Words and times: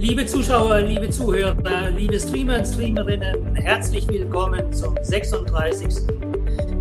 Liebe 0.00 0.24
Zuschauer, 0.24 0.80
liebe 0.80 1.10
Zuhörer, 1.10 1.90
liebe 1.94 2.18
Streamer 2.18 2.60
und 2.60 2.66
Streamerinnen, 2.66 3.54
herzlich 3.54 4.08
willkommen 4.08 4.72
zum 4.72 4.96
36. 5.02 5.88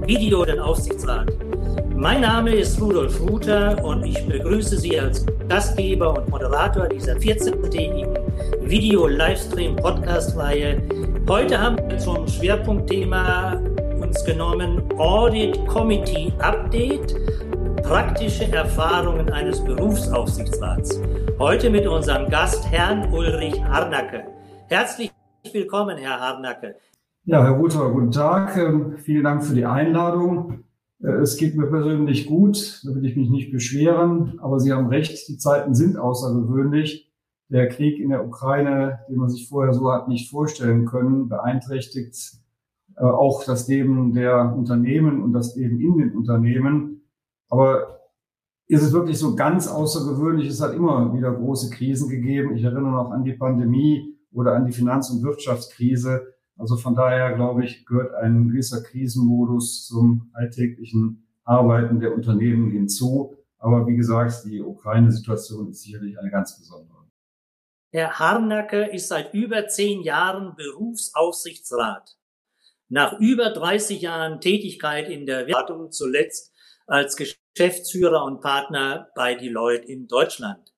Video 0.06 0.46
den 0.46 0.60
Aufsichtsrat. 0.60 1.34
Mein 1.94 2.22
Name 2.22 2.56
ist 2.56 2.80
Rudolf 2.80 3.20
Ruther 3.20 3.84
und 3.84 4.06
ich 4.06 4.26
begrüße 4.26 4.78
Sie 4.78 4.98
als 4.98 5.26
Gastgeber 5.50 6.18
und 6.18 6.30
Moderator 6.30 6.88
dieser 6.88 7.16
14-tägigen 7.16 8.18
Video-Livestream-Podcast-Reihe. 8.62 10.82
Heute 11.28 11.60
haben 11.60 11.76
wir 11.90 11.98
zum 11.98 12.26
Schwerpunktthema 12.26 13.62
uns 14.00 14.24
genommen 14.24 14.82
Audit 14.98 15.68
Committee 15.68 16.32
Update 16.40 17.18
Praktische 17.90 18.44
Erfahrungen 18.52 19.32
eines 19.32 19.64
Berufsaufsichtsrats. 19.64 21.02
Heute 21.40 21.72
mit 21.72 21.88
unserem 21.88 22.30
Gast 22.30 22.72
Herrn 22.72 23.12
Ulrich 23.12 23.64
Harnacke. 23.64 24.26
Herzlich 24.68 25.12
willkommen, 25.52 25.98
Herr 25.98 26.20
Harnacke. 26.20 26.76
Ja, 27.24 27.44
Herr 27.44 27.54
Ruther, 27.54 27.90
guten 27.90 28.12
Tag. 28.12 28.56
Ähm, 28.58 28.98
vielen 29.00 29.24
Dank 29.24 29.44
für 29.44 29.56
die 29.56 29.66
Einladung. 29.66 30.66
Äh, 31.02 31.14
es 31.14 31.38
geht 31.38 31.56
mir 31.58 31.66
persönlich 31.66 32.28
gut, 32.28 32.80
da 32.86 32.94
will 32.94 33.04
ich 33.08 33.16
mich 33.16 33.32
nicht 33.32 33.52
beschweren, 33.52 34.38
aber 34.40 34.60
Sie 34.60 34.72
haben 34.72 34.86
recht, 34.90 35.28
die 35.28 35.40
Zeiten 35.40 35.74
sind 35.74 35.98
außergewöhnlich. 35.98 37.12
Der 37.48 37.70
Krieg 37.70 38.00
in 38.00 38.12
der 38.12 38.24
Ukraine, 38.24 39.00
den 39.10 39.18
man 39.18 39.30
sich 39.30 39.50
vorher 39.50 39.74
so 39.74 39.92
hat 39.92 40.08
nicht 40.08 40.30
vorstellen 40.30 40.86
können, 40.86 41.28
beeinträchtigt 41.28 42.38
äh, 42.98 43.02
auch 43.02 43.44
das 43.46 43.68
Leben 43.68 44.14
der 44.14 44.56
Unternehmen 44.56 45.24
und 45.24 45.34
das 45.34 45.56
Leben 45.56 45.82
in 45.82 45.98
den 45.98 46.16
Unternehmen. 46.16 46.99
Aber 47.50 48.00
ist 48.68 48.84
es 48.84 48.94
wirklich 48.94 49.18
so 49.18 49.36
ganz 49.36 49.68
außergewöhnlich? 49.68 50.48
Es 50.48 50.62
hat 50.62 50.74
immer 50.74 51.14
wieder 51.14 51.34
große 51.34 51.72
Krisen 51.72 52.10
gegeben. 52.10 52.56
Ich 52.56 52.64
erinnere 52.64 52.92
noch 52.92 53.12
an 53.12 53.24
die 53.24 53.34
Pandemie 53.34 54.16
oder 54.32 54.54
an 54.54 54.66
die 54.66 54.72
Finanz- 54.72 55.10
und 55.10 55.24
Wirtschaftskrise. 55.24 56.34
Also 56.56 56.78
von 56.78 56.94
daher, 56.94 57.34
glaube 57.34 57.66
ich, 57.66 57.86
gehört 57.86 58.14
ein 58.14 58.50
gewisser 58.50 58.84
Krisenmodus 58.84 59.88
zum 59.88 60.30
alltäglichen 60.34 61.28
Arbeiten 61.44 62.00
der 62.00 62.14
Unternehmen 62.14 62.70
hinzu. 62.70 63.36
Aber 63.58 63.88
wie 63.88 63.96
gesagt, 63.96 64.46
die 64.46 64.62
Ukraine-Situation 64.62 65.70
ist 65.70 65.82
sicherlich 65.82 66.20
eine 66.20 66.30
ganz 66.30 66.58
besondere. 66.58 67.00
Herr 67.92 68.20
Harnacke 68.20 68.86
ist 68.86 69.08
seit 69.08 69.34
über 69.34 69.68
zehn 69.68 70.04
Jahren 70.04 70.56
Berufsaufsichtsrat. 70.56 72.18
Nach 72.88 73.20
über 73.20 73.50
30 73.50 74.02
Jahren 74.02 74.42
Tätigkeit 74.42 75.10
in 75.10 75.26
der 75.26 75.48
Wertung 75.48 75.92
zuletzt 75.92 76.49
als 76.90 77.16
Geschäftsführer 77.16 78.24
und 78.24 78.42
Partner 78.42 79.10
bei 79.16 79.36
Deloitte 79.36 79.86
in 79.86 80.08
Deutschland. 80.08 80.74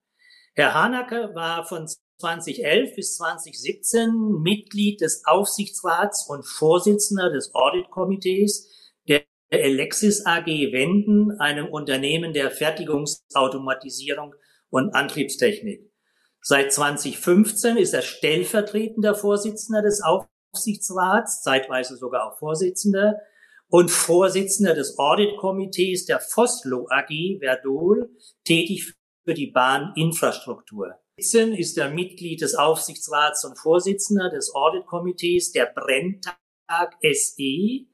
Herr 0.54 0.74
Hanacke 0.74 1.32
war 1.34 1.66
von 1.66 1.88
2011 2.20 2.96
bis 2.96 3.16
2017 3.18 4.42
Mitglied 4.42 5.02
des 5.02 5.24
Aufsichtsrats 5.26 6.28
und 6.30 6.46
Vorsitzender 6.46 7.32
des 7.32 7.56
Auditkomitees 7.56 8.70
der 9.08 9.24
Alexis 9.52 10.26
AG 10.26 10.46
Wenden, 10.46 11.32
einem 11.40 11.68
Unternehmen 11.68 12.34
der 12.34 12.52
Fertigungsautomatisierung 12.52 14.36
und 14.70 14.94
Antriebstechnik. 14.94 15.92
Seit 16.42 16.74
2015 16.74 17.78
ist 17.78 17.94
er 17.94 18.02
stellvertretender 18.02 19.16
Vorsitzender 19.16 19.82
des 19.82 20.02
Aufsichtsrats, 20.02 21.42
zeitweise 21.42 21.98
sogar 21.98 22.32
auch 22.32 22.40
Vorsitzender 22.40 23.20
und 23.72 23.90
Vorsitzender 23.90 24.76
des 24.76 25.00
Auditkomitees 25.00 26.06
der 26.06 26.20
Foslo 26.20 26.88
AG 26.90 27.40
Verdol, 27.40 28.10
tätig 28.44 28.94
für 29.24 29.34
die 29.34 29.48
Bahninfrastruktur. 29.48 30.96
Sitzen 31.18 31.54
ist 31.54 31.78
er 31.78 31.90
Mitglied 31.90 32.42
des 32.42 32.56
Aufsichtsrats 32.56 33.46
und 33.46 33.58
Vorsitzender 33.58 34.30
des 34.30 34.54
Auditkomitees 34.54 35.54
der 35.54 35.68
Brenntag 35.68 36.38
SE, 37.02 37.86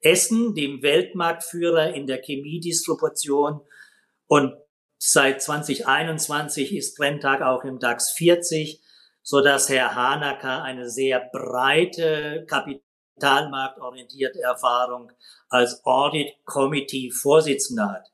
Essen, 0.00 0.54
dem 0.54 0.82
Weltmarktführer 0.82 1.94
in 1.94 2.06
der 2.06 2.22
Chemiedistribution 2.22 3.60
und 4.26 4.54
seit 4.98 5.42
2021 5.42 6.76
ist 6.76 6.96
Brenntag 6.96 7.42
auch 7.42 7.64
im 7.64 7.80
DAX 7.80 8.12
40, 8.12 8.80
so 9.22 9.40
dass 9.40 9.68
Herr 9.68 9.96
Hanaker 9.96 10.62
eine 10.62 10.88
sehr 10.88 11.28
breite 11.32 12.44
Kapital 12.48 12.84
kapitalmarktorientierte 13.14 14.40
Erfahrung 14.42 15.12
als 15.48 15.84
Audit 15.84 16.32
Committee 16.44 17.10
Vorsitzender 17.10 17.92
hat. 17.92 18.12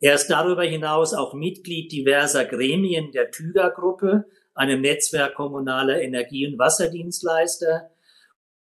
Er 0.00 0.14
ist 0.14 0.28
darüber 0.28 0.64
hinaus 0.64 1.14
auch 1.14 1.32
Mitglied 1.32 1.92
diverser 1.92 2.44
Gremien 2.44 3.12
der 3.12 3.30
Tüger-Gruppe, 3.30 4.24
einem 4.54 4.80
Netzwerk 4.80 5.34
kommunaler 5.34 6.02
Energie- 6.02 6.46
und 6.46 6.58
Wasserdienstleister. 6.58 7.90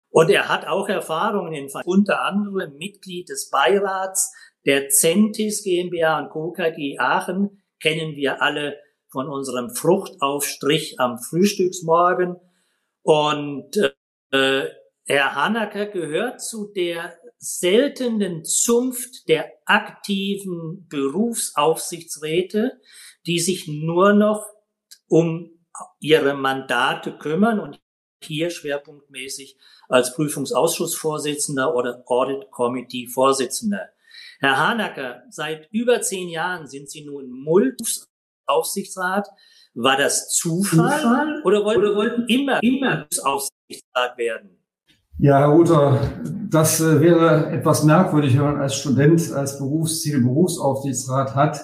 Und 0.09 0.29
er 0.29 0.47
hat 0.47 0.65
auch 0.65 0.87
Erfahrungen 0.87 1.53
in 1.53 1.69
unter 1.85 2.21
anderem 2.21 2.77
Mitglied 2.77 3.29
des 3.29 3.49
Beirats 3.49 4.33
der 4.65 4.89
Centis 4.89 5.63
GmbH 5.63 6.19
und 6.19 6.29
Co. 6.29 6.51
KG 6.51 6.97
Aachen, 6.97 7.61
kennen 7.79 8.15
wir 8.15 8.41
alle 8.41 8.77
von 9.09 9.29
unserem 9.29 9.69
Fruchtaufstrich 9.69 10.99
am 10.99 11.19
Frühstücksmorgen. 11.19 12.37
Und 13.03 13.77
äh, 14.31 14.67
Herr 15.09 15.35
Hanaker 15.35 15.85
gehört 15.85 16.41
zu 16.41 16.67
der 16.67 17.17
seltenen 17.37 18.43
Zunft 18.43 19.29
der 19.29 19.53
aktiven 19.65 20.85
Berufsaufsichtsräte, 20.89 22.81
die 23.25 23.39
sich 23.39 23.69
nur 23.69 24.11
noch 24.11 24.45
um 25.07 25.65
ihre 26.01 26.33
Mandate 26.33 27.17
kümmern 27.17 27.61
und 27.61 27.79
hier 28.21 28.49
schwerpunktmäßig 28.49 29.57
als 29.87 30.13
Prüfungsausschussvorsitzender 30.13 31.73
oder 31.73 32.03
Audit 32.07 32.51
Committee 32.51 33.07
Vorsitzender. 33.07 33.87
Herr 34.39 34.57
Hanacker, 34.57 35.23
seit 35.29 35.69
über 35.71 36.01
zehn 36.01 36.27
Jahren 36.27 36.67
sind 36.67 36.89
Sie 36.89 37.05
nun 37.05 37.29
Multiaufsichtsrat. 37.29 39.29
War 39.73 39.95
das 39.95 40.35
Zufall, 40.35 40.99
Zufall? 40.99 41.41
Oder, 41.45 41.63
wollten, 41.63 41.81
oder 41.81 41.95
wollten 41.95 42.27
immer, 42.27 42.61
immer 42.61 43.07
Aufsichtsrat 43.23 44.17
werden? 44.17 44.56
Ja, 45.19 45.39
Herr 45.39 45.47
Ruther, 45.47 45.99
das 46.47 46.79
äh, 46.79 47.01
wäre 47.01 47.49
etwas 47.49 47.83
merkwürdig, 47.83 48.37
wenn 48.37 48.43
man 48.43 48.61
als 48.61 48.75
Student 48.75 49.33
als 49.33 49.57
Berufsziel 49.57 50.21
Berufsaufsichtsrat 50.21 51.33
hat. 51.33 51.57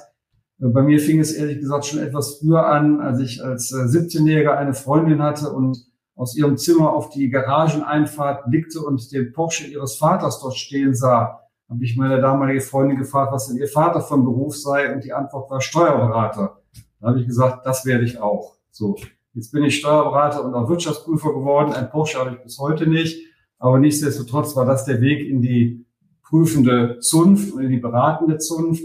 Äh, 0.60 0.70
bei 0.70 0.82
mir 0.82 1.00
fing 1.00 1.20
es 1.20 1.34
ehrlich 1.34 1.60
gesagt 1.60 1.86
schon 1.86 2.00
etwas 2.00 2.40
früher 2.40 2.66
an, 2.66 3.00
als 3.00 3.20
ich 3.20 3.44
als 3.44 3.72
17-Jähriger 3.72 4.54
äh, 4.54 4.58
eine 4.58 4.74
Freundin 4.74 5.22
hatte 5.22 5.52
und 5.52 5.78
aus 6.16 6.36
ihrem 6.36 6.58
Zimmer 6.58 6.94
auf 6.94 7.10
die 7.10 7.30
Garageneinfahrt 7.30 8.50
blickte 8.50 8.80
und 8.80 9.12
den 9.12 9.34
Porsche 9.34 9.68
ihres 9.68 9.98
Vaters 9.98 10.42
dort 10.42 10.56
stehen 10.56 10.96
sah. 10.96 11.42
Habe 11.70 11.84
ich 11.84 11.96
meine 11.96 12.20
damalige 12.20 12.62
Freundin 12.62 12.98
gefragt, 12.98 13.34
was 13.34 13.50
denn 13.50 13.58
ihr 13.58 13.68
Vater 13.68 14.02
von 14.02 14.26
Beruf 14.26 14.58
sei 14.58 14.92
und 14.92 15.04
die 15.04 15.14
Antwort 15.14 15.52
war 15.52 15.62
Steuerberater. 15.62 16.58
Da 17.00 17.08
habe 17.08 17.20
ich 17.20 17.28
gesagt, 17.28 17.68
das 17.68 17.86
werde 17.86 18.04
ich 18.04 18.20
auch. 18.20 18.56
So, 18.72 18.96
jetzt 19.36 19.52
bin 19.52 19.64
ich 19.64 19.78
Steuerberater 19.78 20.44
und 20.44 20.56
auch 20.56 20.68
Wirtschaftsprüfer 20.68 21.34
geworden. 21.34 21.74
Ein 21.74 21.92
Porsche 21.92 22.18
habe 22.18 22.32
ich 22.32 22.42
bis 22.42 22.58
heute 22.58 22.90
nicht. 22.90 23.33
Aber 23.64 23.80
nichtsdestotrotz 23.80 24.58
war 24.58 24.66
das 24.66 24.84
der 24.84 25.00
Weg 25.00 25.26
in 25.26 25.42
die 25.42 25.86
prüfende 26.22 27.00
Zunft 27.00 27.54
und 27.54 27.64
in 27.64 27.72
die 27.72 27.78
beratende 27.78 28.38
Zunft. 28.38 28.84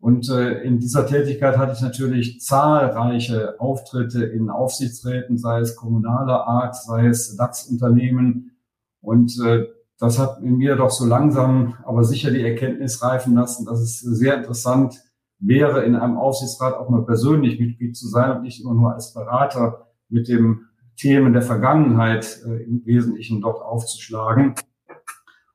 Und 0.00 0.28
äh, 0.28 0.60
in 0.64 0.78
dieser 0.78 1.06
Tätigkeit 1.06 1.56
hatte 1.56 1.72
ich 1.72 1.80
natürlich 1.80 2.42
zahlreiche 2.42 3.58
Auftritte 3.58 4.26
in 4.26 4.50
Aufsichtsräten, 4.50 5.38
sei 5.38 5.60
es 5.60 5.76
kommunaler 5.76 6.46
Art, 6.46 6.76
sei 6.76 7.06
es 7.06 7.38
DAX-Unternehmen. 7.38 8.58
Und 9.00 9.32
äh, 9.42 9.64
das 9.98 10.18
hat 10.18 10.42
in 10.42 10.58
mir 10.58 10.76
doch 10.76 10.90
so 10.90 11.06
langsam, 11.06 11.76
aber 11.84 12.04
sicher 12.04 12.30
die 12.30 12.42
Erkenntnis 12.42 13.02
reifen 13.02 13.34
lassen, 13.34 13.64
dass 13.64 13.80
es 13.80 13.98
sehr 13.98 14.36
interessant 14.36 14.94
wäre, 15.38 15.84
in 15.84 15.96
einem 15.96 16.18
Aufsichtsrat 16.18 16.74
auch 16.74 16.90
mal 16.90 17.06
persönlich 17.06 17.58
Mitglied 17.58 17.96
zu 17.96 18.06
sein 18.06 18.36
und 18.36 18.42
nicht 18.42 18.60
immer 18.60 18.74
nur 18.74 18.92
als 18.92 19.14
Berater 19.14 19.86
mit 20.10 20.28
dem 20.28 20.67
Themen 20.98 21.32
der 21.32 21.42
Vergangenheit 21.42 22.40
äh, 22.46 22.64
im 22.64 22.84
Wesentlichen 22.84 23.40
dort 23.40 23.62
aufzuschlagen. 23.62 24.54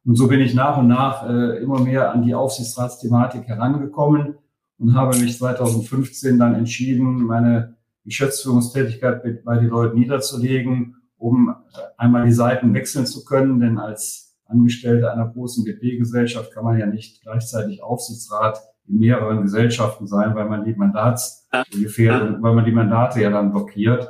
Und 0.05 0.15
so 0.15 0.27
bin 0.27 0.39
ich 0.39 0.53
nach 0.53 0.77
und 0.77 0.87
nach 0.87 1.29
äh, 1.29 1.61
immer 1.61 1.79
mehr 1.79 2.11
an 2.11 2.23
die 2.23 2.33
Aufsichtsratsthematik 2.33 3.47
herangekommen 3.47 4.35
und 4.79 4.95
habe 4.95 5.17
mich 5.17 5.37
2015 5.37 6.39
dann 6.39 6.55
entschieden, 6.55 7.23
meine 7.23 7.75
Geschäftsführungstätigkeit 8.05 9.43
bei 9.45 9.57
den 9.57 9.69
Leuten 9.69 9.97
niederzulegen, 9.97 10.95
um 11.17 11.55
einmal 11.97 12.25
die 12.25 12.33
Seiten 12.33 12.73
wechseln 12.73 13.05
zu 13.05 13.23
können, 13.23 13.59
denn 13.59 13.77
als 13.77 14.35
Angestellter 14.45 15.13
einer 15.13 15.29
großen 15.29 15.63
BP-Gesellschaft 15.63 16.51
kann 16.53 16.65
man 16.65 16.77
ja 16.77 16.85
nicht 16.85 17.21
gleichzeitig 17.21 17.81
Aufsichtsrat 17.81 18.59
in 18.87 18.99
mehreren 18.99 19.41
Gesellschaften 19.41 20.05
sein, 20.07 20.35
weil 20.35 20.49
man 20.49 20.65
die 20.65 20.75
Mandats 20.75 21.47
weil 22.41 22.55
man 22.55 22.65
die 22.65 22.71
Mandate 22.71 23.21
ja 23.21 23.29
dann 23.29 23.51
blockiert. 23.51 24.09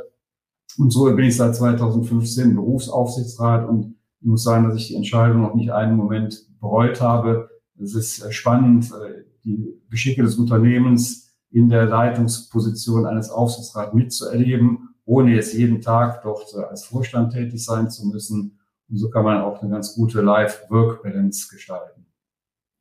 Und 0.78 0.92
so 0.92 1.06
bin 1.16 1.26
ich 1.26 1.38
seit 1.38 1.56
2015 1.56 2.56
Berufsaufsichtsrat 2.56 3.68
und 3.68 3.96
ich 4.22 4.28
muss 4.28 4.44
sagen, 4.44 4.70
dass 4.70 4.78
ich 4.78 4.88
die 4.88 4.96
Entscheidung 4.96 5.42
noch 5.42 5.54
nicht 5.54 5.72
einen 5.72 5.96
Moment 5.96 6.48
bereut 6.60 7.02
habe. 7.02 7.50
Es 7.82 7.94
ist 7.94 8.34
spannend, 8.34 8.86
äh, 8.92 9.24
die 9.44 9.82
Geschicke 9.90 10.24
des 10.24 10.36
Unternehmens 10.36 11.36
in 11.52 11.70
der 11.70 11.86
Leitungsposition 11.86 13.06
eines 13.06 13.30
Aufsichtsrats 13.30 13.94
mitzuerleben, 13.94 14.96
ohne 15.06 15.36
jetzt 15.36 15.54
jeden 15.54 15.82
Tag 15.82 16.24
dort 16.24 16.54
äh, 16.56 16.64
als 16.64 16.86
Vorstand 16.86 17.34
tätig 17.34 17.64
sein 17.64 17.90
zu 17.90 18.08
müssen. 18.08 18.60
Und 18.90 18.98
so 18.98 19.10
kann 19.10 19.26
man 19.26 19.42
auch 19.42 19.62
eine 19.62 19.72
ganz 19.72 19.94
gute 19.96 20.22
Life-Work-Balance 20.22 21.48
gestalten. 21.54 22.06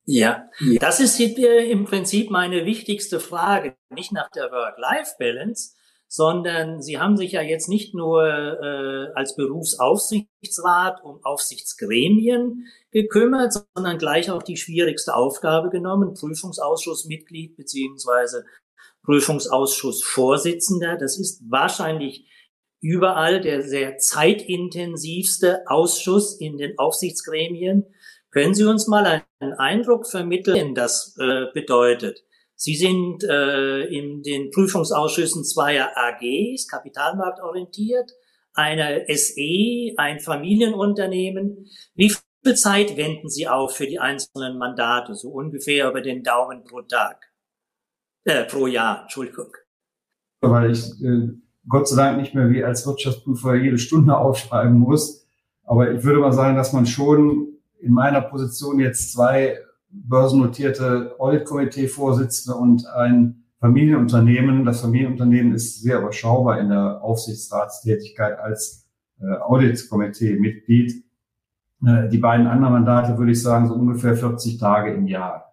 Ja, 0.04 0.48
das 0.80 0.98
ist 0.98 1.20
im 1.20 1.84
Prinzip 1.84 2.30
meine 2.30 2.64
wichtigste 2.64 3.20
Frage, 3.20 3.76
nicht 3.90 4.12
nach 4.12 4.30
der 4.30 4.50
Work-Life-Balance, 4.50 5.74
sondern 6.14 6.82
Sie 6.82 6.98
haben 6.98 7.16
sich 7.16 7.32
ja 7.32 7.40
jetzt 7.40 7.70
nicht 7.70 7.94
nur 7.94 8.22
äh, 8.22 9.06
als 9.14 9.34
Berufsaufsichtsrat 9.34 11.02
um 11.02 11.24
Aufsichtsgremien 11.24 12.66
gekümmert, 12.90 13.54
sondern 13.74 13.96
gleich 13.96 14.30
auch 14.30 14.42
die 14.42 14.58
schwierigste 14.58 15.14
Aufgabe 15.16 15.70
genommen, 15.70 16.12
Prüfungsausschussmitglied 16.12 17.56
beziehungsweise 17.56 18.44
Prüfungsausschussvorsitzender. 19.04 20.98
Das 20.98 21.18
ist 21.18 21.44
wahrscheinlich 21.48 22.28
überall 22.82 23.40
der 23.40 23.62
sehr 23.62 23.96
zeitintensivste 23.96 25.62
Ausschuss 25.66 26.38
in 26.38 26.58
den 26.58 26.78
Aufsichtsgremien. 26.78 27.86
Können 28.30 28.52
Sie 28.52 28.64
uns 28.64 28.86
mal 28.86 29.24
einen 29.40 29.54
Eindruck 29.54 30.06
vermitteln, 30.06 30.74
das 30.74 31.16
äh, 31.18 31.46
bedeutet? 31.54 32.22
Sie 32.62 32.76
sind 32.76 33.24
äh, 33.24 33.86
in 33.86 34.22
den 34.22 34.52
Prüfungsausschüssen 34.52 35.42
zweier 35.42 35.90
AGs, 35.96 36.68
kapitalmarktorientiert, 36.68 38.12
einer 38.54 39.00
SE, 39.08 39.92
ein 39.96 40.20
Familienunternehmen. 40.20 41.66
Wie 41.96 42.10
viel 42.10 42.54
Zeit 42.54 42.96
wenden 42.96 43.28
Sie 43.28 43.48
auf 43.48 43.74
für 43.74 43.88
die 43.88 43.98
einzelnen 43.98 44.58
Mandate? 44.58 45.16
So 45.16 45.30
ungefähr 45.30 45.90
über 45.90 46.02
den 46.02 46.22
Daumen 46.22 46.62
pro 46.62 46.82
Tag. 46.82 47.32
Äh, 48.22 48.44
pro 48.44 48.68
Jahr, 48.68 49.02
Entschuldigung. 49.02 49.56
Weil 50.40 50.70
ich 50.70 50.84
äh, 51.02 51.30
Gott 51.68 51.88
sei 51.88 51.96
Dank 51.96 52.20
nicht 52.20 52.32
mehr 52.32 52.48
wie 52.50 52.62
als 52.62 52.86
Wirtschaftsprüfer 52.86 53.56
jede 53.56 53.78
Stunde 53.78 54.16
aufschreiben 54.16 54.78
muss. 54.78 55.26
Aber 55.64 55.90
ich 55.90 56.04
würde 56.04 56.20
mal 56.20 56.32
sagen, 56.32 56.56
dass 56.56 56.72
man 56.72 56.86
schon 56.86 57.58
in 57.80 57.92
meiner 57.92 58.20
Position 58.20 58.78
jetzt 58.78 59.12
zwei 59.14 59.58
börsennotierte 59.92 61.14
Audit-Komitee-Vorsitzende 61.18 62.58
und 62.58 62.86
ein 62.86 63.44
Familienunternehmen. 63.60 64.64
Das 64.64 64.80
Familienunternehmen 64.80 65.54
ist 65.54 65.82
sehr 65.82 66.00
überschaubar 66.00 66.58
in 66.58 66.70
der 66.70 67.02
Aufsichtsratstätigkeit 67.02 68.38
als 68.38 68.88
äh, 69.20 69.26
Audit-Komitee-Mitglied. 69.36 71.04
Äh, 71.86 72.08
die 72.08 72.18
beiden 72.18 72.46
anderen 72.46 72.72
Mandate 72.72 73.18
würde 73.18 73.32
ich 73.32 73.42
sagen, 73.42 73.68
so 73.68 73.74
ungefähr 73.74 74.16
40 74.16 74.58
Tage 74.58 74.92
im 74.92 75.06
Jahr. 75.06 75.52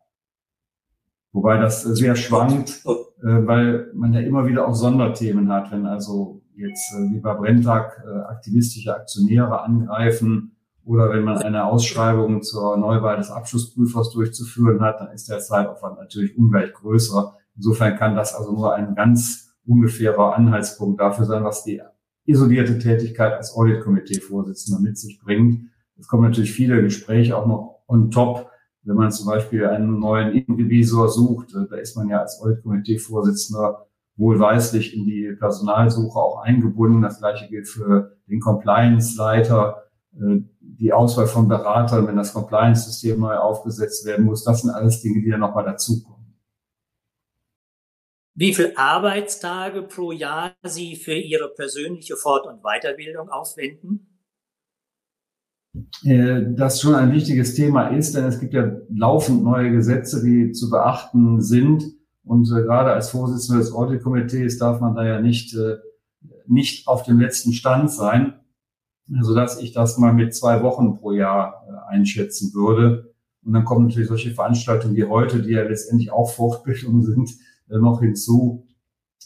Wobei 1.32 1.58
das 1.58 1.84
sehr 1.84 2.16
schwankt, 2.16 2.82
äh, 2.86 2.92
weil 3.24 3.92
man 3.94 4.14
ja 4.14 4.22
immer 4.22 4.48
wieder 4.48 4.68
auch 4.68 4.74
Sonderthemen 4.74 5.52
hat, 5.52 5.72
wenn 5.72 5.86
also 5.86 6.42
jetzt 6.56 6.94
äh, 6.94 7.14
wie 7.14 7.20
bei 7.20 7.34
Brenntag 7.34 8.04
äh, 8.06 8.20
aktivistische 8.22 8.96
Aktionäre 8.96 9.62
angreifen, 9.62 10.56
oder 10.90 11.12
wenn 11.12 11.24
man 11.24 11.38
eine 11.38 11.66
Ausschreibung 11.66 12.42
zur 12.42 12.76
Neuwahl 12.76 13.18
des 13.18 13.30
Abschlussprüfers 13.30 14.10
durchzuführen 14.10 14.82
hat, 14.82 15.00
dann 15.00 15.12
ist 15.12 15.30
der 15.30 15.38
Zeitaufwand 15.38 16.00
natürlich 16.00 16.36
ungleich 16.36 16.74
größer. 16.74 17.38
Insofern 17.56 17.96
kann 17.96 18.16
das 18.16 18.34
also 18.34 18.54
nur 18.54 18.74
ein 18.74 18.96
ganz 18.96 19.54
ungefährer 19.68 20.36
Anhaltspunkt 20.36 21.00
dafür 21.00 21.26
sein, 21.26 21.44
was 21.44 21.64
die 21.64 21.80
isolierte 22.26 22.80
Tätigkeit 22.80 23.34
als 23.34 23.56
Audit-Komitee-Vorsitzender 23.56 24.82
mit 24.82 24.98
sich 24.98 25.20
bringt. 25.20 25.70
Es 26.00 26.08
kommen 26.08 26.24
natürlich 26.24 26.54
viele 26.54 26.82
Gespräche 26.82 27.38
auch 27.38 27.46
noch 27.46 27.84
on 27.88 28.10
top. 28.10 28.50
Wenn 28.82 28.96
man 28.96 29.12
zum 29.12 29.28
Beispiel 29.28 29.68
einen 29.68 30.00
neuen 30.00 30.34
Innenrevisor 30.34 31.08
sucht, 31.08 31.54
da 31.70 31.76
ist 31.76 31.98
man 31.98 32.10
ja 32.10 32.22
als 32.22 32.42
Audit-Komitee-Vorsitzender 32.42 33.86
wohlweislich 34.16 34.98
in 34.98 35.06
die 35.06 35.36
Personalsuche 35.38 36.18
auch 36.18 36.42
eingebunden. 36.42 37.04
Das 37.04 37.20
gleiche 37.20 37.48
gilt 37.48 37.68
für 37.68 38.18
den 38.28 38.40
Compliance-Leiter 38.40 39.84
äh, 40.20 40.42
die 40.77 40.94
Auswahl 40.94 41.27
von 41.27 41.48
Beratern, 41.48 42.07
wenn 42.07 42.16
das 42.16 42.33
Compliance-System 42.33 43.19
neu 43.19 43.36
aufgesetzt 43.36 44.06
werden 44.06 44.25
muss, 44.25 44.44
das 44.44 44.62
sind 44.62 44.71
alles 44.71 45.01
Dinge, 45.01 45.21
die 45.21 45.30
ja 45.30 45.38
nochmal 45.38 45.66
dazukommen. 45.66 46.19
Wie 48.36 48.54
viele 48.54 48.77
Arbeitstage 48.77 49.81
pro 49.81 50.12
Jahr 50.12 50.56
Sie 50.63 50.95
für 50.95 51.16
Ihre 51.16 51.50
persönliche 51.50 52.16
Fort- 52.16 52.48
und 52.48 52.62
Weiterbildung 52.62 53.30
aufwenden? 53.30 54.21
Äh, 56.04 56.44
das 56.56 56.80
schon 56.80 56.95
ein 56.95 57.12
wichtiges 57.12 57.56
Thema 57.56 57.89
ist, 57.89 58.16
denn 58.16 58.24
es 58.25 58.39
gibt 58.39 58.54
ja 58.54 58.71
laufend 58.89 59.44
neue 59.44 59.71
Gesetze, 59.71 60.24
die 60.24 60.54
zu 60.54 60.69
beachten 60.69 61.42
sind. 61.42 61.83
Und 62.24 62.50
äh, 62.50 62.62
gerade 62.62 62.94
als 62.94 63.10
Vorsitzender 63.10 63.62
des 63.62 63.74
Audit-Komitees 63.74 64.57
darf 64.57 64.80
man 64.80 64.95
da 64.95 65.06
ja 65.06 65.19
nicht, 65.19 65.54
nicht 66.48 66.88
auf 66.88 67.04
dem 67.04 67.19
letzten 67.19 67.51
Stand 67.51 67.92
sein 67.92 68.39
so 69.22 69.34
dass 69.34 69.60
ich 69.60 69.72
das 69.72 69.98
mal 69.98 70.14
mit 70.14 70.36
zwei 70.36 70.62
Wochen 70.64 70.98
pro 70.98 71.12
Jahr 71.12 71.66
äh, 71.68 71.94
einschätzen 71.94 72.54
würde. 72.54 73.14
Und 73.44 73.54
dann 73.54 73.66
kommen 73.66 73.88
natürlich 73.88 74.10
solche 74.10 74.32
Veranstaltungen 74.32 74.96
wie 74.96 75.06
heute, 75.06 75.42
die 75.42 75.52
ja 75.52 75.64
letztendlich 75.64 76.12
auch 76.12 76.30
Fortbildungen 76.30 77.02
sind, 77.06 77.32
äh, 77.70 77.78
noch 77.78 78.02
hinzu. 78.02 78.68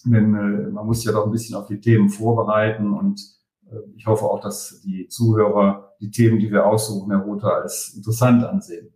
Denn 0.06 0.34
äh, 0.36 0.70
man 0.72 0.86
muss 0.86 1.04
ja 1.04 1.12
doch 1.12 1.26
ein 1.26 1.32
bisschen 1.32 1.56
auf 1.56 1.68
die 1.68 1.80
Themen 1.80 2.10
vorbereiten 2.10 2.92
und 2.94 3.22
ich 3.96 4.06
hoffe 4.06 4.26
auch, 4.26 4.40
dass 4.40 4.82
die 4.82 5.08
Zuhörer 5.08 5.96
die 6.00 6.12
Themen, 6.12 6.38
die 6.38 6.52
wir 6.52 6.66
aussuchen, 6.66 7.10
Herr 7.12 7.22
Rother, 7.22 7.56
als 7.56 7.94
interessant 7.96 8.44
ansehen. 8.44 8.94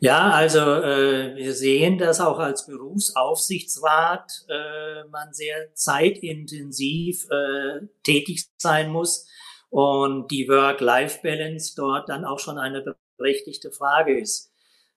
Ja, 0.00 0.30
also 0.30 0.58
äh, 0.58 1.36
wir 1.36 1.54
sehen, 1.54 1.98
dass 1.98 2.20
auch 2.20 2.38
als 2.38 2.66
Berufsaufsichtsrat 2.66 4.44
äh, 4.48 5.08
man 5.08 5.32
sehr 5.32 5.72
zeitintensiv 5.74 7.26
äh, 7.30 7.86
tätig 8.02 8.48
sein 8.58 8.90
muss 8.90 9.28
und 9.74 10.30
die 10.30 10.48
Work-Life-Balance 10.48 11.74
dort 11.76 12.08
dann 12.08 12.24
auch 12.24 12.38
schon 12.38 12.58
eine 12.58 12.94
berechtigte 13.18 13.72
Frage 13.72 14.20
ist. 14.20 14.52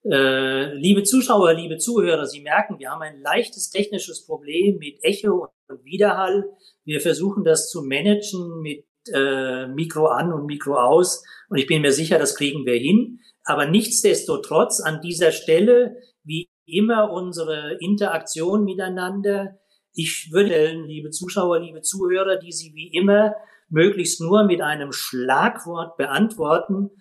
Äh, 0.05 0.75
liebe 0.75 1.01
Zuschauer, 1.01 1.55
liebe 1.55 1.79
Zuhörer, 1.79 2.27
Sie 2.27 2.41
merken, 2.41 2.77
wir 2.77 2.91
haben 2.91 3.01
ein 3.01 3.19
leichtes 3.23 3.71
technisches 3.71 4.23
Problem 4.23 4.77
mit 4.77 5.03
Echo 5.03 5.47
und 5.67 5.83
Widerhall. 5.83 6.47
Wir 6.85 7.01
versuchen 7.01 7.43
das 7.43 7.71
zu 7.71 7.81
managen 7.81 8.61
mit 8.61 8.85
äh, 9.11 9.65
Mikro 9.65 10.09
an 10.09 10.31
und 10.31 10.45
Mikro 10.45 10.75
aus 10.75 11.23
und 11.49 11.57
ich 11.57 11.65
bin 11.65 11.81
mir 11.81 11.91
sicher, 11.91 12.19
das 12.19 12.35
kriegen 12.35 12.63
wir 12.67 12.77
hin. 12.77 13.19
Aber 13.45 13.65
nichtsdestotrotz 13.65 14.79
an 14.79 15.01
dieser 15.01 15.31
Stelle, 15.31 15.97
wie 16.23 16.49
immer, 16.67 17.11
unsere 17.11 17.79
Interaktion 17.79 18.63
miteinander. 18.63 19.57
Ich 19.95 20.29
würde, 20.31 20.73
liebe 20.85 21.09
Zuschauer, 21.09 21.61
liebe 21.61 21.81
Zuhörer, 21.81 22.37
die 22.37 22.51
Sie 22.51 22.75
wie 22.75 22.95
immer 22.95 23.33
möglichst 23.69 24.21
nur 24.21 24.43
mit 24.43 24.61
einem 24.61 24.91
Schlagwort 24.91 25.97
beantworten. 25.97 26.91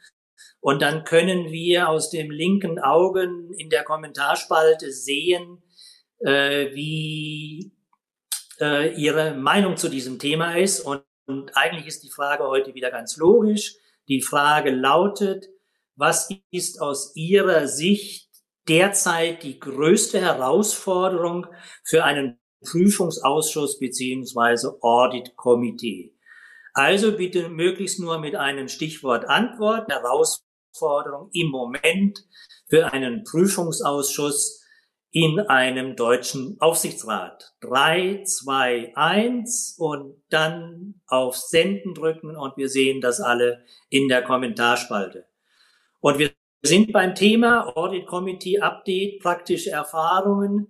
Und 0.60 0.82
dann 0.82 1.04
können 1.04 1.50
wir 1.50 1.88
aus 1.88 2.10
dem 2.10 2.30
linken 2.30 2.78
Augen 2.78 3.52
in 3.56 3.70
der 3.70 3.84
Kommentarspalte 3.84 4.90
sehen, 4.92 5.62
äh, 6.18 6.74
wie 6.74 7.72
äh, 8.60 8.94
Ihre 8.94 9.34
Meinung 9.34 9.76
zu 9.76 9.88
diesem 9.88 10.18
Thema 10.18 10.56
ist. 10.56 10.80
Und, 10.80 11.02
und 11.26 11.56
eigentlich 11.56 11.86
ist 11.86 12.02
die 12.02 12.10
Frage 12.10 12.44
heute 12.44 12.74
wieder 12.74 12.90
ganz 12.90 13.16
logisch. 13.16 13.76
Die 14.08 14.22
Frage 14.22 14.70
lautet, 14.70 15.46
was 15.94 16.28
ist 16.50 16.80
aus 16.80 17.14
Ihrer 17.16 17.68
Sicht 17.68 18.28
derzeit 18.68 19.42
die 19.42 19.58
größte 19.58 20.20
Herausforderung 20.20 21.46
für 21.84 22.04
einen 22.04 22.38
Prüfungsausschuss 22.60 23.78
beziehungsweise 23.78 24.78
Audit-Komitee? 24.82 26.15
Also 26.76 27.16
bitte 27.16 27.48
möglichst 27.48 28.00
nur 28.00 28.18
mit 28.18 28.36
einem 28.36 28.68
Stichwort 28.68 29.30
Antwort. 29.30 29.90
Herausforderung 29.90 31.30
im 31.32 31.48
Moment 31.48 32.22
für 32.68 32.92
einen 32.92 33.24
Prüfungsausschuss 33.24 34.62
in 35.10 35.40
einem 35.40 35.96
deutschen 35.96 36.58
Aufsichtsrat. 36.60 37.54
Drei, 37.62 38.24
zwei, 38.24 38.92
eins 38.94 39.74
und 39.78 40.22
dann 40.28 41.00
auf 41.06 41.36
Senden 41.36 41.94
drücken 41.94 42.36
und 42.36 42.58
wir 42.58 42.68
sehen 42.68 43.00
das 43.00 43.22
alle 43.22 43.64
in 43.88 44.08
der 44.08 44.22
Kommentarspalte. 44.22 45.24
Und 46.00 46.18
wir 46.18 46.30
sind 46.60 46.92
beim 46.92 47.14
Thema 47.14 47.74
Audit 47.74 48.06
Committee 48.06 48.60
Update, 48.60 49.22
praktische 49.22 49.70
Erfahrungen. 49.70 50.66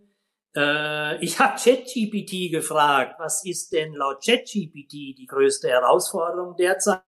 Äh, 0.56 1.22
ich 1.22 1.38
habe 1.38 1.60
ChatGPT 1.60 2.50
gefragt, 2.50 3.16
was 3.18 3.44
ist 3.44 3.72
denn 3.72 3.94
laut 3.94 4.24
ChatGPT 4.24 5.18
die 5.18 5.26
größte 5.28 5.68
Herausforderung 5.68 6.56
derzeit? 6.56 7.02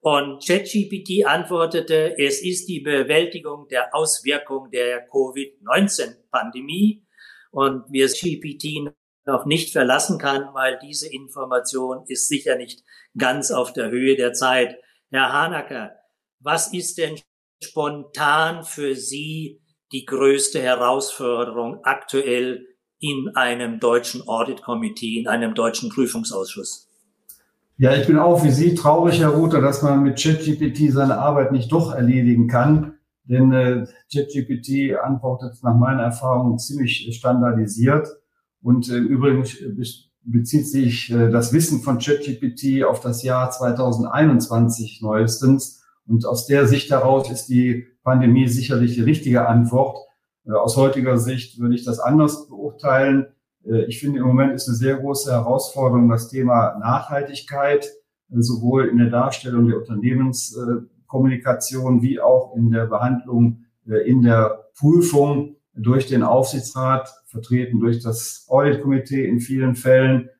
Und 0.00 0.44
ChatGPT 0.44 1.24
antwortete, 1.24 2.18
es 2.18 2.42
ist 2.42 2.68
die 2.68 2.80
Bewältigung 2.80 3.68
der 3.68 3.94
Auswirkung 3.94 4.70
der 4.70 5.06
Covid-19-Pandemie. 5.06 7.06
Und 7.50 7.84
wir 7.90 8.08
GPT 8.08 8.92
noch 9.24 9.46
nicht 9.46 9.72
verlassen 9.72 10.18
kann, 10.18 10.52
weil 10.52 10.78
diese 10.82 11.10
Information 11.10 12.04
ist 12.08 12.28
sicher 12.28 12.56
nicht 12.56 12.82
ganz 13.16 13.50
auf 13.50 13.72
der 13.72 13.90
Höhe 13.90 14.16
der 14.16 14.32
Zeit. 14.32 14.76
Herr 15.10 15.32
Hanacker, 15.32 15.92
was 16.40 16.74
ist 16.74 16.98
denn 16.98 17.18
spontan 17.62 18.64
für 18.64 18.96
Sie 18.96 19.63
die 19.94 20.04
größte 20.04 20.60
Herausforderung 20.60 21.78
aktuell 21.84 22.66
in 22.98 23.30
einem 23.36 23.78
deutschen 23.78 24.26
Audit 24.26 24.60
Committee, 24.62 25.20
in 25.20 25.28
einem 25.28 25.54
deutschen 25.54 25.88
Prüfungsausschuss? 25.88 26.88
Ja, 27.76 27.94
ich 27.94 28.06
bin 28.06 28.18
auch 28.18 28.42
wie 28.44 28.50
Sie 28.50 28.74
traurig, 28.74 29.20
Herr 29.20 29.30
Ruther, 29.30 29.60
dass 29.60 29.82
man 29.82 30.02
mit 30.02 30.20
ChatGPT 30.20 30.92
seine 30.92 31.18
Arbeit 31.18 31.52
nicht 31.52 31.70
doch 31.70 31.94
erledigen 31.94 32.48
kann. 32.48 32.94
Denn 33.24 33.52
äh, 33.52 33.86
ChatGPT 34.12 34.96
antwortet 35.00 35.62
nach 35.62 35.76
meiner 35.76 36.02
Erfahrung 36.02 36.58
ziemlich 36.58 37.16
standardisiert. 37.16 38.08
Und 38.62 38.88
äh, 38.90 38.96
übrigens 38.96 39.56
bezieht 40.24 40.66
sich 40.66 41.10
äh, 41.10 41.30
das 41.30 41.52
Wissen 41.52 41.82
von 41.82 41.98
ChatGPT 41.98 42.84
auf 42.84 43.00
das 43.00 43.22
Jahr 43.22 43.50
2021 43.50 45.02
neuestens. 45.02 45.83
Und 46.06 46.26
aus 46.26 46.46
der 46.46 46.66
Sicht 46.66 46.90
heraus 46.90 47.30
ist 47.30 47.46
die 47.46 47.86
Pandemie 48.02 48.48
sicherlich 48.48 48.94
die 48.94 49.02
richtige 49.02 49.48
Antwort. 49.48 49.98
Äh, 50.46 50.52
aus 50.52 50.76
heutiger 50.76 51.16
Sicht 51.18 51.58
würde 51.58 51.74
ich 51.74 51.84
das 51.84 51.98
anders 51.98 52.46
beurteilen. 52.48 53.26
Äh, 53.64 53.86
ich 53.86 53.98
finde, 54.00 54.20
im 54.20 54.26
Moment 54.26 54.52
ist 54.52 54.68
eine 54.68 54.76
sehr 54.76 54.96
große 54.96 55.32
Herausforderung 55.32 56.08
das 56.08 56.28
Thema 56.28 56.78
Nachhaltigkeit, 56.78 57.86
äh, 57.86 58.40
sowohl 58.40 58.86
in 58.88 58.98
der 58.98 59.10
Darstellung 59.10 59.66
der 59.68 59.78
Unternehmenskommunikation 59.78 62.02
wie 62.02 62.20
auch 62.20 62.54
in 62.56 62.70
der 62.70 62.86
Behandlung, 62.86 63.64
in 64.06 64.22
der 64.22 64.70
Prüfung 64.78 65.56
durch 65.74 66.06
den 66.06 66.22
Aufsichtsrat, 66.22 67.12
vertreten 67.26 67.80
durch 67.80 68.02
das 68.02 68.46
Auditkomitee 68.48 69.28
in 69.28 69.40
vielen 69.40 69.74
Fällen. 69.74 70.30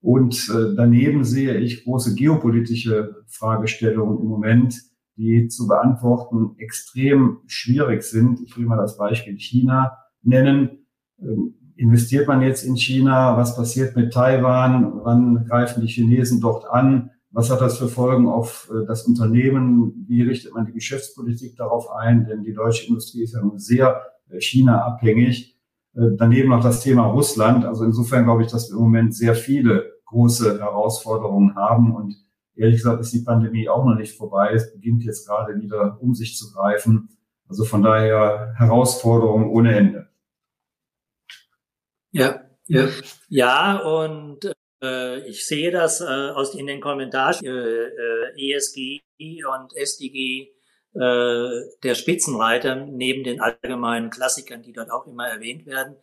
Und 0.00 0.48
daneben 0.48 1.22
sehe 1.24 1.58
ich 1.58 1.84
große 1.84 2.14
geopolitische 2.14 3.16
Fragestellungen 3.26 4.20
im 4.20 4.26
Moment, 4.26 4.80
die 5.16 5.48
zu 5.48 5.66
beantworten 5.66 6.56
extrem 6.58 7.38
schwierig 7.46 8.02
sind. 8.02 8.40
Ich 8.40 8.56
will 8.56 8.66
mal 8.66 8.76
das 8.76 8.96
Beispiel 8.96 9.38
China 9.38 9.98
nennen. 10.22 10.86
Ähm, 11.20 11.54
investiert 11.76 12.28
man 12.28 12.42
jetzt 12.42 12.64
in 12.64 12.76
China? 12.76 13.36
Was 13.36 13.56
passiert 13.56 13.96
mit 13.96 14.12
Taiwan? 14.12 15.00
Wann 15.04 15.44
greifen 15.44 15.80
die 15.80 15.88
Chinesen 15.88 16.40
dort 16.40 16.70
an? 16.70 17.10
Was 17.30 17.50
hat 17.50 17.60
das 17.60 17.78
für 17.78 17.88
Folgen 17.88 18.28
auf 18.28 18.70
äh, 18.72 18.86
das 18.86 19.02
Unternehmen? 19.02 20.06
Wie 20.06 20.22
richtet 20.22 20.54
man 20.54 20.66
die 20.66 20.72
Geschäftspolitik 20.72 21.56
darauf 21.56 21.90
ein? 21.90 22.26
Denn 22.26 22.42
die 22.42 22.54
deutsche 22.54 22.86
Industrie 22.86 23.22
ist 23.22 23.34
ja 23.34 23.40
nun 23.40 23.58
sehr 23.58 24.02
äh, 24.30 24.40
China-abhängig. 24.40 25.58
Äh, 25.94 26.10
daneben 26.16 26.50
noch 26.50 26.62
das 26.62 26.80
Thema 26.80 27.06
Russland. 27.06 27.64
Also 27.64 27.84
insofern 27.84 28.24
glaube 28.24 28.42
ich, 28.42 28.50
dass 28.50 28.70
wir 28.70 28.76
im 28.76 28.84
Moment 28.84 29.14
sehr 29.14 29.34
viele 29.34 29.94
große 30.06 30.60
Herausforderungen 30.60 31.56
haben 31.56 31.94
und 31.94 32.14
Ehrlich 32.56 32.76
gesagt 32.76 33.00
ist 33.00 33.12
die 33.12 33.24
Pandemie 33.24 33.68
auch 33.68 33.84
noch 33.84 33.96
nicht 33.96 34.16
vorbei. 34.16 34.52
Es 34.52 34.72
beginnt 34.72 35.02
jetzt 35.04 35.26
gerade 35.26 35.60
wieder 35.60 35.98
um 36.00 36.14
sich 36.14 36.36
zu 36.36 36.52
greifen. 36.52 37.08
Also 37.48 37.64
von 37.64 37.82
daher 37.82 38.54
Herausforderungen 38.56 39.48
ohne 39.48 39.76
Ende. 39.76 40.08
Ja, 42.10 42.40
ja, 42.66 42.88
ja 43.28 43.76
und 43.78 44.52
äh, 44.82 45.20
ich 45.28 45.44
sehe 45.46 45.70
das 45.72 46.00
äh, 46.00 46.04
aus 46.04 46.54
in 46.54 46.66
den 46.66 46.80
Kommentaren 46.80 47.44
äh, 47.44 47.50
äh 47.50 48.54
ESG 48.54 49.02
und 49.20 49.76
SDG 49.76 50.54
äh, 50.94 51.60
der 51.82 51.94
Spitzenreiter 51.94 52.86
neben 52.86 53.24
den 53.24 53.40
allgemeinen 53.40 54.10
Klassikern, 54.10 54.62
die 54.62 54.72
dort 54.72 54.92
auch 54.92 55.08
immer 55.08 55.26
erwähnt 55.26 55.66
werden. 55.66 55.96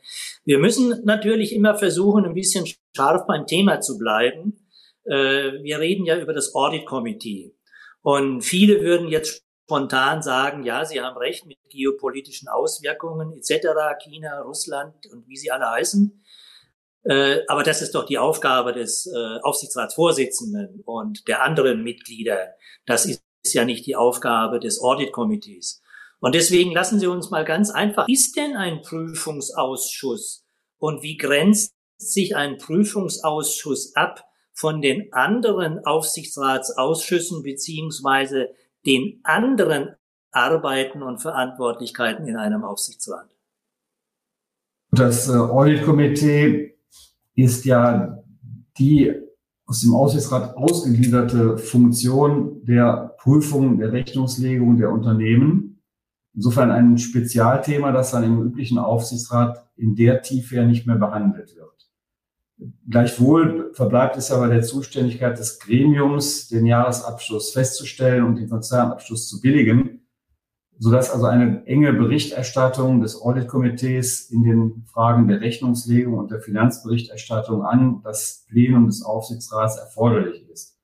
Wir 0.44 0.60
müssen 0.60 1.06
natürlich 1.06 1.56
immer 1.56 1.76
versuchen, 1.76 2.26
ein 2.26 2.34
bisschen 2.34 2.66
scharf 2.96 3.26
beim 3.26 3.48
Thema 3.48 3.80
zu 3.80 3.98
bleiben 3.98 4.61
äh, 5.06 5.62
wir 5.64 5.80
reden 5.80 6.06
ja 6.06 6.18
über 6.18 6.34
das 6.34 6.54
Audit 6.56 6.86
Committee. 6.86 7.56
Und 8.02 8.42
viele 8.42 8.82
würden 8.82 9.08
jetzt 9.10 9.44
spontan 9.66 10.22
sagen, 10.22 10.64
ja, 10.64 10.84
Sie 10.84 11.02
haben 11.02 11.18
recht 11.18 11.46
mit 11.46 11.58
geopolitischen 11.70 12.50
Auswirkungen 12.50 13.32
etc., 13.34 13.68
China, 14.04 14.42
Russland 14.42 15.08
und 15.12 15.28
wie 15.28 15.38
sie 15.38 15.52
alle 15.52 15.70
heißen. 15.70 16.22
Äh, 17.04 17.40
aber 17.48 17.64
das 17.64 17.82
ist 17.82 17.96
doch 17.96 18.06
die 18.06 18.18
Aufgabe 18.18 18.74
des 18.74 19.08
äh, 19.08 19.40
Aufsichtsratsvorsitzenden 19.42 20.82
und 20.86 21.28
der 21.28 21.42
anderen 21.44 21.84
Mitglieder. 21.84 22.54
Das 22.86 23.06
ist 23.06 23.24
ja 23.54 23.66
nicht 23.66 23.86
die 23.86 23.96
Aufgabe 23.96 24.60
des 24.60 24.82
Audit-Komitees. 24.82 25.82
Und 26.20 26.36
deswegen 26.36 26.72
lassen 26.72 27.00
Sie 27.00 27.08
uns 27.08 27.32
mal 27.32 27.46
ganz 27.46 27.72
einfach, 27.72 28.08
ist 28.08 28.36
denn 28.36 28.56
ein 28.56 28.82
Prüfungsausschuss 28.82 30.46
und 30.78 31.02
wie 31.02 31.18
grenzt 31.18 31.74
sich 31.98 32.36
ein 32.36 32.58
Prüfungsausschuss 32.58 33.96
ab 33.96 34.24
von 34.62 34.80
den 34.80 35.12
anderen 35.12 35.84
Aufsichtsratsausschüssen 35.86 37.42
beziehungsweise 37.42 38.50
den 38.86 39.20
anderen 39.24 39.96
Arbeiten 40.32 41.02
und 41.02 41.18
Verantwortlichkeiten 41.18 42.28
in 42.28 42.38
einem 42.38 42.64
Aufsichtsrat. 42.64 43.28
Das 44.92 45.28
äh, 45.28 45.34
Auditkomitee 45.34 46.76
ist 47.34 47.66
ja 47.66 48.24
die 48.78 49.12
aus 49.66 49.82
dem 49.82 49.96
Aufsichtsrat 49.96 50.56
ausgegliederte 50.56 51.58
Funktion 51.58 52.64
der 52.64 53.16
Prüfung, 53.18 53.80
der 53.80 53.92
Rechnungslegung 53.92 54.78
der 54.78 54.92
Unternehmen. 54.92 55.82
Insofern 56.36 56.70
ein 56.70 57.00
Spezialthema, 57.00 57.92
das 57.92 58.12
dann 58.12 58.26
im 58.26 58.40
üblichen 58.44 58.78
Aufsichtsrat 58.78 59.66
in 59.76 59.96
der 59.96 60.22
Tiefe 60.22 60.58
ja 60.58 60.66
nicht 60.66 60.86
mehr 60.86 60.98
behandelt 60.98 61.56
wird. 61.56 61.91
Gleichwohl 62.88 63.72
verbleibt 63.74 64.18
es 64.18 64.32
aber 64.32 64.48
der 64.48 64.62
Zuständigkeit 64.62 65.40
des 65.40 65.60
Gremiums, 65.60 66.48
den 66.48 66.68
Jahresabschluss 66.68 67.54
festzustellen 67.54 68.24
und 68.24 68.36
den 68.36 68.50
Konzernabschluss 68.50 69.28
zu 69.28 69.42
billigen, 69.42 70.02
sodass 70.78 71.10
also 71.10 71.26
eine 71.26 71.66
enge 71.66 71.92
Berichterstattung 71.94 73.02
des 73.02 73.20
Auditkomitees 73.20 74.30
in 74.30 74.44
den 74.44 74.84
Fragen 74.86 75.28
der 75.28 75.42
Rechnungslegung 75.42 76.16
und 76.20 76.30
der 76.30 76.40
Finanzberichterstattung 76.40 77.64
an 77.64 78.02
das 78.04 78.46
Plenum 78.48 78.86
des 78.86 79.04
Aufsichtsrats 79.04 79.78
erforderlich 79.78 80.48
ist. 80.50 80.78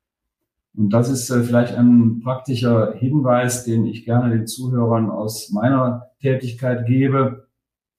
Und 0.75 0.91
das 0.91 1.09
ist 1.09 1.29
äh, 1.29 1.43
vielleicht 1.43 1.75
ein 1.75 2.21
praktischer 2.21 2.93
Hinweis, 2.93 3.65
den 3.65 3.85
ich 3.85 4.05
gerne 4.05 4.35
den 4.35 4.47
Zuhörern 4.47 5.09
aus 5.09 5.49
meiner 5.51 6.11
Tätigkeit 6.21 6.85
gebe. 6.85 7.47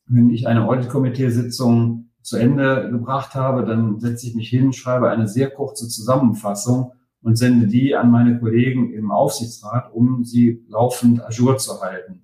Wenn 0.07 0.31
ich 0.31 0.47
eine 0.47 0.67
Auditkomiteesitzung 0.67 1.98
zu 2.29 2.37
Ende 2.37 2.89
gebracht 2.91 3.35
habe, 3.35 3.65
dann 3.65 4.01
setze 4.01 4.27
ich 4.27 4.35
mich 4.35 4.49
hin, 4.49 4.73
schreibe 4.73 5.11
eine 5.11 5.29
sehr 5.29 5.51
kurze 5.51 5.89
Zusammenfassung 5.89 6.93
und 7.23 7.37
sende 7.37 7.67
die 7.67 7.95
an 7.95 8.11
meine 8.11 8.39
Kollegen 8.39 8.93
im 8.93 9.11
Aufsichtsrat, 9.11 9.93
um 9.93 10.25
sie 10.25 10.65
laufend 10.69 11.23
ajour 11.25 11.59
zu 11.59 11.81
halten. 11.81 12.23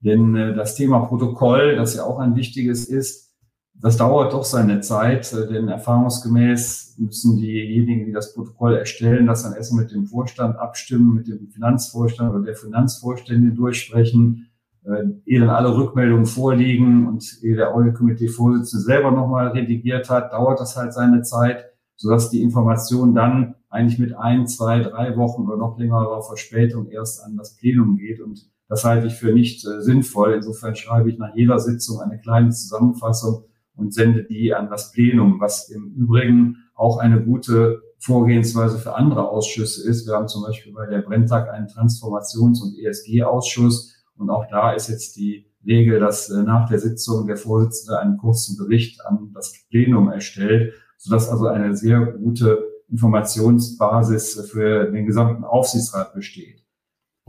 Denn 0.00 0.34
äh, 0.34 0.54
das 0.54 0.74
Thema 0.74 1.00
Protokoll, 1.00 1.76
das 1.76 1.94
ja 1.94 2.04
auch 2.04 2.18
ein 2.18 2.34
wichtiges 2.34 2.86
ist, 2.86 3.32
das 3.74 3.96
dauert 3.96 4.32
doch 4.32 4.44
seine 4.44 4.80
Zeit, 4.80 5.32
äh, 5.32 5.46
denn 5.46 5.68
erfahrungsgemäß 5.68 6.96
müssen 6.98 7.36
diejenigen, 7.36 8.06
die 8.06 8.12
das 8.12 8.34
Protokoll 8.34 8.76
erstellen, 8.76 9.26
das 9.26 9.44
dann 9.44 9.54
erst 9.54 9.72
mit 9.74 9.92
dem 9.92 10.06
Vorstand 10.06 10.56
abstimmen, 10.56 11.14
mit 11.14 11.28
dem 11.28 11.48
Finanzvorstand 11.48 12.34
oder 12.34 12.44
der 12.44 12.56
Finanzvorstände 12.56 13.52
durchsprechen 13.52 14.48
äh, 14.84 15.04
ehe 15.26 15.40
dann 15.40 15.50
alle 15.50 15.76
Rückmeldungen 15.76 16.26
vorliegen 16.26 17.06
und 17.06 17.38
ehe 17.42 17.56
der 17.56 17.74
Audit-Komitee-Vorsitzende 17.74 18.84
selber 18.84 19.10
nochmal 19.10 19.48
redigiert 19.48 20.10
hat, 20.10 20.32
dauert 20.32 20.60
das 20.60 20.76
halt 20.76 20.92
seine 20.92 21.22
Zeit, 21.22 21.66
sodass 21.96 22.30
die 22.30 22.42
Information 22.42 23.14
dann 23.14 23.54
eigentlich 23.68 23.98
mit 23.98 24.16
ein, 24.16 24.46
zwei, 24.46 24.80
drei 24.80 25.16
Wochen 25.16 25.42
oder 25.42 25.56
noch 25.56 25.78
längerer 25.78 26.22
Verspätung 26.22 26.88
erst 26.88 27.24
an 27.24 27.36
das 27.36 27.56
Plenum 27.56 27.96
geht. 27.96 28.20
Und 28.20 28.50
das 28.68 28.84
halte 28.84 29.06
ich 29.06 29.14
für 29.14 29.32
nicht 29.32 29.66
äh, 29.66 29.80
sinnvoll. 29.80 30.34
Insofern 30.34 30.76
schreibe 30.76 31.10
ich 31.10 31.18
nach 31.18 31.34
jeder 31.34 31.58
Sitzung 31.58 32.00
eine 32.00 32.18
kleine 32.18 32.50
Zusammenfassung 32.50 33.44
und 33.76 33.94
sende 33.94 34.24
die 34.24 34.54
an 34.54 34.68
das 34.68 34.92
Plenum, 34.92 35.40
was 35.40 35.68
im 35.70 35.94
Übrigen 35.94 36.56
auch 36.74 36.98
eine 36.98 37.22
gute 37.22 37.82
Vorgehensweise 37.98 38.78
für 38.78 38.96
andere 38.96 39.28
Ausschüsse 39.28 39.88
ist. 39.88 40.06
Wir 40.06 40.14
haben 40.14 40.28
zum 40.28 40.42
Beispiel 40.42 40.72
bei 40.72 40.86
der 40.86 41.02
Brenntag 41.02 41.48
einen 41.48 41.68
Transformations- 41.68 42.60
und 42.60 42.76
ESG-Ausschuss, 42.76 43.91
und 44.22 44.30
auch 44.30 44.46
da 44.48 44.72
ist 44.72 44.88
jetzt 44.88 45.16
die 45.16 45.46
Regel, 45.66 46.00
dass 46.00 46.30
äh, 46.30 46.42
nach 46.42 46.68
der 46.68 46.78
Sitzung 46.78 47.26
der 47.26 47.36
Vorsitzende 47.36 47.98
einen 47.98 48.16
kurzen 48.16 48.56
Bericht 48.56 49.04
an 49.04 49.32
das 49.34 49.52
Plenum 49.68 50.10
erstellt, 50.10 50.74
sodass 50.96 51.28
also 51.28 51.46
eine 51.48 51.76
sehr 51.76 52.00
gute 52.00 52.66
Informationsbasis 52.88 54.50
für 54.50 54.90
den 54.90 55.06
gesamten 55.06 55.44
Aufsichtsrat 55.44 56.14
besteht. 56.14 56.64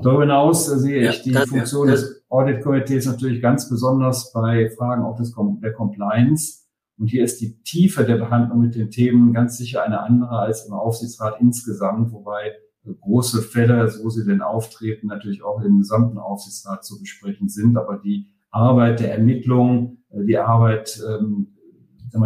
Darüber 0.02 0.22
hinaus 0.22 0.70
äh, 0.70 0.78
sehe 0.78 1.10
ich 1.10 1.22
die 1.24 1.34
Funktion 1.34 1.88
des 1.88 2.24
Audit-Komitees 2.30 3.06
natürlich 3.06 3.42
ganz 3.42 3.70
besonders 3.70 4.32
bei 4.32 4.70
Fragen 4.70 5.04
auch 5.04 5.16
des, 5.16 5.34
der 5.62 5.74
Compliance. 5.74 6.64
Und 7.00 7.08
hier 7.08 7.24
ist 7.24 7.42
die 7.42 7.62
Tiefe 7.64 8.04
der 8.04 8.18
Behandlung 8.18 8.62
mit 8.62 8.76
den 8.76 8.92
Themen 8.92 9.34
ganz 9.34 9.58
sicher 9.58 9.84
eine 9.84 10.02
andere 10.02 10.38
als 10.40 10.66
im 10.66 10.74
Aufsichtsrat 10.74 11.42
insgesamt, 11.42 12.12
wobei 12.12 12.54
große 12.86 13.42
Fälle, 13.42 13.90
so 13.90 14.10
sie 14.10 14.26
denn 14.26 14.42
auftreten, 14.42 15.08
natürlich 15.08 15.44
auch 15.44 15.62
im 15.62 15.80
gesamten 15.80 16.18
Aufsichtsrat 16.18 16.84
zu 16.84 17.00
besprechen 17.00 17.50
sind. 17.50 17.78
Aber 17.78 17.98
die 17.98 18.28
Arbeit 18.52 19.00
der 19.00 19.14
Ermittlung, 19.14 19.98
äh, 20.10 20.24
die 20.24 20.38
Arbeit, 20.38 21.02
ähm, 21.08 21.48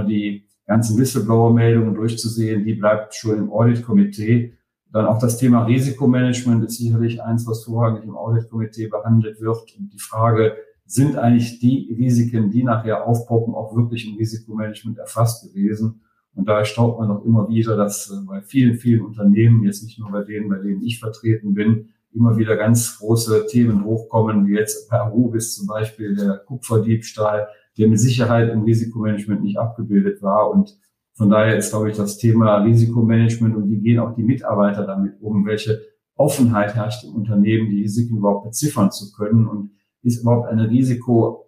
die 0.08 0.46
ganzen 0.66 0.98
Whistleblower-Meldungen 0.98 1.96
durchzusehen, 1.96 2.66
die 2.66 2.74
bleibt 2.74 3.16
schon 3.16 3.38
im 3.38 3.52
Audit-Komitee. 3.52 4.54
Dann 4.92 5.06
auch 5.06 5.20
das 5.20 5.38
Thema 5.38 5.64
Risikomanagement 5.64 6.66
ist 6.66 6.78
sicherlich 6.78 7.24
eins, 7.24 7.48
was 7.48 7.64
vorrangig 7.64 8.04
im 8.04 8.18
Audit-Komitee 8.18 8.88
behandelt 8.88 9.40
wird. 9.40 9.76
Und 9.78 9.94
die 9.94 10.00
Frage, 10.00 10.58
sind 10.86 11.18
eigentlich 11.18 11.60
die 11.60 11.94
Risiken, 11.98 12.50
die 12.50 12.64
nachher 12.64 13.06
aufpoppen, 13.06 13.54
auch 13.54 13.76
wirklich 13.76 14.08
im 14.10 14.16
Risikomanagement 14.16 14.98
erfasst 14.98 15.44
gewesen? 15.44 16.02
Und 16.38 16.48
da 16.48 16.64
staubt 16.64 17.00
man 17.00 17.10
auch 17.10 17.26
immer 17.26 17.50
wieder, 17.50 17.76
dass 17.76 18.12
äh, 18.12 18.24
bei 18.26 18.42
vielen, 18.42 18.76
vielen 18.76 19.02
Unternehmen, 19.02 19.64
jetzt 19.64 19.84
nicht 19.84 20.00
nur 20.00 20.12
bei 20.12 20.24
denen, 20.24 20.50
bei 20.50 20.60
denen 20.60 20.84
ich 20.84 21.00
vertreten 21.00 21.56
bin, 21.56 21.90
immer 22.14 22.38
wieder 22.38 22.56
ganz 22.56 23.00
große 23.00 23.48
Themen 23.48 23.84
hochkommen, 23.84 24.48
wie 24.48 24.54
jetzt 24.54 24.90
bei 24.90 25.00
Arubis 25.00 25.56
zum 25.56 25.68
Beispiel 25.68 26.16
der 26.16 26.38
Kupferdiebstahl, 26.46 27.48
der 27.78 27.88
mit 27.88 28.00
Sicherheit 28.00 28.52
im 28.52 28.64
Risikomanagement 28.64 29.42
nicht 29.44 29.58
abgebildet 29.58 30.22
war. 30.22 30.52
Und 30.52 30.78
von 31.16 31.30
daher 31.30 31.58
ist, 31.58 31.72
glaube 31.72 31.90
ich, 31.90 31.98
das 31.98 32.18
Thema 32.18 32.58
Risikomanagement 32.58 33.56
und 33.56 33.72
wie 33.72 33.82
gehen 33.82 34.00
auch 34.00 34.14
die 34.16 34.24
Mitarbeiter 34.24 34.86
damit 34.86 35.20
um, 35.20 35.46
welche 35.46 35.82
Offenheit 36.16 36.76
herrscht 36.76 37.04
im 37.04 37.16
Unternehmen, 37.16 37.70
die 37.70 37.82
Risiken 37.82 38.18
überhaupt 38.18 38.46
beziffern 38.46 38.92
zu 38.92 39.12
können 39.12 39.48
und 39.48 39.72
ist 40.04 40.22
überhaupt 40.22 40.48
eine 40.48 40.70
Risiko 40.70 41.48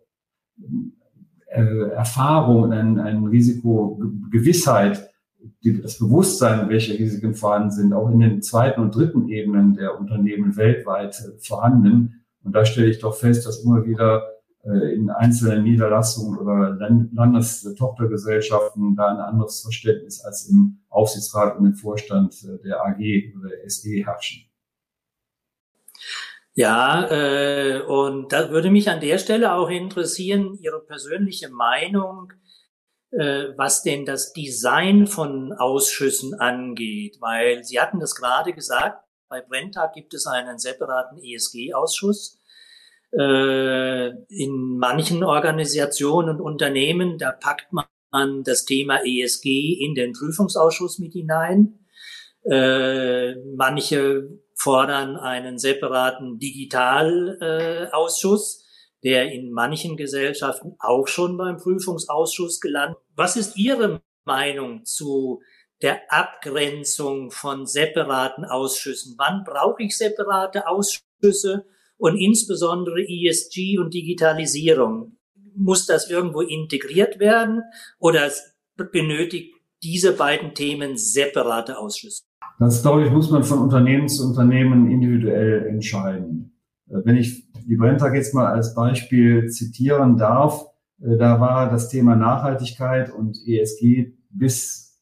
äh, 1.49 1.89
Erfahrung 1.89 2.71
ein, 2.71 2.99
ein 2.99 3.25
Risikogewissheit, 3.25 5.09
die, 5.63 5.81
das 5.81 5.97
Bewusstsein, 5.97 6.69
welche 6.69 6.97
Risiken 6.97 7.33
vorhanden 7.33 7.71
sind, 7.71 7.93
auch 7.93 8.09
in 8.09 8.19
den 8.19 8.41
zweiten 8.41 8.81
und 8.81 8.95
dritten 8.95 9.29
Ebenen 9.29 9.73
der 9.73 9.99
Unternehmen 9.99 10.57
weltweit 10.57 11.19
äh, 11.19 11.39
vorhanden. 11.39 12.25
Und 12.43 12.55
da 12.55 12.65
stelle 12.65 12.87
ich 12.87 12.99
doch 12.99 13.15
fest, 13.15 13.45
dass 13.45 13.63
immer 13.63 13.85
wieder 13.85 14.23
äh, 14.63 14.93
in 14.93 15.09
einzelnen 15.09 15.63
Niederlassungen 15.63 16.37
oder 16.37 16.75
Landestochtergesellschaften 17.13 18.95
da 18.95 19.07
ein 19.07 19.17
anderes 19.17 19.61
Verständnis 19.61 20.21
als 20.21 20.49
im 20.49 20.79
Aufsichtsrat 20.89 21.57
und 21.57 21.65
im 21.65 21.73
Vorstand 21.75 22.35
äh, 22.43 22.61
der 22.63 22.85
AG 22.85 22.99
oder 23.37 23.49
der 23.49 23.69
SE 23.69 23.89
herrschen. 24.05 24.48
Ja, 26.59 27.09
äh, 27.09 27.79
und 27.83 28.33
da 28.33 28.49
würde 28.49 28.69
mich 28.69 28.89
an 28.89 28.99
der 28.99 29.17
Stelle 29.17 29.53
auch 29.53 29.69
interessieren, 29.69 30.59
Ihre 30.59 30.81
persönliche 30.81 31.47
Meinung, 31.47 32.33
äh, 33.11 33.53
was 33.55 33.81
denn 33.81 34.05
das 34.05 34.33
Design 34.33 35.07
von 35.07 35.53
Ausschüssen 35.53 36.33
angeht, 36.33 37.15
weil 37.21 37.63
Sie 37.63 37.79
hatten 37.79 38.01
das 38.01 38.13
gerade 38.13 38.51
gesagt, 38.51 39.01
bei 39.29 39.39
Brenntag 39.39 39.93
gibt 39.93 40.13
es 40.13 40.27
einen 40.27 40.59
separaten 40.59 41.17
ESG-Ausschuss. 41.23 42.41
Äh, 43.17 44.09
in 44.27 44.77
manchen 44.79 45.23
Organisationen 45.23 46.27
und 46.27 46.41
Unternehmen, 46.41 47.17
da 47.17 47.31
packt 47.31 47.71
man 47.71 48.43
das 48.43 48.65
Thema 48.65 48.99
ESG 49.05 49.79
in 49.79 49.95
den 49.95 50.11
Prüfungsausschuss 50.11 50.99
mit 50.99 51.13
hinein. 51.13 51.79
Äh, 52.43 53.35
manche 53.55 54.41
fordern 54.59 55.15
einen 55.15 55.57
separaten 55.57 56.37
Digitalausschuss, 56.37 58.57
äh, 58.57 58.59
der 59.03 59.31
in 59.31 59.51
manchen 59.51 59.95
Gesellschaften 59.95 60.75
auch 60.79 61.07
schon 61.07 61.37
beim 61.37 61.55
Prüfungsausschuss 61.55 62.59
gelandet. 62.59 62.97
Was 63.15 63.37
ist 63.37 63.57
Ihre 63.57 64.01
Meinung 64.25 64.83
zu 64.83 65.41
der 65.81 66.11
Abgrenzung 66.11 67.31
von 67.31 67.65
separaten 67.65 68.43
Ausschüssen? 68.43 69.15
Wann 69.17 69.45
brauche 69.45 69.83
ich 69.83 69.97
separate 69.97 70.67
Ausschüsse 70.67 71.65
und 71.97 72.17
insbesondere 72.17 73.01
ESG 73.01 73.77
und 73.77 73.93
Digitalisierung? 73.93 75.15
Muss 75.55 75.85
das 75.85 76.09
irgendwo 76.09 76.41
integriert 76.41 77.19
werden 77.19 77.63
oder 77.97 78.29
benötigt 78.75 79.55
diese 79.83 80.11
beiden 80.11 80.53
Themen 80.53 80.97
separate 80.97 81.77
Ausschüsse? 81.77 82.23
Das, 82.59 82.81
glaube 82.81 83.05
ich, 83.05 83.11
muss 83.11 83.31
man 83.31 83.43
von 83.43 83.59
Unternehmen 83.59 84.09
zu 84.09 84.27
Unternehmen 84.27 84.91
individuell 84.91 85.65
entscheiden. 85.67 86.51
Äh, 86.89 86.99
wenn 87.05 87.15
ich 87.15 87.49
die 87.65 87.77
Brenntag 87.77 88.13
jetzt 88.13 88.33
mal 88.33 88.47
als 88.47 88.75
Beispiel 88.75 89.49
zitieren 89.49 90.17
darf, 90.17 90.65
äh, 91.01 91.17
da 91.17 91.39
war 91.39 91.69
das 91.69 91.87
Thema 91.87 92.15
Nachhaltigkeit 92.15 93.11
und 93.11 93.37
ESG 93.47 94.13
bis 94.29 94.99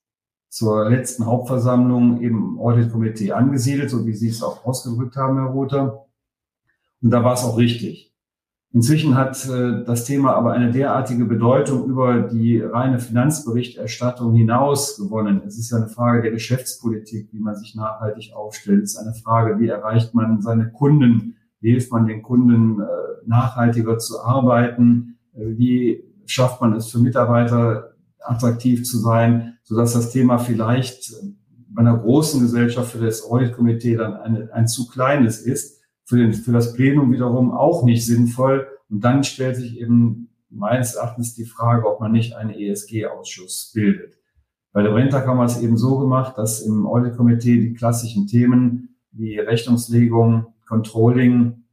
zur 0.50 0.90
letzten 0.90 1.26
Hauptversammlung 1.26 2.22
im 2.22 2.60
Audit-Komitee 2.60 3.32
angesiedelt, 3.32 3.90
so 3.90 4.06
wie 4.06 4.14
Sie 4.14 4.30
es 4.30 4.44
auch 4.44 4.64
ausgedrückt 4.64 5.16
haben, 5.16 5.38
Herr 5.38 5.48
Rother. 5.48 6.06
Und 7.02 7.10
da 7.10 7.24
war 7.24 7.34
es 7.34 7.44
auch 7.44 7.58
richtig. 7.58 8.16
Inzwischen 8.74 9.16
hat 9.16 9.48
äh, 9.48 9.84
das 9.86 10.04
Thema 10.04 10.36
aber 10.36 10.52
eine 10.52 10.72
derartige 10.72 11.26
Bedeutung 11.26 11.86
über 11.86 12.22
die 12.22 12.60
reine 12.60 13.00
Finanzberichterstattung 13.00 14.34
hinaus 14.34 14.98
gewonnen. 14.98 15.42
Es 15.46 15.58
ist 15.58 15.72
ja 15.72 15.78
eine 15.78 15.88
Frage 15.88 16.22
der 16.22 16.32
Geschäftspolitik, 16.32 17.30
wie 17.32 17.40
man 17.40 17.56
sich 17.56 17.76
nachhaltig 17.76 18.34
aufstellt. 18.36 18.84
Es 18.84 18.96
ist 18.96 18.98
eine 18.98 19.14
Frage, 19.14 19.60
wie 19.60 19.70
erreicht 19.70 20.14
man 20.14 20.42
seine 20.42 20.70
Kunden, 20.70 21.38
wie 21.62 21.72
hilft 21.72 21.92
man 21.92 22.08
den 22.08 22.22
Kunden 22.22 22.82
äh, 22.82 22.86
nachhaltiger 23.26 23.98
zu 24.00 24.22
arbeiten, 24.22 25.18
äh, 25.34 25.58
wie 25.58 26.04
schafft 26.26 26.60
man 26.60 26.74
es 26.74 26.92
für 26.92 27.00
Mitarbeiter 27.00 27.94
attraktiv 28.20 28.84
zu 28.84 28.98
sein, 28.98 29.58
sodass 29.64 29.94
das 29.94 30.12
Thema 30.12 30.40
vielleicht 30.40 31.14
bei 31.70 31.82
einer 31.82 31.98
großen 31.98 32.42
Gesellschaft 32.42 32.92
für 32.92 33.06
das 33.06 33.24
Audit-Komitee 33.24 33.96
dann 33.96 34.14
eine, 34.16 34.54
ein 34.54 34.68
zu 34.68 34.88
kleines 34.88 35.40
ist 35.40 35.77
für, 36.08 36.18
den, 36.18 36.34
für 36.34 36.54
das 36.54 36.74
Plenum 36.74 37.12
wiederum 37.12 37.52
auch 37.52 37.84
nicht 37.84 38.06
sinnvoll. 38.06 38.68
Und 38.90 39.04
dann 39.04 39.24
stellt 39.24 39.58
sich 39.58 39.80
eben 39.80 40.30
meines 40.50 40.96
Erachtens 40.96 41.36
die 41.36 41.46
Frage, 41.46 41.86
ob 41.86 42.00
man 42.00 42.14
nicht 42.14 42.36
einen 42.36 42.52
ESG-Ausschuss 42.52 43.72
bildet. 43.76 44.18
Bei 44.72 44.82
der 44.84 44.92
Brenntag 44.92 45.28
haben 45.28 45.38
wir 45.38 45.46
es 45.46 45.62
eben 45.62 45.78
so 45.78 46.00
gemacht, 46.00 46.38
dass 46.38 46.62
im 46.62 46.88
Audit-Komitee 46.88 47.60
die 47.60 47.74
klassischen 47.74 48.28
Themen 48.28 48.96
wie 49.12 49.38
Rechnungslegung, 49.38 50.54
Controlling, 50.66 51.64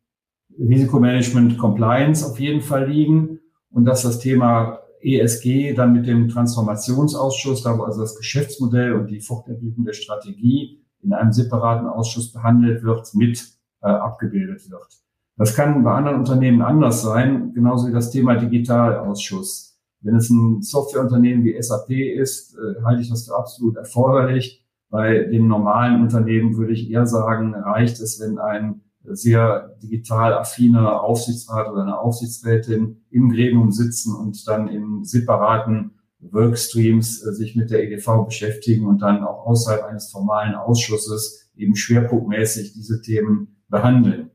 Risikomanagement, 0.58 1.58
Compliance 1.58 2.26
auf 2.26 2.40
jeden 2.40 2.60
Fall 2.60 2.90
liegen 2.90 3.40
und 3.70 3.84
dass 3.84 4.02
das 4.02 4.18
Thema 4.18 4.80
ESG 5.00 5.74
dann 5.74 5.92
mit 5.92 6.06
dem 6.06 6.28
Transformationsausschuss, 6.28 7.62
da 7.62 7.76
wo 7.78 7.82
also 7.82 8.00
das 8.00 8.16
Geschäftsmodell 8.16 8.94
und 8.94 9.08
die 9.08 9.20
Fortentwicklung 9.20 9.84
der 9.84 9.92
Strategie 9.92 10.80
in 11.02 11.12
einem 11.12 11.32
separaten 11.32 11.86
Ausschuss 11.86 12.32
behandelt 12.32 12.82
wird, 12.82 13.14
mit 13.14 13.53
äh, 13.84 13.88
abgebildet 13.88 14.70
wird. 14.70 14.88
Das 15.36 15.54
kann 15.54 15.82
bei 15.84 15.92
anderen 15.92 16.18
Unternehmen 16.18 16.62
anders 16.62 17.02
sein, 17.02 17.52
genauso 17.54 17.88
wie 17.88 17.92
das 17.92 18.10
Thema 18.10 18.36
Digitalausschuss. 18.36 19.78
Wenn 20.00 20.16
es 20.16 20.30
ein 20.30 20.62
Softwareunternehmen 20.62 21.44
wie 21.44 21.60
SAP 21.60 21.90
ist, 21.90 22.56
äh, 22.56 22.82
halte 22.84 23.02
ich 23.02 23.10
das 23.10 23.26
für 23.26 23.36
absolut 23.36 23.76
erforderlich. 23.76 24.64
Bei 24.90 25.24
den 25.24 25.48
normalen 25.48 26.02
Unternehmen 26.02 26.56
würde 26.56 26.72
ich 26.72 26.90
eher 26.90 27.06
sagen, 27.06 27.54
reicht 27.54 28.00
es, 28.00 28.20
wenn 28.20 28.38
ein 28.38 28.82
sehr 29.02 29.76
digital 29.82 30.34
affiner 30.34 31.02
Aufsichtsrat 31.02 31.68
oder 31.70 31.82
eine 31.82 31.98
Aufsichtsrätin 31.98 33.02
im 33.10 33.30
Gremium 33.30 33.70
sitzen 33.70 34.14
und 34.14 34.46
dann 34.48 34.68
in 34.68 35.04
separaten 35.04 35.98
Workstreams 36.20 37.22
äh, 37.22 37.32
sich 37.32 37.56
mit 37.56 37.70
der 37.70 37.82
EDV 37.84 38.24
beschäftigen 38.24 38.86
und 38.86 39.02
dann 39.02 39.24
auch 39.24 39.46
außerhalb 39.46 39.84
eines 39.84 40.10
formalen 40.10 40.54
Ausschusses 40.54 41.50
eben 41.56 41.76
schwerpunktmäßig 41.76 42.72
diese 42.72 43.02
Themen 43.02 43.53
behandeln. 43.74 44.30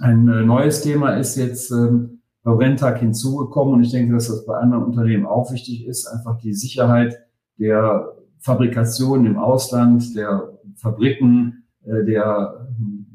Ein 0.00 0.26
äh, 0.28 0.42
neues 0.42 0.80
Thema 0.80 1.16
ist 1.16 1.36
jetzt 1.36 1.70
ähm, 1.70 2.22
bei 2.42 2.52
Renntag 2.52 3.00
hinzugekommen 3.00 3.74
und 3.74 3.84
ich 3.84 3.92
denke, 3.92 4.14
dass 4.14 4.28
das 4.28 4.46
bei 4.46 4.56
anderen 4.56 4.84
Unternehmen 4.84 5.26
auch 5.26 5.52
wichtig 5.52 5.86
ist, 5.86 6.06
einfach 6.06 6.38
die 6.38 6.54
Sicherheit 6.54 7.18
der 7.58 8.16
Fabrikation 8.38 9.26
im 9.26 9.36
Ausland, 9.36 10.16
der 10.16 10.58
Fabriken, 10.76 11.64
äh, 11.84 12.02
der 12.04 12.66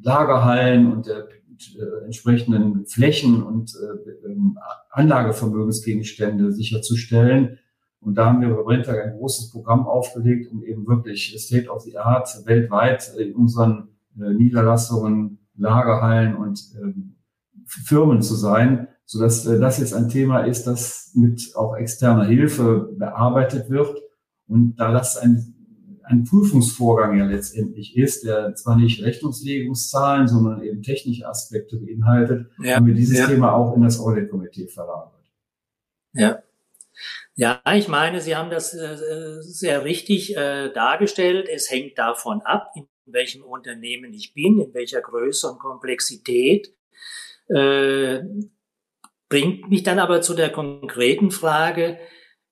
Lagerhallen 0.03 0.93
und 0.93 1.07
der 1.07 1.27
äh, 1.27 2.05
entsprechenden 2.05 2.85
Flächen 2.85 3.41
und 3.41 3.73
ähm, 4.25 4.59
Anlagevermögensgegenstände 4.91 6.51
sicherzustellen. 6.51 7.57
Und 7.99 8.13
da 8.15 8.27
haben 8.27 8.41
wir 8.41 8.55
bei 8.55 8.61
Brenntag 8.61 9.03
ein 9.03 9.17
großes 9.17 9.51
Programm 9.51 9.87
aufgelegt, 9.87 10.51
um 10.51 10.63
eben 10.63 10.85
wirklich 10.85 11.35
State 11.39 11.67
of 11.67 11.81
the 11.81 11.97
Art 11.97 12.29
weltweit 12.45 13.11
in 13.17 13.33
unseren 13.35 13.89
Niederlassungen 14.13 15.39
Lagerhallen 15.57 16.35
und 16.35 16.61
ähm, 16.81 17.15
Firmen 17.65 18.21
zu 18.21 18.35
sein, 18.35 18.87
so 19.05 19.19
dass 19.19 19.45
äh, 19.45 19.59
das 19.59 19.79
jetzt 19.79 19.93
ein 19.93 20.09
Thema 20.09 20.41
ist, 20.41 20.67
das 20.67 21.11
mit 21.15 21.53
auch 21.55 21.75
externer 21.75 22.25
Hilfe 22.25 22.93
bearbeitet 22.97 23.69
wird. 23.69 23.97
Und 24.47 24.75
da 24.77 24.91
das 24.91 25.17
ein, 25.17 25.55
ein 26.03 26.23
Prüfungsvorgang 26.23 27.17
ja 27.17 27.25
letztendlich 27.25 27.97
ist, 27.97 28.23
der 28.23 28.55
zwar 28.55 28.77
nicht 28.77 29.03
Rechnungslegungszahlen, 29.03 30.27
sondern 30.27 30.61
eben 30.61 30.81
technische 30.81 31.27
Aspekte 31.27 31.77
beinhaltet, 31.77 32.49
ja. 32.61 32.75
haben 32.75 32.85
wir 32.85 32.93
dieses 32.93 33.17
ja. 33.17 33.27
Thema 33.27 33.53
auch 33.53 33.75
in 33.75 33.83
das 33.83 33.99
Audit-Komitee 33.99 34.67
verlagert. 34.67 35.13
Ja. 36.13 36.39
Ja, 37.35 37.61
ich 37.75 37.87
meine, 37.87 38.21
Sie 38.21 38.35
haben 38.35 38.49
das 38.49 38.73
äh, 38.73 38.97
sehr 39.41 39.83
richtig 39.83 40.35
äh, 40.35 40.71
dargestellt. 40.73 41.47
Es 41.47 41.69
hängt 41.69 41.97
davon 41.99 42.41
ab, 42.41 42.71
in 42.73 42.87
welchem 43.13 43.43
Unternehmen 43.43 44.13
ich 44.13 44.33
bin, 44.33 44.59
in 44.59 44.73
welcher 44.73 45.01
Größe 45.01 45.51
und 45.51 45.59
Komplexität. 45.59 46.73
Äh, 47.49 48.19
bringt 49.29 49.69
mich 49.69 49.83
dann 49.83 49.99
aber 49.99 50.21
zu 50.21 50.33
der 50.33 50.51
konkreten 50.51 51.31
Frage, 51.31 51.99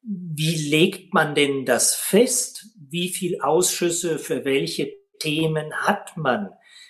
wie 0.02 0.70
legt 0.70 1.14
man 1.14 1.34
denn 1.34 1.66
das 1.66 1.96
fest? 1.96 2.68
Wie 2.78 3.10
viel 3.10 3.42
Ausschüsse 3.42 4.20
für 4.20 4.46
welche 4.46 4.94
Themen 5.20 5.74
hat 5.74 6.16
man? 6.16 6.50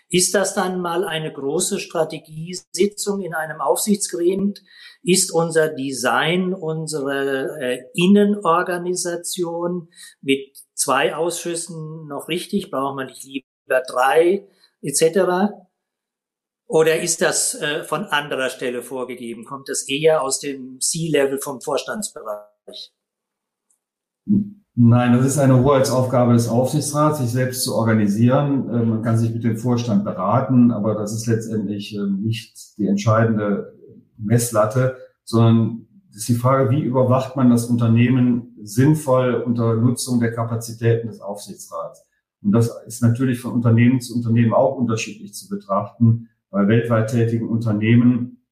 Ist 0.10 0.36
das 0.36 0.54
dann 0.54 0.82
mal 0.82 1.04
eine 1.06 1.34
große 1.34 1.80
Strategiesitzung 1.80 3.22
in 3.22 3.34
einem 3.34 3.60
Aufsichtsgremium? 3.60 4.54
Ist 5.02 5.32
unser 5.32 5.70
Design, 5.70 6.54
unsere 6.54 7.58
äh, 7.60 7.84
Innenorganisation 7.94 9.90
mit 10.22 10.58
zwei 10.74 11.16
Ausschüssen 11.16 12.08
noch 12.08 12.28
richtig? 12.28 12.70
Braucht 12.70 12.96
man 12.96 13.08
nicht 13.08 13.45
lieber 13.66 13.82
drei 13.88 14.48
etc.? 14.82 15.54
Oder 16.68 17.00
ist 17.00 17.22
das 17.22 17.54
äh, 17.56 17.84
von 17.84 18.06
anderer 18.06 18.50
Stelle 18.50 18.82
vorgegeben? 18.82 19.46
Kommt 19.46 19.70
das 19.70 19.88
eher 19.88 20.24
aus 20.24 20.40
dem 20.40 20.80
C-Level 20.80 21.40
vom 21.40 21.62
Vorstandsbereich? 21.62 22.92
Nein, 24.78 25.14
das 25.14 25.26
ist 25.26 25.38
eine 25.38 25.64
Hoheitsaufgabe 25.64 26.34
des 26.34 26.50
Aufsichtsrats, 26.50 27.20
sich 27.20 27.30
selbst 27.30 27.64
zu 27.64 27.76
organisieren. 27.76 28.68
Äh, 28.70 28.84
man 28.84 29.04
kann 29.04 29.18
sich 29.18 29.32
mit 29.32 29.44
dem 29.44 29.58
Vorstand 29.58 30.04
beraten, 30.04 30.72
aber 30.72 30.96
das 30.96 31.14
ist 31.14 31.28
letztendlich 31.28 31.96
ähm, 31.96 32.22
nicht 32.22 32.78
die 32.78 32.88
entscheidende 32.88 33.78
Messlatte, 34.18 34.98
sondern 35.24 35.88
ist 36.16 36.30
die 36.30 36.36
Frage, 36.36 36.72
wie 36.72 36.82
überwacht 36.82 37.36
man 37.36 37.50
das 37.52 37.66
Unternehmen 37.66 38.56
sinnvoll 38.64 39.36
unter 39.36 39.76
Nutzung 39.76 40.20
der 40.20 40.34
Kapazitäten 40.34 41.08
des 41.08 41.22
Aufsichtsrats. 41.22 42.04
Und 42.42 42.52
das 42.52 42.72
ist 42.86 43.02
natürlich 43.02 43.40
von 43.40 43.54
Unternehmen 43.54 44.02
zu 44.02 44.16
Unternehmen 44.16 44.54
auch 44.54 44.76
unterschiedlich 44.76 45.34
zu 45.34 45.50
betrachten. 45.50 46.30
Bei 46.50 46.68
weltweit 46.68 47.10
tätigen 47.10 47.50
Unternehmen 47.50 48.46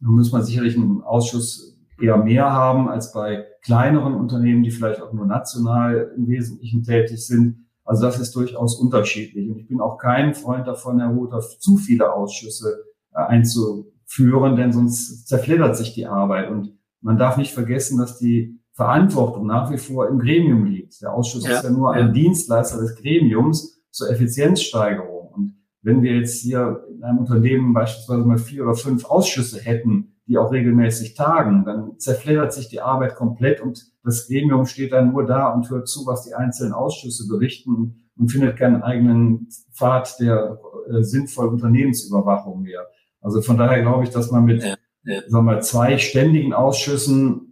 muss 0.00 0.32
man 0.32 0.44
sicherlich 0.44 0.76
einen 0.76 1.02
Ausschuss 1.02 1.78
eher 2.00 2.16
mehr 2.16 2.50
haben 2.50 2.88
als 2.88 3.12
bei 3.12 3.46
kleineren 3.62 4.14
Unternehmen, 4.14 4.62
die 4.62 4.70
vielleicht 4.70 5.02
auch 5.02 5.12
nur 5.12 5.26
national 5.26 6.12
im 6.16 6.28
Wesentlichen 6.28 6.82
tätig 6.82 7.26
sind. 7.26 7.66
Also 7.84 8.04
das 8.04 8.18
ist 8.18 8.34
durchaus 8.34 8.76
unterschiedlich. 8.76 9.50
Und 9.50 9.58
ich 9.58 9.68
bin 9.68 9.80
auch 9.80 9.98
kein 9.98 10.34
Freund 10.34 10.66
davon, 10.66 11.00
Herr 11.00 11.10
Ruther, 11.10 11.40
zu 11.40 11.76
viele 11.76 12.12
Ausschüsse 12.12 12.84
äh, 13.12 13.18
einzuführen, 13.18 14.56
denn 14.56 14.72
sonst 14.72 15.26
zerfleddert 15.26 15.76
sich 15.76 15.92
die 15.92 16.06
Arbeit. 16.06 16.50
Und 16.50 16.78
man 17.00 17.18
darf 17.18 17.36
nicht 17.36 17.52
vergessen, 17.52 17.98
dass 17.98 18.18
die 18.18 18.59
Verantwortung 18.80 19.46
nach 19.46 19.70
wie 19.70 19.76
vor 19.76 20.08
im 20.08 20.18
Gremium 20.18 20.64
liegt. 20.64 21.02
Der 21.02 21.12
Ausschuss 21.12 21.46
ja, 21.46 21.56
ist 21.56 21.64
ja 21.64 21.70
nur 21.70 21.92
ein 21.92 22.06
ja. 22.06 22.12
Dienstleister 22.12 22.80
des 22.80 22.96
Gremiums 22.96 23.78
zur 23.90 24.08
Effizienzsteigerung. 24.08 25.28
Und 25.34 25.54
wenn 25.82 26.00
wir 26.00 26.16
jetzt 26.16 26.40
hier 26.40 26.82
in 26.90 27.04
einem 27.04 27.18
Unternehmen 27.18 27.74
beispielsweise 27.74 28.24
mal 28.24 28.38
vier 28.38 28.62
oder 28.62 28.74
fünf 28.74 29.04
Ausschüsse 29.04 29.60
hätten, 29.60 30.16
die 30.26 30.38
auch 30.38 30.50
regelmäßig 30.50 31.12
tagen, 31.12 31.66
dann 31.66 31.98
zerfleddert 31.98 32.54
sich 32.54 32.70
die 32.70 32.80
Arbeit 32.80 33.16
komplett 33.16 33.60
und 33.60 33.84
das 34.02 34.26
Gremium 34.28 34.64
steht 34.64 34.92
dann 34.92 35.12
nur 35.12 35.26
da 35.26 35.48
und 35.48 35.68
hört 35.68 35.86
zu, 35.86 36.06
was 36.06 36.24
die 36.24 36.32
einzelnen 36.32 36.72
Ausschüsse 36.72 37.28
berichten 37.28 38.08
und 38.16 38.28
findet 38.28 38.56
keinen 38.56 38.82
eigenen 38.82 39.48
Pfad 39.74 40.18
der 40.20 40.58
äh, 40.88 41.02
sinnvollen 41.02 41.52
Unternehmensüberwachung 41.52 42.62
mehr. 42.62 42.86
Also 43.20 43.42
von 43.42 43.58
daher 43.58 43.82
glaube 43.82 44.04
ich, 44.04 44.10
dass 44.10 44.30
man 44.30 44.46
mit 44.46 44.62
ja, 44.62 44.76
ja. 45.04 45.20
Sagen 45.28 45.46
wir, 45.46 45.60
zwei 45.60 45.98
ständigen 45.98 46.54
Ausschüssen, 46.54 47.49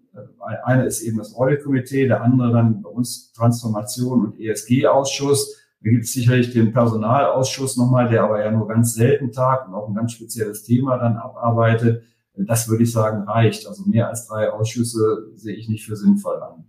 eine 0.65 0.85
ist 0.87 1.03
eben 1.03 1.19
das 1.19 1.35
Audit-Komitee, 1.35 2.07
der 2.07 2.23
andere 2.23 2.53
dann 2.53 2.83
bei 2.83 2.91
uns 2.91 3.33
Transformation 3.33 4.25
und 4.25 4.41
ESG-Ausschuss. 4.41 5.57
Da 5.83 5.91
gibt 5.91 6.05
es 6.05 6.13
sicherlich 6.13 6.53
den 6.53 6.73
Personalausschuss 6.73 7.77
nochmal, 7.77 8.09
der 8.09 8.25
aber 8.25 8.45
ja 8.45 8.51
nur 8.51 8.67
ganz 8.67 8.95
selten 8.95 9.31
tagt 9.33 9.69
und 9.69 9.75
auch 9.75 9.89
ein 9.89 9.95
ganz 9.95 10.13
spezielles 10.13 10.65
Thema 10.65 10.99
dann 10.99 11.17
abarbeitet 11.17 12.03
das 12.47 12.69
würde 12.69 12.85
ich 12.85 12.93
sagen, 12.93 13.29
reicht. 13.29 13.67
Also 13.67 13.85
mehr 13.85 14.09
als 14.09 14.29
drei 14.29 14.51
Ausschüsse 14.51 15.31
sehe 15.35 15.57
ich 15.57 15.69
nicht 15.69 15.87
für 15.87 15.97
sinnvoll 15.97 16.41
an. 16.43 16.65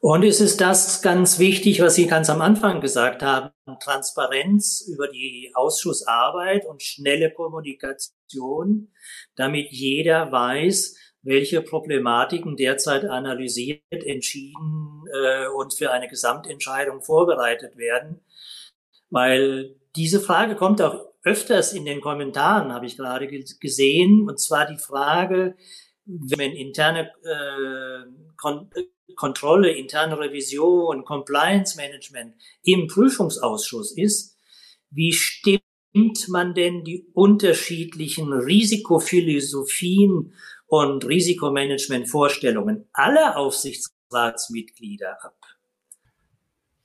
Und 0.00 0.24
es 0.24 0.40
ist 0.40 0.60
das 0.60 1.02
ganz 1.02 1.38
wichtig, 1.38 1.80
was 1.80 1.94
Sie 1.94 2.06
ganz 2.06 2.28
am 2.30 2.42
Anfang 2.42 2.80
gesagt 2.80 3.22
haben, 3.22 3.50
Transparenz 3.82 4.82
über 4.92 5.08
die 5.08 5.52
Ausschussarbeit 5.54 6.66
und 6.66 6.82
schnelle 6.82 7.30
Kommunikation, 7.30 8.88
damit 9.36 9.68
jeder 9.70 10.32
weiß, 10.32 10.96
welche 11.22 11.62
Problematiken 11.62 12.56
derzeit 12.56 13.04
analysiert, 13.04 13.82
entschieden 13.90 15.04
äh, 15.12 15.48
und 15.48 15.74
für 15.74 15.90
eine 15.90 16.08
Gesamtentscheidung 16.08 17.02
vorbereitet 17.02 17.76
werden. 17.76 18.20
Weil 19.10 19.74
diese 19.96 20.20
Frage 20.20 20.56
kommt 20.56 20.80
auch 20.80 21.10
öfters 21.22 21.72
in 21.72 21.84
den 21.84 22.00
Kommentaren, 22.00 22.72
habe 22.72 22.86
ich 22.86 22.96
gerade 22.96 23.28
gesehen, 23.28 24.28
und 24.28 24.40
zwar 24.40 24.66
die 24.66 24.78
Frage, 24.78 25.56
wenn 26.06 26.52
interne 26.52 27.10
äh, 27.22 28.06
Kon 28.36 28.70
Kontrolle, 29.16 29.72
interne 29.72 30.18
Revision, 30.18 31.04
Compliance 31.04 31.76
Management 31.76 32.34
im 32.62 32.86
Prüfungsausschuss 32.86 33.92
ist, 33.92 34.38
wie 34.90 35.12
stimmt 35.12 36.28
man 36.28 36.54
denn 36.54 36.84
die 36.84 37.06
unterschiedlichen 37.12 38.32
Risikophilosophien 38.32 40.32
und 40.70 41.06
Risikomanagementvorstellungen 41.06 42.86
aller 42.92 43.36
Aufsichtsratsmitglieder 43.36 45.18
ab? 45.22 45.34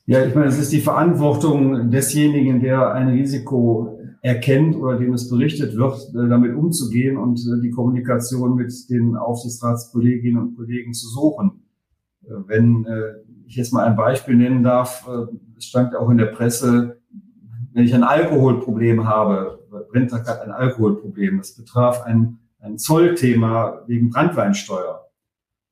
Ja, 0.07 0.25
ich 0.25 0.35
meine, 0.35 0.47
es 0.47 0.59
ist 0.59 0.71
die 0.71 0.81
Verantwortung 0.81 1.89
desjenigen, 1.89 2.61
der 2.61 2.93
ein 2.93 3.09
Risiko 3.09 3.99
erkennt 4.21 4.75
oder 4.75 4.97
dem 4.97 5.13
es 5.13 5.29
berichtet 5.29 5.77
wird, 5.77 5.99
äh, 6.15 6.27
damit 6.27 6.55
umzugehen 6.55 7.15
und 7.17 7.39
äh, 7.39 7.61
die 7.61 7.69
Kommunikation 7.69 8.55
mit 8.55 8.73
den 8.89 9.15
Aufsichtsratskolleginnen 9.15 10.41
und 10.41 10.55
Kollegen 10.55 10.93
zu 10.93 11.07
suchen. 11.07 11.63
Äh, 12.23 12.31
wenn 12.47 12.87
ich 13.45 13.55
jetzt 13.55 13.71
mal 13.71 13.85
ein 13.85 13.95
Beispiel 13.95 14.35
nennen 14.35 14.63
darf, 14.63 15.07
es 15.55 15.65
stand 15.65 15.95
auch 15.95 16.09
in 16.09 16.17
der 16.17 16.25
Presse, 16.25 16.99
wenn 17.73 17.85
ich 17.85 17.93
ein 17.93 18.03
Alkoholproblem 18.03 19.07
habe, 19.07 19.59
Brenntag 19.91 20.27
hat 20.27 20.41
ein 20.41 20.51
Alkoholproblem, 20.51 21.37
das 21.37 21.55
betraf 21.55 22.01
ein, 22.01 22.39
ein 22.65 22.77
Zollthema 22.77 23.83
wegen 23.87 24.09
Brandweinsteuer 24.09 25.05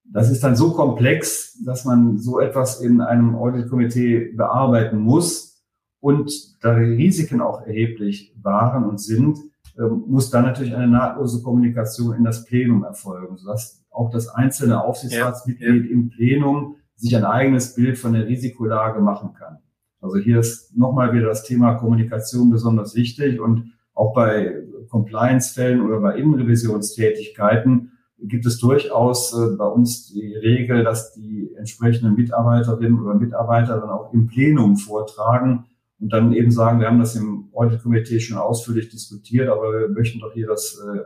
das 0.06 0.30
ist 0.30 0.44
dann 0.44 0.56
so 0.56 0.72
komplex, 0.72 1.60
dass 1.64 1.86
man 1.86 2.18
so 2.18 2.40
etwas 2.40 2.82
in 2.82 3.02
einem 3.02 3.36
Audit-Komitee 3.36 4.34
bearbeiten 4.36 5.00
muss 5.00 5.64
und 6.00 6.32
da 6.64 6.78
die 6.78 6.86
Risiken 6.86 7.42
auch 7.42 7.66
erheblich 7.66 8.34
waren 8.42 8.84
und 8.84 9.00
sind, 9.00 9.40
ähm, 9.78 10.04
muss 10.08 10.30
dann 10.30 10.44
natürlich 10.44 10.76
eine 10.76 10.88
nahtlose 10.88 11.42
Kommunikation 11.42 12.16
in 12.16 12.24
das 12.24 12.46
Plenum 12.46 12.84
erfolgen, 12.84 13.38
sodass 13.38 13.84
auch 13.90 14.12
das 14.12 14.28
einzelne 14.28 14.84
Aufsichtsratsmitglied 14.84 15.86
ja, 15.86 15.90
ja. 15.90 15.92
im 15.92 16.10
Plenum 16.10 16.76
sich 16.96 17.16
ein 17.16 17.26
eigenes 17.26 17.74
Bild 17.74 17.98
von 17.98 18.14
der 18.14 18.28
Risikolage 18.28 19.02
machen 19.02 19.34
kann. 19.34 19.60
Also 20.02 20.18
hier 20.18 20.40
ist 20.40 20.76
nochmal 20.78 21.14
wieder 21.14 21.28
das 21.28 21.44
Thema 21.44 21.76
Kommunikation 21.76 22.52
besonders 22.52 22.94
wichtig 22.96 23.40
und 23.40 23.72
auch 23.94 24.14
bei 24.14 24.64
Compliance-Fällen 24.90 25.82
oder 25.82 26.00
bei 26.00 26.18
Innenrevisionstätigkeiten 26.18 27.92
gibt 28.20 28.46
es 28.46 28.60
durchaus 28.60 29.34
äh, 29.34 29.56
bei 29.58 29.66
uns 29.66 30.08
die 30.08 30.36
Regel, 30.36 30.84
dass 30.84 31.14
die 31.14 31.52
entsprechenden 31.58 32.16
Mitarbeiterinnen 32.16 33.02
oder 33.02 33.16
Mitarbeiter 33.16 33.80
dann 33.80 33.90
auch 33.90 34.14
im 34.14 34.28
Plenum 34.28 34.78
vortragen 34.78 35.66
und 36.00 36.12
dann 36.12 36.34
eben 36.34 36.52
sagen, 36.52 36.80
wir 36.80 36.88
haben 36.88 37.00
das 37.00 37.16
im 37.16 37.50
Audit-Komitee 37.54 38.20
schon 38.20 38.38
ausführlich 38.38 38.90
diskutiert, 38.90 39.50
aber 39.50 39.80
wir 39.80 39.90
möchten 39.90 40.20
doch 40.20 40.34
hier 40.34 40.48
das 40.48 40.80
äh, 40.80 41.00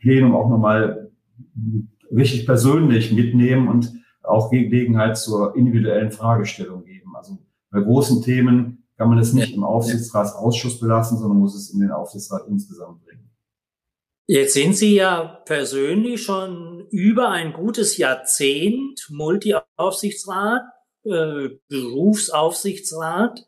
Plenum 0.00 0.34
auch 0.34 0.48
nochmal 0.48 1.10
richtig 2.10 2.46
persönlich 2.46 3.12
mitnehmen 3.12 3.68
und 3.68 3.92
auch 4.22 4.50
Gelegenheit 4.50 5.16
zur 5.16 5.56
individuellen 5.56 6.10
Fragestellung 6.10 6.84
geben. 6.84 7.16
Also 7.16 7.38
bei 7.70 7.80
großen 7.80 8.22
Themen 8.22 8.84
kann 8.98 9.08
man 9.08 9.18
es 9.18 9.32
nicht 9.32 9.54
im 9.54 9.62
Aufsichtsratsausschuss 9.62 10.80
belassen, 10.80 11.18
sondern 11.18 11.38
muss 11.38 11.54
es 11.54 11.70
in 11.70 11.80
den 11.80 11.92
Aufsichtsrat 11.92 12.48
insgesamt 12.48 13.04
bringen. 13.04 13.30
Jetzt 14.26 14.54
sind 14.54 14.76
Sie 14.76 14.96
ja 14.96 15.40
persönlich 15.46 16.22
schon 16.22 16.86
über 16.90 17.30
ein 17.30 17.52
gutes 17.52 17.96
Jahrzehnt 17.96 19.06
Multi-Aufsichtsrat, 19.08 20.62
äh, 21.04 21.48
Berufsaufsichtsrat. 21.68 23.46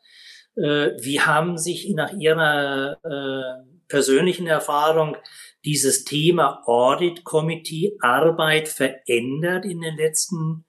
Äh, 0.57 0.93
wie 1.01 1.21
haben 1.21 1.59
sich 1.59 1.93
nach 1.95 2.13
Ihrer 2.13 2.99
äh, 3.05 3.67
persönlichen 3.89 4.47
Erfahrung 4.47 5.17
dieses 5.65 6.05
Thema 6.05 6.63
Audit 6.65 7.25
Committee 7.25 7.99
Arbeit 8.01 8.69
verändert 8.69 9.65
in 9.65 9.81
den 9.81 9.97
letzten 9.97 10.65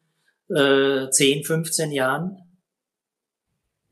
äh, 0.50 1.10
10, 1.10 1.46
15 1.46 1.92
Jahren? 1.92 2.51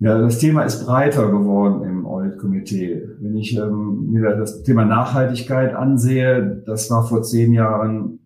Ja, 0.01 0.17
das 0.17 0.39
Thema 0.39 0.63
ist 0.63 0.85
breiter 0.85 1.29
geworden 1.29 1.83
im 1.83 2.05
Audit-Komitee. 2.05 3.05
Wenn 3.19 3.35
ich 3.35 3.57
ähm, 3.57 4.11
mir 4.11 4.33
das 4.37 4.63
Thema 4.63 4.85
Nachhaltigkeit 4.85 5.75
ansehe, 5.75 6.63
das 6.65 6.89
war 6.89 7.05
vor 7.05 7.21
zehn 7.21 7.51
Jahren 7.51 8.19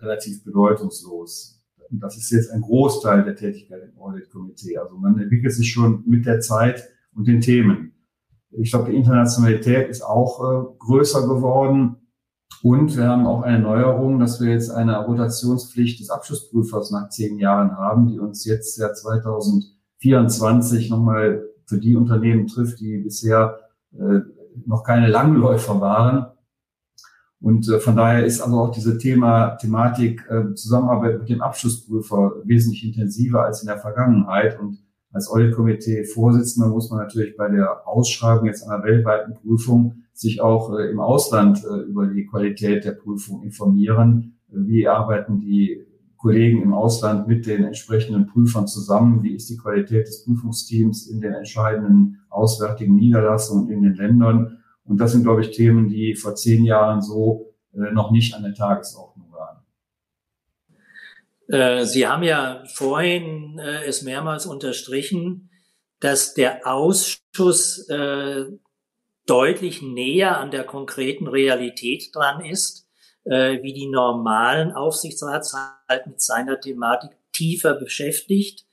relativ 0.00 0.42
bedeutungslos. 0.42 1.62
Das 1.92 2.16
ist 2.16 2.30
jetzt 2.30 2.50
ein 2.50 2.62
Großteil 2.62 3.22
der 3.22 3.36
Tätigkeit 3.36 3.80
im 3.80 4.00
Audit-Komitee. 4.00 4.76
Also 4.78 4.96
man 4.96 5.20
entwickelt 5.20 5.54
sich 5.54 5.70
schon 5.70 6.02
mit 6.04 6.26
der 6.26 6.40
Zeit 6.40 6.82
und 7.14 7.28
den 7.28 7.40
Themen. 7.40 7.92
Ich 8.50 8.72
glaube, 8.72 8.90
die 8.90 8.96
Internationalität 8.96 9.88
ist 9.88 10.02
auch 10.02 10.40
äh, 10.40 10.74
größer 10.80 11.28
geworden. 11.28 11.96
Und 12.64 12.96
wir 12.96 13.06
haben 13.06 13.26
auch 13.26 13.42
eine 13.42 13.60
Neuerung, 13.60 14.18
dass 14.18 14.40
wir 14.40 14.50
jetzt 14.50 14.70
eine 14.70 15.06
Rotationspflicht 15.06 16.00
des 16.00 16.10
Abschlussprüfers 16.10 16.90
nach 16.90 17.08
zehn 17.08 17.38
Jahren 17.38 17.76
haben, 17.76 18.08
die 18.08 18.18
uns 18.18 18.44
jetzt 18.44 18.76
ja 18.78 18.92
2000 18.92 19.79
24 20.00 20.90
nochmal 20.90 21.44
für 21.66 21.78
die 21.78 21.96
Unternehmen 21.96 22.46
trifft, 22.46 22.80
die 22.80 22.98
bisher 22.98 23.60
äh, 23.92 24.20
noch 24.66 24.82
keine 24.82 25.08
Langläufer 25.08 25.80
waren. 25.80 26.26
Und 27.40 27.68
äh, 27.68 27.78
von 27.78 27.96
daher 27.96 28.26
ist 28.26 28.40
also 28.40 28.58
auch 28.58 28.70
diese 28.70 28.98
Thema, 28.98 29.56
Thematik 29.56 30.26
äh, 30.28 30.54
Zusammenarbeit 30.54 31.20
mit 31.20 31.28
dem 31.28 31.40
Abschlussprüfer 31.40 32.34
wesentlich 32.44 32.84
intensiver 32.84 33.44
als 33.44 33.62
in 33.62 33.68
der 33.68 33.78
Vergangenheit. 33.78 34.58
Und 34.60 34.78
als 35.12 35.28
Audit-Komitee-Vorsitzender 35.28 36.68
muss 36.68 36.90
man 36.90 37.00
natürlich 37.00 37.36
bei 37.36 37.48
der 37.48 37.86
Ausschreibung 37.88 38.46
jetzt 38.46 38.62
einer 38.68 38.84
weltweiten 38.84 39.34
Prüfung 39.34 40.02
sich 40.12 40.40
auch 40.40 40.76
äh, 40.78 40.90
im 40.90 41.00
Ausland 41.00 41.64
äh, 41.64 41.82
über 41.82 42.06
die 42.06 42.26
Qualität 42.26 42.84
der 42.84 42.92
Prüfung 42.92 43.42
informieren. 43.42 44.38
Wie 44.48 44.86
arbeiten 44.86 45.40
die 45.40 45.86
Kollegen 46.20 46.60
im 46.60 46.74
Ausland 46.74 47.28
mit 47.28 47.46
den 47.46 47.64
entsprechenden 47.64 48.26
Prüfern 48.26 48.68
zusammen. 48.68 49.22
Wie 49.22 49.34
ist 49.34 49.48
die 49.48 49.56
Qualität 49.56 50.06
des 50.06 50.24
Prüfungsteams 50.24 51.06
in 51.06 51.22
den 51.22 51.32
entscheidenden 51.32 52.20
auswärtigen 52.28 52.94
Niederlassungen 52.94 53.70
in 53.70 53.82
den 53.82 53.94
Ländern? 53.94 54.62
Und 54.84 54.98
das 54.98 55.12
sind, 55.12 55.22
glaube 55.22 55.40
ich, 55.40 55.52
Themen, 55.52 55.88
die 55.88 56.14
vor 56.14 56.34
zehn 56.34 56.64
Jahren 56.64 57.00
so 57.00 57.54
äh, 57.72 57.90
noch 57.92 58.10
nicht 58.10 58.34
an 58.34 58.42
der 58.42 58.52
Tagesordnung 58.52 59.32
waren. 59.32 59.62
Äh, 61.48 61.86
Sie 61.86 62.06
haben 62.06 62.22
ja 62.22 62.64
vorhin 62.66 63.58
äh, 63.58 63.84
es 63.86 64.02
mehrmals 64.02 64.44
unterstrichen, 64.44 65.48
dass 66.00 66.34
der 66.34 66.66
Ausschuss 66.66 67.86
deutlich 69.26 69.82
näher 69.82 70.40
an 70.40 70.50
der 70.50 70.64
konkreten 70.64 71.26
Realität 71.26 72.08
dran 72.14 72.42
ist 72.42 72.89
äh, 73.30 73.62
wie 73.62 73.72
die 73.72 73.88
normalen 73.88 74.72
Aufsichtsrats 74.72 75.56
halt 75.88 76.06
mit 76.06 76.20
seiner 76.20 76.60
Thematik 76.60 77.10
tiefer 77.32 77.74
beschäftigt. 77.74 78.66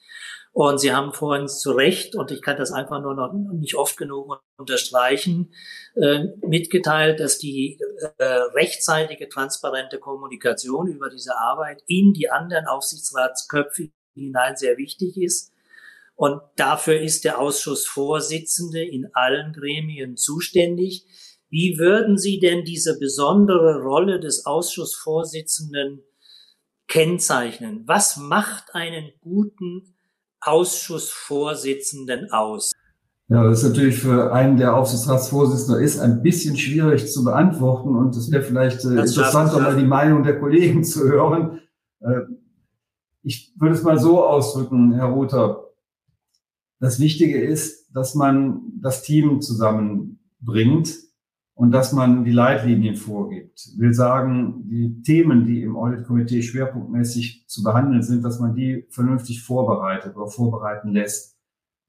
Und 0.52 0.80
Sie 0.80 0.92
haben 0.92 1.14
vorhin 1.14 1.48
zu 1.48 1.72
Recht, 1.74 2.16
und 2.16 2.32
ich 2.32 2.42
kann 2.42 2.58
das 2.58 2.72
einfach 2.72 3.00
nur 3.00 3.14
noch 3.14 3.32
nicht 3.32 3.76
oft 3.76 3.96
genug 3.96 4.42
unterstreichen, 4.58 5.54
äh, 5.96 6.26
mitgeteilt, 6.42 7.20
dass 7.20 7.38
die 7.38 7.80
äh, 8.18 8.24
rechtzeitige, 8.26 9.30
transparente 9.30 10.00
Kommunikation 10.00 10.88
über 10.88 11.12
diese 11.12 11.38
Arbeit 11.38 11.84
in 11.86 12.14
die 12.14 12.32
anderen 12.32 12.66
Aufsichtsratsköpfe 12.66 13.92
hinein 14.16 14.56
sehr 14.56 14.78
wichtig 14.78 15.18
ist. 15.18 15.54
Und 16.16 16.42
dafür 16.56 17.00
ist 17.00 17.26
der 17.26 17.38
Ausschussvorsitzende 17.38 18.84
in 18.84 19.12
allen 19.14 19.54
Gremien 19.54 20.18
zuständig. 20.18 21.06
Wie 21.50 21.78
würden 21.78 22.18
Sie 22.18 22.40
denn 22.40 22.64
diese 22.66 23.00
besondere 23.00 23.82
Rolle 23.82 24.20
des 24.20 24.46
Ausschussvorsitzenden 24.46 26.04
kennzeichnen? 26.88 27.84
Was 27.86 28.18
macht 28.18 28.76
einen 28.76 29.12
guten 29.22 29.96
Ausschussvorsitzenden 30.42 32.32
aus? 32.32 32.72
Ja, 33.30 33.44
das 33.44 33.62
ist 33.62 33.70
natürlich 33.70 33.98
für 33.98 34.34
einen, 34.34 34.58
der 34.58 34.76
Aufsichtsratsvorsitzender 34.76 35.82
ist, 35.82 36.00
ein 36.00 36.22
bisschen 36.22 36.56
schwierig 36.56 37.12
zu 37.12 37.26
beantworten 37.26 37.96
und 37.96 38.16
es 38.16 38.32
wäre 38.32 38.44
vielleicht 38.44 38.86
äh, 38.86 39.00
interessant, 39.00 39.54
mal 39.54 39.76
die 39.76 39.86
Meinung 39.86 40.24
der 40.24 40.40
Kollegen 40.40 40.84
zu 40.86 41.04
hören. 41.04 41.60
Äh, 42.00 42.22
ich 43.24 43.54
würde 43.58 43.76
es 43.76 43.84
mal 43.84 44.00
so 44.00 44.24
ausdrücken, 44.24 44.94
Herr 44.94 45.08
Rother. 45.08 45.66
Das 46.80 47.00
Wichtige 47.00 47.42
ist, 47.42 47.94
dass 47.94 48.16
man 48.16 48.62
das 48.82 49.04
Team 49.04 49.42
zusammenbringt 49.42 51.07
und 51.58 51.72
dass 51.72 51.92
man 51.92 52.24
die 52.24 52.32
Leitlinien 52.32 52.96
vorgibt. 52.96 53.72
Ich 53.74 53.80
will 53.80 53.92
sagen, 53.92 54.62
die 54.70 55.02
Themen, 55.02 55.44
die 55.44 55.64
im 55.64 55.76
Audit-Komitee 55.76 56.44
schwerpunktmäßig 56.44 57.46
zu 57.48 57.64
behandeln 57.64 58.04
sind, 58.04 58.24
dass 58.24 58.40
man 58.40 58.54
die 58.54 58.86
vernünftig 58.92 59.42
vorbereitet 59.42 60.16
oder 60.16 60.28
vorbereiten 60.28 60.90
lässt. 60.90 61.36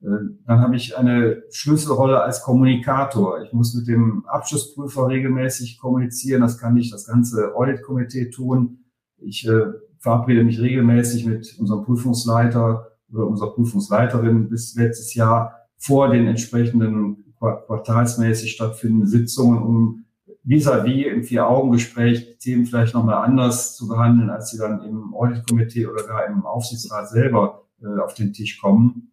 Äh, 0.01 0.07
dann 0.47 0.61
habe 0.61 0.75
ich 0.75 0.97
eine 0.97 1.43
Schlüsselrolle 1.51 2.23
als 2.23 2.43
Kommunikator. 2.43 3.43
Ich 3.43 3.53
muss 3.53 3.75
mit 3.75 3.89
dem 3.89 4.25
Abschlussprüfer 4.27 5.07
regelmäßig 5.09 5.79
kommunizieren. 5.79 6.41
Das 6.41 6.57
kann 6.57 6.73
nicht 6.73 6.95
das 6.95 7.07
ganze 7.07 7.55
Audit-Komitee 7.55 8.31
tun. 8.31 8.87
Ich 9.19 9.47
äh, 9.47 9.67
verabrede 9.99 10.45
mich 10.45 10.59
regelmäßig 10.59 11.27
mit 11.27 11.59
unserem 11.59 11.85
Prüfungsleiter 11.85 12.93
oder 13.13 13.27
unserer 13.27 13.53
Prüfungsleiterin 13.53 14.49
bis 14.49 14.75
letztes 14.77 15.13
Jahr 15.13 15.69
vor 15.77 16.09
den 16.09 16.27
entsprechenden 16.27 17.28
quartalsmäßig 17.39 18.53
stattfindende 18.53 19.07
Sitzungen, 19.07 19.63
um 19.63 20.05
vis-à-vis 20.45 21.07
-vis 21.07 21.13
im 21.13 21.23
Vier-Augen-Gespräch 21.25 22.39
Themen 22.39 22.67
vielleicht 22.67 22.95
nochmal 22.95 23.25
anders 23.25 23.77
zu 23.77 23.89
behandeln, 23.89 24.31
als 24.31 24.51
sie 24.51 24.59
dann 24.59 24.83
im 24.83 25.15
Audit-Komitee 25.15 25.87
oder 25.87 26.05
gar 26.07 26.27
im 26.27 26.47
Aufsichtsrat 26.47 27.09
selber 27.09 27.67
äh, 27.83 28.01
auf 28.01 28.15
den 28.15 28.33
Tisch 28.33 28.61
kommen, 28.61 29.13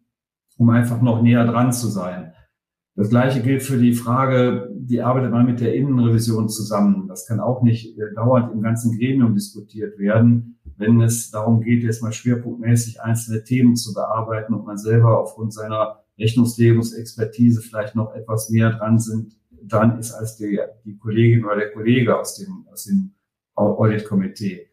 um 0.57 0.69
einfach 0.69 1.01
noch 1.01 1.21
näher 1.21 1.45
dran 1.45 1.73
zu 1.73 1.87
sein. 1.87 2.33
Das 2.97 3.09
Gleiche 3.09 3.41
gilt 3.41 3.61
für 3.61 3.77
die 3.77 3.93
Frage, 3.93 4.69
wie 4.73 5.01
arbeitet 5.01 5.31
man 5.31 5.45
mit 5.45 5.59
der 5.59 5.75
Innenrevision 5.75 6.47
zusammen? 6.47 7.09
Das 7.09 7.27
kann 7.27 7.41
auch 7.41 7.61
nicht 7.61 7.97
äh, 7.97 8.13
dauernd 8.15 8.53
im 8.53 8.61
ganzen 8.61 8.97
Gremium 8.97 9.33
diskutiert 9.33 9.99
werden, 9.99 10.59
wenn 10.77 11.01
es 11.01 11.29
darum 11.29 11.59
geht, 11.59 11.83
jetzt 11.83 12.01
mal 12.01 12.13
schwerpunktmäßig 12.13 13.01
einzelne 13.01 13.43
Themen 13.43 13.75
zu 13.75 13.93
bearbeiten 13.93 14.53
und 14.53 14.65
man 14.65 14.77
selber 14.77 15.19
aufgrund 15.19 15.53
seiner 15.53 16.04
Rechnungslegungsexpertise 16.17 17.61
vielleicht 17.61 17.95
noch 17.95 18.13
etwas 18.13 18.49
näher 18.49 18.71
dran 18.71 18.99
sind, 18.99 19.37
dran 19.67 19.99
ist 19.99 20.11
als 20.11 20.37
die, 20.37 20.59
die 20.85 20.97
Kollegin 20.97 21.45
oder 21.45 21.57
der 21.57 21.71
Kollege 21.71 22.17
aus 22.17 22.35
dem, 22.35 22.65
aus 22.71 22.85
dem 22.85 23.11
Audit-Komitee. 23.55 24.67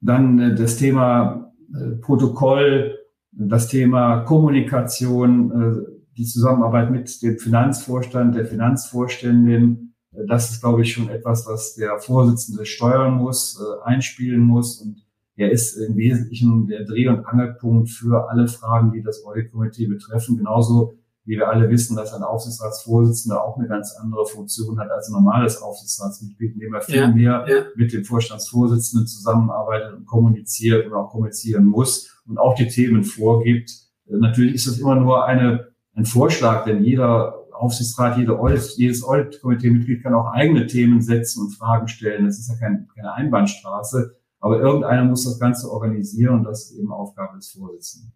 Dann 0.00 0.38
äh, 0.38 0.54
das 0.54 0.76
Thema 0.76 1.52
äh, 1.74 1.96
Protokoll, 1.96 2.98
das 3.32 3.68
Thema 3.68 4.20
Kommunikation, 4.20 5.50
äh, 5.50 5.98
die 6.16 6.24
Zusammenarbeit 6.24 6.90
mit 6.90 7.22
dem 7.22 7.38
Finanzvorstand, 7.38 8.34
der 8.34 8.46
Finanzvorständin. 8.46 9.94
Das 10.26 10.50
ist, 10.50 10.60
glaube 10.60 10.82
ich, 10.82 10.92
schon 10.92 11.08
etwas, 11.08 11.46
was 11.46 11.74
der 11.74 11.98
Vorsitzende 11.98 12.66
steuern 12.66 13.14
muss, 13.14 13.62
einspielen 13.84 14.40
muss 14.40 14.80
und 14.80 15.06
er 15.38 15.52
ist 15.52 15.76
im 15.76 15.96
Wesentlichen 15.96 16.66
der 16.66 16.84
Dreh- 16.84 17.06
und 17.06 17.24
Angelpunkt 17.24 17.90
für 17.90 18.28
alle 18.28 18.48
Fragen, 18.48 18.90
die 18.90 19.02
das 19.02 19.24
Audit-Komitee 19.24 19.86
betreffen. 19.86 20.36
Genauso 20.36 20.94
wie 21.24 21.36
wir 21.36 21.48
alle 21.48 21.70
wissen, 21.70 21.94
dass 21.94 22.12
ein 22.12 22.24
Aufsichtsratsvorsitzender 22.24 23.44
auch 23.44 23.56
eine 23.56 23.68
ganz 23.68 23.94
andere 24.02 24.26
Funktion 24.26 24.80
hat 24.80 24.90
als 24.90 25.08
ein 25.08 25.12
normales 25.12 25.62
Aufsichtsratsmitglied, 25.62 26.54
indem 26.54 26.74
er 26.74 26.80
viel 26.80 26.96
ja, 26.96 27.08
mehr 27.08 27.44
ja. 27.46 27.62
mit 27.76 27.92
dem 27.92 28.04
Vorstandsvorsitzenden 28.04 29.06
zusammenarbeitet 29.06 29.94
und 29.94 30.06
kommuniziert 30.06 30.86
und 30.86 30.94
auch 30.94 31.10
kommunizieren 31.10 31.66
muss 31.66 32.20
und 32.26 32.38
auch 32.38 32.56
die 32.56 32.66
Themen 32.66 33.04
vorgibt. 33.04 33.70
Natürlich 34.06 34.54
ist 34.54 34.66
das 34.66 34.78
immer 34.78 34.96
nur 34.96 35.24
eine, 35.24 35.68
ein 35.94 36.04
Vorschlag, 36.04 36.64
denn 36.64 36.82
jeder 36.82 37.34
Aufsichtsrat, 37.52 38.18
jeder 38.18 38.40
Audit, 38.40 38.74
jedes 38.76 39.04
Audit-Komitee-Mitglied 39.04 40.02
kann 40.02 40.14
auch 40.14 40.32
eigene 40.32 40.66
Themen 40.66 41.00
setzen 41.00 41.44
und 41.44 41.50
Fragen 41.50 41.86
stellen. 41.86 42.24
Das 42.24 42.40
ist 42.40 42.48
ja 42.48 42.56
kein, 42.56 42.88
keine 42.92 43.12
Einbahnstraße. 43.12 44.16
Aber 44.40 44.60
irgendeiner 44.60 45.04
muss 45.04 45.24
das 45.24 45.38
Ganze 45.38 45.70
organisieren 45.70 46.36
und 46.36 46.44
das 46.44 46.70
ist 46.70 46.78
eben 46.78 46.90
Aufgabe 46.92 47.36
des 47.36 47.50
Vorsitzenden. 47.50 48.14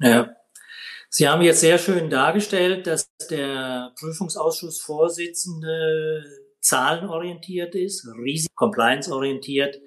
Ja. 0.00 0.34
Sie 1.10 1.26
haben 1.26 1.40
jetzt 1.42 1.60
sehr 1.60 1.78
schön 1.78 2.10
dargestellt, 2.10 2.86
dass 2.86 3.08
der 3.30 3.94
Prüfungsausschussvorsitzende 3.98 6.22
zahlenorientiert 6.60 7.74
ist, 7.74 8.06
risiko 8.22 8.52
compliance-orientiert, 8.54 9.80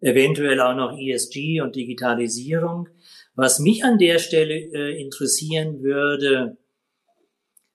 eventuell 0.00 0.60
auch 0.60 0.74
noch 0.74 0.98
ESG 0.98 1.60
und 1.60 1.76
Digitalisierung. 1.76 2.88
Was 3.34 3.60
mich 3.60 3.84
an 3.84 3.98
der 3.98 4.18
Stelle 4.18 4.54
äh, 4.54 5.00
interessieren 5.00 5.80
würde, 5.82 6.56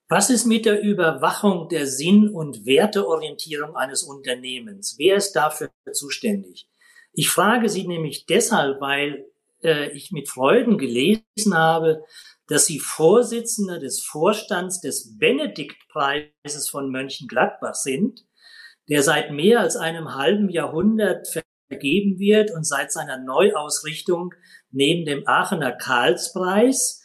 was 0.09 0.31
ist 0.31 0.45
mit 0.45 0.65
der 0.65 0.81
Überwachung 0.81 1.69
der 1.69 1.85
Sinn- 1.85 2.29
und 2.29 2.65
Werteorientierung 2.65 3.75
eines 3.75 4.01
Unternehmens? 4.01 4.95
Wer 4.97 5.15
ist 5.15 5.33
dafür 5.33 5.69
zuständig? 5.93 6.67
Ich 7.13 7.29
frage 7.29 7.69
Sie 7.69 7.87
nämlich 7.87 8.25
deshalb, 8.25 8.81
weil 8.81 9.27
äh, 9.63 9.91
ich 9.91 10.11
mit 10.11 10.27
Freuden 10.27 10.79
gelesen 10.79 11.53
habe, 11.53 12.03
dass 12.47 12.65
Sie 12.65 12.79
Vorsitzender 12.79 13.77
des 13.77 14.03
Vorstands 14.03 14.81
des 14.81 15.19
Benediktpreises 15.19 16.69
von 16.69 16.89
Mönchengladbach 16.89 17.75
sind, 17.75 18.25
der 18.89 19.03
seit 19.03 19.31
mehr 19.31 19.59
als 19.59 19.75
einem 19.75 20.15
halben 20.15 20.49
Jahrhundert 20.49 21.27
vergeben 21.69 22.17
wird 22.17 22.49
und 22.49 22.65
seit 22.65 22.91
seiner 22.91 23.19
Neuausrichtung 23.19 24.33
neben 24.71 25.05
dem 25.05 25.27
Aachener 25.27 25.71
Karlspreis 25.71 26.98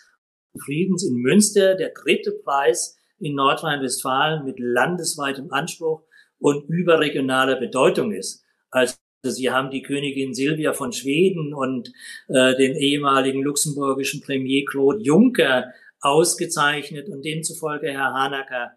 Friedens 0.62 1.04
in 1.04 1.16
Münster 1.16 1.74
der 1.74 1.90
dritte 1.90 2.32
Preis 2.44 2.96
in 3.18 3.34
Nordrhein-Westfalen 3.34 4.44
mit 4.44 4.58
landesweitem 4.58 5.52
Anspruch 5.52 6.02
und 6.38 6.68
überregionaler 6.68 7.56
Bedeutung 7.56 8.12
ist. 8.12 8.44
Also 8.70 8.96
Sie 9.26 9.50
haben 9.50 9.70
die 9.70 9.82
Königin 9.82 10.34
Silvia 10.34 10.74
von 10.74 10.92
Schweden 10.92 11.54
und 11.54 11.90
äh, 12.28 12.54
den 12.56 12.76
ehemaligen 12.76 13.42
luxemburgischen 13.42 14.20
Premier 14.20 14.64
Claude 14.66 15.02
Juncker 15.02 15.72
ausgezeichnet 16.00 17.08
und 17.08 17.24
demzufolge, 17.24 17.90
Herr 17.90 18.12
Hanacker, 18.12 18.72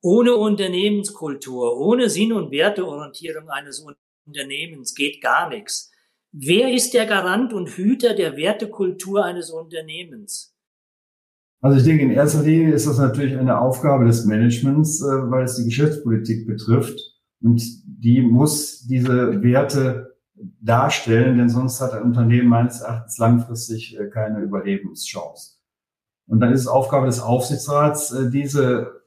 ohne 0.00 0.36
Unternehmenskultur, 0.36 1.78
ohne 1.78 2.08
Sinn- 2.08 2.32
und 2.32 2.50
Werteorientierung 2.50 3.50
eines 3.50 3.84
Unternehmens 4.26 4.94
geht 4.94 5.20
gar 5.20 5.50
nichts. 5.50 5.92
Wer 6.32 6.72
ist 6.72 6.94
der 6.94 7.06
Garant 7.06 7.52
und 7.52 7.68
Hüter 7.68 8.14
der 8.14 8.36
Wertekultur 8.36 9.24
eines 9.24 9.50
Unternehmens? 9.50 10.53
Also 11.64 11.78
ich 11.78 11.84
denke, 11.84 12.02
in 12.02 12.10
erster 12.10 12.42
Linie 12.42 12.74
ist 12.74 12.86
das 12.86 12.98
natürlich 12.98 13.38
eine 13.38 13.58
Aufgabe 13.58 14.04
des 14.04 14.26
Managements, 14.26 15.00
äh, 15.00 15.30
weil 15.30 15.44
es 15.44 15.56
die 15.56 15.64
Geschäftspolitik 15.64 16.46
betrifft. 16.46 17.00
Und 17.40 17.62
die 17.86 18.20
muss 18.20 18.80
diese 18.86 19.42
Werte 19.42 20.14
darstellen, 20.60 21.38
denn 21.38 21.48
sonst 21.48 21.80
hat 21.80 21.94
ein 21.94 22.02
Unternehmen 22.02 22.50
meines 22.50 22.82
Erachtens 22.82 23.16
langfristig 23.16 23.98
äh, 23.98 24.10
keine 24.10 24.40
Überlebenschance. 24.40 25.54
Und 26.26 26.40
dann 26.40 26.52
ist 26.52 26.60
es 26.60 26.66
Aufgabe 26.66 27.06
des 27.06 27.20
Aufsichtsrats, 27.20 28.12
äh, 28.12 28.30
diese 28.30 29.00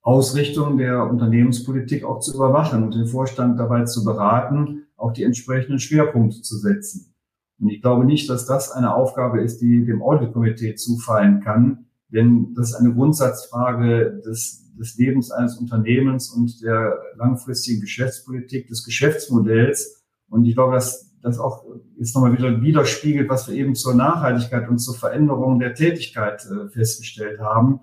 Ausrichtung 0.00 0.78
der 0.78 1.02
Unternehmenspolitik 1.02 2.04
auch 2.04 2.20
zu 2.20 2.32
überwachen 2.32 2.84
und 2.84 2.94
den 2.94 3.08
Vorstand 3.08 3.58
dabei 3.58 3.86
zu 3.86 4.04
beraten, 4.04 4.86
auch 4.96 5.12
die 5.12 5.24
entsprechenden 5.24 5.80
Schwerpunkte 5.80 6.42
zu 6.42 6.58
setzen. 6.58 7.12
Und 7.58 7.70
ich 7.70 7.82
glaube 7.82 8.04
nicht, 8.04 8.30
dass 8.30 8.46
das 8.46 8.70
eine 8.70 8.94
Aufgabe 8.94 9.40
ist, 9.40 9.60
die 9.60 9.84
dem 9.84 10.00
Audit-Komitee 10.00 10.76
zufallen 10.76 11.40
kann, 11.40 11.86
denn 12.08 12.54
das 12.54 12.70
ist 12.70 12.76
eine 12.76 12.94
Grundsatzfrage 12.94 14.22
des, 14.24 14.72
des 14.78 14.96
Lebens 14.96 15.30
eines 15.30 15.58
Unternehmens 15.58 16.30
und 16.30 16.62
der 16.62 16.98
langfristigen 17.16 17.80
Geschäftspolitik, 17.80 18.68
des 18.68 18.84
Geschäftsmodells. 18.84 20.04
Und 20.28 20.44
ich 20.44 20.54
glaube, 20.54 20.74
dass 20.74 21.08
das 21.22 21.38
auch 21.38 21.64
jetzt 21.96 22.14
nochmal 22.14 22.36
wieder 22.36 22.62
widerspiegelt, 22.62 23.28
was 23.28 23.48
wir 23.48 23.54
eben 23.54 23.74
zur 23.74 23.94
Nachhaltigkeit 23.94 24.68
und 24.68 24.78
zur 24.78 24.94
Veränderung 24.94 25.58
der 25.58 25.74
Tätigkeit 25.74 26.46
äh, 26.46 26.68
festgestellt 26.68 27.40
haben. 27.40 27.80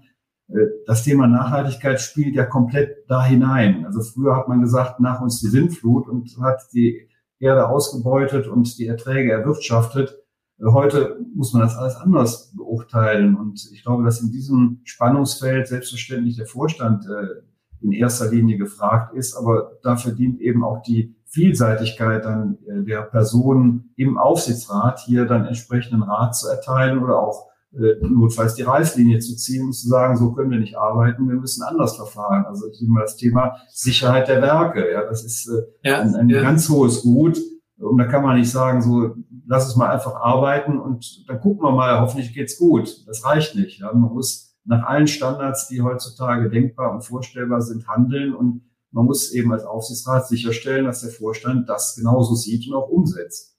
Äh, 0.50 0.66
das 0.86 1.04
Thema 1.04 1.28
Nachhaltigkeit 1.28 2.00
spielt 2.02 2.36
ja 2.36 2.46
komplett 2.46 3.10
da 3.10 3.24
hinein. 3.24 3.86
Also 3.86 4.02
früher 4.02 4.36
hat 4.36 4.48
man 4.48 4.62
gesagt, 4.62 5.00
nach 5.00 5.22
uns 5.22 5.40
die 5.42 5.48
Sintflut 5.48 6.08
und 6.08 6.36
hat 6.42 6.62
die 6.74 7.10
Erde 7.40 7.68
ausgebeutet 7.68 8.48
und 8.48 8.78
die 8.80 8.88
Erträge 8.88 9.32
erwirtschaftet. 9.32 10.18
Heute 10.64 11.20
muss 11.36 11.54
man 11.54 11.64
das 11.64 11.76
alles 11.76 11.96
anders 11.96 12.54
beurteilen. 12.56 13.36
Und 13.36 13.70
ich 13.74 13.84
glaube, 13.84 14.04
dass 14.04 14.22
in 14.22 14.32
diesem 14.32 14.80
Spannungsfeld 14.84 15.68
selbstverständlich 15.68 16.38
der 16.38 16.46
Vorstand 16.46 17.06
äh, 17.06 17.42
in 17.82 17.92
erster 17.92 18.30
Linie 18.30 18.58
gefragt 18.58 19.14
ist. 19.16 19.36
Aber 19.36 19.74
dafür 19.84 20.14
dient 20.14 20.40
eben 20.40 20.64
auch 20.64 20.82
die 20.82 21.16
Vielseitigkeit 21.26 22.24
dann 22.24 22.58
äh, 22.68 22.84
der 22.84 23.02
Personen 23.02 23.92
im 23.98 24.18
Aufsichtsrat, 24.18 25.00
hier 25.00 25.26
dann 25.26 25.46
entsprechenden 25.46 26.04
Rat 26.04 26.36
zu 26.36 26.48
erteilen 26.48 27.04
oder 27.04 27.20
auch 27.20 27.50
äh, 27.74 27.96
notfalls 28.08 28.56
die 28.56 28.62
Reißlinie 28.62 29.20
zu 29.20 29.36
ziehen 29.36 29.66
und 29.66 29.74
zu 29.74 29.90
sagen, 29.90 30.16
so 30.16 30.32
können 30.32 30.52
wir 30.52 30.60
nicht 30.60 30.78
arbeiten, 30.78 31.28
wir 31.28 31.36
müssen 31.36 31.64
anders 31.64 31.98
verfahren. 31.98 32.46
Also 32.46 32.68
ich 32.72 32.80
nehme 32.80 32.94
mal 32.94 33.02
das 33.02 33.18
Thema 33.18 33.58
Sicherheit 33.70 34.30
der 34.30 34.42
Werke. 34.42 34.90
Ja, 34.90 35.04
das 35.04 35.26
ist 35.26 35.52
ja, 35.84 36.00
ein, 36.00 36.16
ein 36.16 36.30
ja. 36.30 36.42
ganz 36.42 36.70
hohes 36.70 37.02
Gut. 37.02 37.38
Und 37.78 37.98
da 37.98 38.06
kann 38.06 38.24
man 38.24 38.40
nicht 38.40 38.50
sagen, 38.50 38.82
so 38.82 39.16
lass 39.48 39.68
es 39.68 39.76
mal 39.76 39.90
einfach 39.90 40.16
arbeiten 40.16 40.80
und 40.80 41.28
dann 41.30 41.40
gucken 41.40 41.64
wir 41.64 41.72
mal, 41.72 42.00
hoffentlich 42.02 42.34
geht's 42.34 42.58
gut. 42.58 43.08
Das 43.08 43.24
reicht 43.24 43.56
nicht. 43.56 43.80
Ja. 43.80 43.92
Man 43.94 44.14
muss 44.14 44.58
nach 44.66 44.86
allen 44.86 45.08
Standards, 45.08 45.68
die 45.68 45.82
heutzutage 45.82 46.50
denkbar 46.50 46.92
und 46.92 47.02
vorstellbar 47.02 47.62
sind, 47.62 47.88
handeln 47.88 48.34
und 48.34 48.62
man 48.92 49.06
muss 49.06 49.32
eben 49.34 49.52
als 49.52 49.66
Aufsichtsrat 49.66 50.28
sicherstellen, 50.28 50.86
dass 50.86 51.02
der 51.02 51.12
Vorstand 51.12 51.68
das 51.68 51.96
genauso 51.96 52.34
sieht 52.36 52.68
und 52.68 52.76
auch 52.76 52.88
umsetzt. 52.88 53.58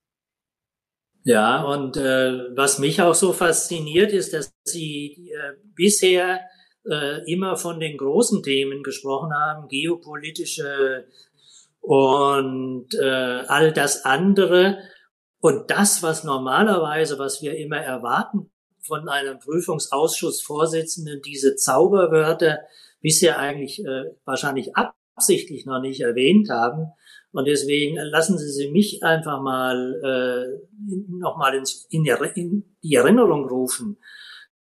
Ja, 1.25 1.63
und 1.65 1.97
äh, 1.97 2.57
was 2.57 2.79
mich 2.79 3.03
auch 3.03 3.15
so 3.15 3.33
fasziniert, 3.33 4.13
ist, 4.13 4.33
dass 4.33 4.55
Sie 4.65 5.31
äh, 5.31 5.57
bisher 5.75 6.41
äh, 6.89 7.31
immer 7.31 7.57
von 7.57 7.81
den 7.81 7.99
großen 7.99 8.43
Themen 8.43 8.83
gesprochen 8.83 9.33
haben, 9.35 9.69
geopolitische 9.69 11.07
und 11.81 12.87
äh, 12.95 13.43
all 13.49 13.73
das 13.73 14.05
andere. 14.05 14.79
Und 15.47 15.71
das, 15.71 16.03
was 16.03 16.25
normalerweise, 16.25 17.21
was 17.21 17.41
wir 17.41 17.57
immer 17.57 17.77
erwarten 17.77 18.51
von 18.81 19.09
einem 19.09 19.39
Prüfungsausschussvorsitzenden, 19.39 21.23
diese 21.23 21.55
Zauberwörter 21.55 22.63
bisher 23.01 23.39
eigentlich 23.39 23.79
äh, 23.79 24.07
wahrscheinlich 24.25 24.73
absichtlich 24.75 25.65
noch 25.65 25.81
nicht 25.81 26.01
erwähnt 26.01 26.51
haben. 26.51 26.89
Und 27.31 27.45
deswegen 27.45 27.95
lassen 27.95 28.39
Sie 28.39 28.51
sie 28.51 28.73
mich 28.73 29.05
einfach 29.05 29.41
mal 29.41 29.95
äh, 30.03 30.93
nochmal 31.17 31.55
in, 31.55 31.63
in 31.91 32.65
die 32.83 32.95
Erinnerung 32.97 33.49
rufen. 33.49 33.99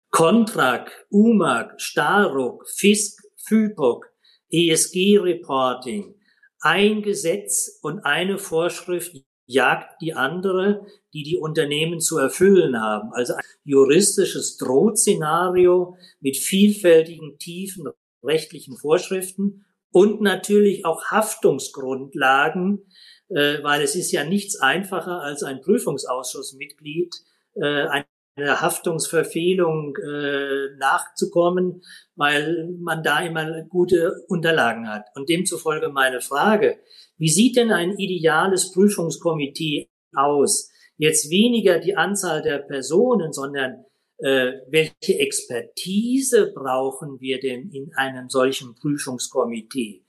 Kontrak, 0.10 1.06
UMAG, 1.10 1.80
Staruk, 1.80 2.68
FISK, 2.68 3.22
FIPOC, 3.38 4.06
ESG-Reporting, 4.52 6.14
ein 6.60 7.02
Gesetz 7.04 7.80
und 7.82 8.02
eine 8.02 8.38
Vorschrift 8.38 9.16
jagt 9.46 10.02
die 10.02 10.14
andere, 10.14 10.86
die 11.14 11.24
die 11.24 11.38
Unternehmen 11.38 12.00
zu 12.00 12.18
erfüllen 12.18 12.82
haben. 12.82 13.12
Also 13.14 13.34
ein 13.34 13.44
juristisches 13.64 14.58
Drohszenario 14.58 15.98
mit 16.20 16.38
vielfältigen 16.38 17.38
tiefen 17.38 17.88
rechtlichen 18.24 18.78
Vorschriften 18.78 19.66
und 19.92 20.22
natürlich 20.22 20.86
auch 20.86 21.06
Haftungsgrundlagen, 21.12 22.86
äh, 23.30 23.62
weil 23.64 23.82
es 23.82 23.96
ist 23.96 24.12
ja 24.12 24.24
nichts 24.24 24.60
einfacher 24.60 25.22
als 25.22 25.44
ein 25.44 25.62
Prüfungsausschussmitglied 25.62 27.14
äh, 27.56 27.88
einer 28.36 28.62
Haftungsverfehlung 28.62 29.96
äh, 29.98 30.76
nachzukommen, 30.78 31.82
weil 32.16 32.70
man 32.80 33.04
da 33.04 33.20
immer 33.20 33.64
gute 33.64 34.24
Unterlagen 34.28 34.90
hat. 34.90 35.06
Und 35.16 35.30
demzufolge 35.30 35.90
meine 35.90 36.22
Frage, 36.22 36.80
wie 37.18 37.30
sieht 37.30 37.58
denn 37.58 37.72
ein 37.72 37.98
ideales 37.98 38.72
Prüfungskomitee 38.72 39.90
aus? 40.16 40.72
Jetzt 40.98 41.30
weniger 41.30 41.80
die 41.80 41.96
Anzahl 41.96 42.42
der 42.42 42.60
Personen, 42.60 43.34
sondern 43.34 43.86
äh, 44.18 44.54
welche 44.70 45.20
Expertise 45.20 46.52
brauchen 46.54 47.20
wir 47.20 47.40
denn 47.40 47.70
in 47.72 47.92
einem 47.96 48.30
solchen 48.30 48.76
Prüfungskomitee? 48.76 50.06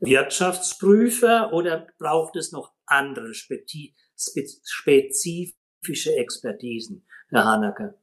Wirtschaftsprüfer 0.00 1.52
oder 1.52 1.88
braucht 1.98 2.36
es 2.36 2.52
noch 2.52 2.72
andere 2.86 3.34
spezifische 3.34 6.16
Expertisen? 6.16 7.04
Herr 7.28 7.44
Hanacke? 7.44 7.94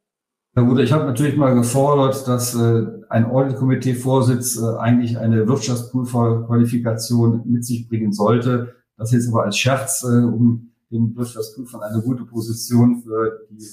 Na 0.53 0.61
gut, 0.61 0.79
ich 0.79 0.93
habe 0.93 1.05
natürlich 1.05 1.35
mal 1.35 1.53
gefordert, 1.53 2.27
dass 2.27 2.55
äh, 2.55 2.85
ein 3.09 3.25
Audit-Komitee-Vorsitz 3.25 4.57
äh, 4.57 4.77
eigentlich 4.77 5.17
eine 5.17 5.47
Wirtschaftsprüferqualifikation 5.47 7.43
mit 7.45 7.65
sich 7.65 7.89
bringen 7.89 8.13
sollte. 8.13 8.75
Das 8.97 9.11
jetzt 9.11 9.27
aber 9.27 9.43
als 9.43 9.57
Scherz, 9.57 10.03
äh, 10.03 10.23
um 10.23 10.71
den 10.91 11.15
Wirtschaftsprüfern 11.15 11.81
eine 11.81 12.01
gute 12.01 12.23
Position 12.23 13.01
für 13.01 13.47
die 13.49 13.67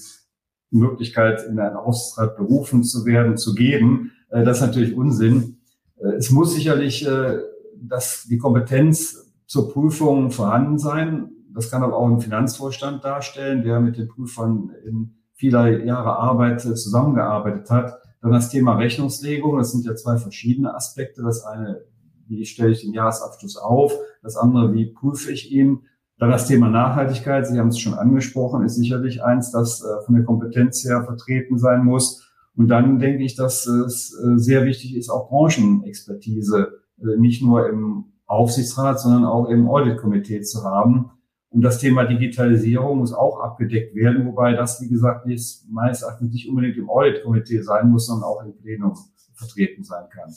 Möglichkeit, 0.70 1.46
in 1.46 1.60
einen 1.60 1.76
Aufsichtsrat 1.76 2.36
berufen 2.36 2.82
zu 2.82 3.04
werden, 3.04 3.36
zu 3.36 3.54
geben. 3.54 4.12
Äh, 4.30 4.42
das 4.42 4.56
ist 4.58 4.66
natürlich 4.66 4.96
Unsinn. 4.96 5.58
Äh, 5.98 6.14
es 6.14 6.30
muss 6.30 6.54
sicherlich 6.54 7.06
äh, 7.06 7.38
dass 7.82 8.24
die 8.28 8.38
Kompetenz 8.38 9.32
zur 9.46 9.72
Prüfung 9.72 10.30
vorhanden 10.30 10.78
sein. 10.78 11.30
Das 11.52 11.70
kann 11.70 11.82
aber 11.82 11.96
auch 11.96 12.08
ein 12.08 12.20
Finanzvorstand 12.20 13.04
darstellen, 13.04 13.62
der 13.62 13.80
mit 13.80 13.98
den 13.98 14.08
Prüfern 14.08 14.70
in 14.86 15.21
vieler 15.42 15.84
Jahre 15.84 16.18
Arbeit 16.18 16.60
zusammengearbeitet 16.60 17.68
hat. 17.68 17.98
Dann 18.20 18.30
das 18.30 18.48
Thema 18.48 18.76
Rechnungslegung, 18.76 19.58
das 19.58 19.72
sind 19.72 19.84
ja 19.84 19.96
zwei 19.96 20.16
verschiedene 20.16 20.72
Aspekte. 20.72 21.20
Das 21.20 21.44
eine, 21.44 21.80
wie 22.28 22.46
stelle 22.46 22.70
ich 22.70 22.82
den 22.82 22.94
Jahresabschluss 22.94 23.56
auf? 23.56 23.92
Das 24.22 24.36
andere, 24.36 24.72
wie 24.72 24.86
prüfe 24.86 25.32
ich 25.32 25.50
ihn? 25.50 25.80
Dann 26.18 26.30
das 26.30 26.46
Thema 26.46 26.68
Nachhaltigkeit, 26.68 27.44
Sie 27.48 27.58
haben 27.58 27.70
es 27.70 27.80
schon 27.80 27.94
angesprochen, 27.94 28.64
ist 28.64 28.76
sicherlich 28.76 29.24
eins, 29.24 29.50
das 29.50 29.82
äh, 29.82 30.04
von 30.06 30.14
der 30.14 30.22
Kompetenz 30.22 30.84
her 30.84 31.02
vertreten 31.02 31.58
sein 31.58 31.84
muss. 31.84 32.30
Und 32.54 32.68
dann 32.68 33.00
denke 33.00 33.24
ich, 33.24 33.34
dass 33.34 33.66
es 33.66 34.16
äh, 34.16 34.38
sehr 34.38 34.64
wichtig 34.64 34.94
ist, 34.94 35.10
auch 35.10 35.28
Branchenexpertise 35.28 36.78
äh, 37.00 37.16
nicht 37.18 37.42
nur 37.42 37.68
im 37.68 38.12
Aufsichtsrat, 38.26 39.00
sondern 39.00 39.24
auch 39.24 39.48
im 39.48 39.68
Auditkomitee 39.68 40.42
zu 40.42 40.62
haben. 40.62 41.10
Und 41.52 41.60
das 41.60 41.78
Thema 41.78 42.04
Digitalisierung 42.04 42.98
muss 42.98 43.12
auch 43.12 43.40
abgedeckt 43.40 43.94
werden, 43.94 44.26
wobei 44.26 44.54
das, 44.54 44.80
wie 44.80 44.88
gesagt, 44.88 45.26
nicht, 45.26 45.62
meines 45.68 46.00
Erachtens 46.00 46.32
nicht 46.32 46.48
unbedingt 46.48 46.78
im 46.78 46.88
Audit-Komitee 46.88 47.60
sein 47.60 47.90
muss, 47.90 48.06
sondern 48.06 48.24
auch 48.24 48.42
im 48.42 48.56
Plenum 48.56 48.96
vertreten 49.34 49.84
sein 49.84 50.08
kann. 50.08 50.34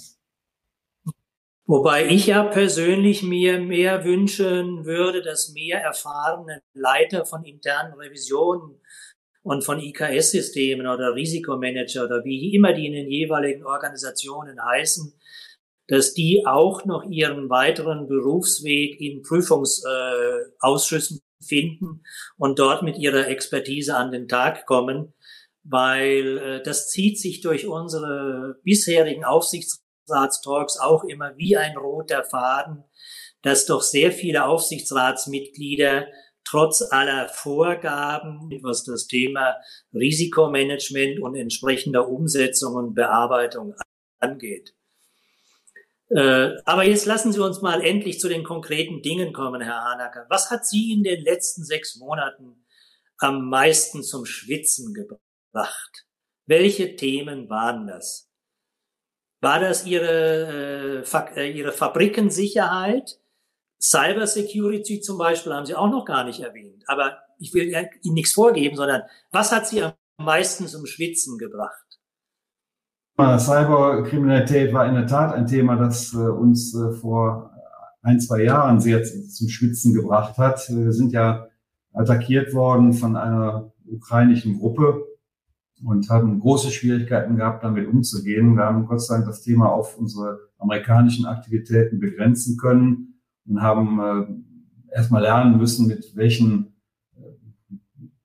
Wobei 1.67 2.05
ich 2.07 2.27
ja 2.27 2.43
persönlich 2.43 3.23
mir 3.23 3.59
mehr 3.59 4.03
wünschen 4.03 4.85
würde, 4.85 5.21
dass 5.21 5.53
mehr 5.53 5.81
erfahrene 5.81 6.61
Leiter 6.73 7.25
von 7.25 7.43
internen 7.45 7.93
Revisionen 7.93 8.81
und 9.41 9.63
von 9.63 9.79
IKS-Systemen 9.79 10.85
oder 10.85 11.15
Risikomanager 11.15 12.03
oder 12.05 12.25
wie 12.25 12.53
immer 12.53 12.73
die 12.73 12.87
in 12.87 12.93
den 12.93 13.09
jeweiligen 13.09 13.65
Organisationen 13.65 14.61
heißen, 14.61 15.13
dass 15.87 16.13
die 16.13 16.45
auch 16.45 16.85
noch 16.85 17.03
ihren 17.09 17.49
weiteren 17.49 18.07
Berufsweg 18.07 18.99
in 18.99 19.21
Prüfungsausschüssen 19.21 21.17
äh, 21.17 21.21
finden 21.45 22.03
und 22.37 22.59
dort 22.59 22.81
mit 22.83 22.97
ihrer 22.97 23.27
Expertise 23.27 23.95
an 23.95 24.11
den 24.11 24.27
Tag 24.27 24.65
kommen, 24.65 25.13
weil 25.63 26.37
äh, 26.37 26.63
das 26.63 26.89
zieht 26.89 27.19
sich 27.19 27.41
durch 27.41 27.67
unsere 27.67 28.59
bisherigen 28.63 29.25
Aufsichtsratstalks 29.25 30.79
auch 30.79 31.03
immer 31.03 31.37
wie 31.37 31.57
ein 31.57 31.77
roter 31.77 32.23
Faden, 32.23 32.83
dass 33.41 33.65
doch 33.65 33.81
sehr 33.81 34.11
viele 34.11 34.45
Aufsichtsratsmitglieder 34.45 36.07
trotz 36.47 36.83
aller 36.91 37.27
Vorgaben, 37.29 38.49
was 38.61 38.83
das 38.83 39.07
Thema 39.07 39.55
Risikomanagement 39.93 41.19
und 41.19 41.35
entsprechender 41.35 42.07
Umsetzung 42.07 42.75
und 42.75 42.93
Bearbeitung 42.93 43.75
angeht. 44.19 44.74
Äh, 46.09 46.51
aber 46.65 46.83
jetzt 46.83 47.05
lassen 47.05 47.31
Sie 47.33 47.41
uns 47.41 47.61
mal 47.61 47.83
endlich 47.83 48.19
zu 48.19 48.29
den 48.29 48.43
konkreten 48.43 49.01
Dingen 49.01 49.33
kommen, 49.33 49.61
Herr 49.61 49.83
Hanacker. 49.83 50.25
Was 50.29 50.51
hat 50.51 50.65
Sie 50.65 50.91
in 50.93 51.03
den 51.03 51.23
letzten 51.23 51.63
sechs 51.63 51.95
Monaten 51.95 52.65
am 53.17 53.49
meisten 53.49 54.03
zum 54.03 54.25
Schwitzen 54.25 54.93
gebracht? 54.93 56.05
Welche 56.45 56.95
Themen 56.95 57.49
waren 57.49 57.87
das? 57.87 58.29
War 59.41 59.59
das 59.59 59.85
Ihre, 59.85 61.03
äh, 61.03 61.39
äh 61.39 61.51
Ihre 61.51 61.71
Fabrikensicherheit? 61.71 63.19
Cyber 63.81 64.27
Security 64.27 65.01
zum 65.01 65.17
Beispiel 65.17 65.53
haben 65.53 65.65
Sie 65.65 65.75
auch 65.75 65.89
noch 65.89 66.05
gar 66.05 66.23
nicht 66.23 66.39
erwähnt. 66.39 66.83
Aber 66.87 67.19
ich 67.39 67.53
will 67.53 67.67
Ihnen 67.67 68.13
nichts 68.13 68.33
vorgeben, 68.33 68.75
sondern 68.75 69.03
was 69.31 69.51
hat 69.51 69.67
Sie 69.67 69.81
am 69.81 69.93
meisten 70.17 70.67
zum 70.67 70.85
Schwitzen 70.85 71.37
gebracht? 71.37 71.84
Cyberkriminalität 73.17 74.73
war 74.73 74.85
in 74.87 74.95
der 74.95 75.07
Tat 75.07 75.33
ein 75.33 75.47
Thema, 75.47 75.77
das 75.77 76.13
äh, 76.13 76.17
uns 76.17 76.75
äh, 76.75 76.91
vor 76.91 77.51
ein, 78.01 78.19
zwei 78.19 78.43
Jahren 78.43 78.81
sehr 78.81 79.03
zum 79.03 79.47
Schwitzen 79.47 79.93
gebracht 79.93 80.37
hat. 80.37 80.69
Wir 80.69 80.91
sind 80.91 81.13
ja 81.13 81.47
attackiert 81.93 82.53
worden 82.53 82.93
von 82.93 83.15
einer 83.15 83.71
ukrainischen 83.89 84.59
Gruppe 84.59 85.05
und 85.83 86.09
haben 86.09 86.39
große 86.39 86.71
Schwierigkeiten 86.71 87.37
gehabt, 87.37 87.63
damit 87.63 87.87
umzugehen. 87.87 88.55
Wir 88.57 88.65
haben 88.65 88.85
Gott 88.85 89.01
sei 89.01 89.15
Dank 89.15 89.27
das 89.27 89.41
Thema 89.41 89.69
auf 89.69 89.97
unsere 89.97 90.39
amerikanischen 90.57 91.25
Aktivitäten 91.25 91.99
begrenzen 91.99 92.57
können 92.57 93.21
und 93.47 93.61
haben 93.61 93.99
äh, 94.91 94.95
erstmal 94.95 95.21
lernen 95.21 95.57
müssen, 95.57 95.87
mit 95.87 96.15
welchen 96.15 96.73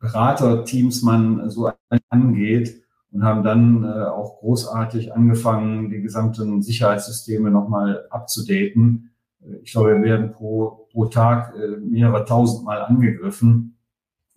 Beraterteams 0.01 1.03
man 1.03 1.49
so 1.49 1.71
angeht 2.09 2.83
und 3.13 3.25
haben 3.25 3.43
dann 3.43 3.85
äh, 3.85 4.05
auch 4.05 4.39
großartig 4.39 5.13
angefangen, 5.15 5.91
die 5.91 6.01
gesamten 6.01 6.63
Sicherheitssysteme 6.63 7.51
nochmal 7.51 8.07
abzudaten. 8.11 9.11
Äh, 9.43 9.57
ich 9.63 9.73
glaube, 9.73 9.97
wir 9.97 10.03
werden 10.03 10.33
pro, 10.33 10.87
pro 10.93 11.07
Tag 11.07 11.55
äh, 11.57 11.77
mehrere 11.79 12.25
tausend 12.25 12.65
Mal 12.65 12.83
angegriffen. 12.83 13.77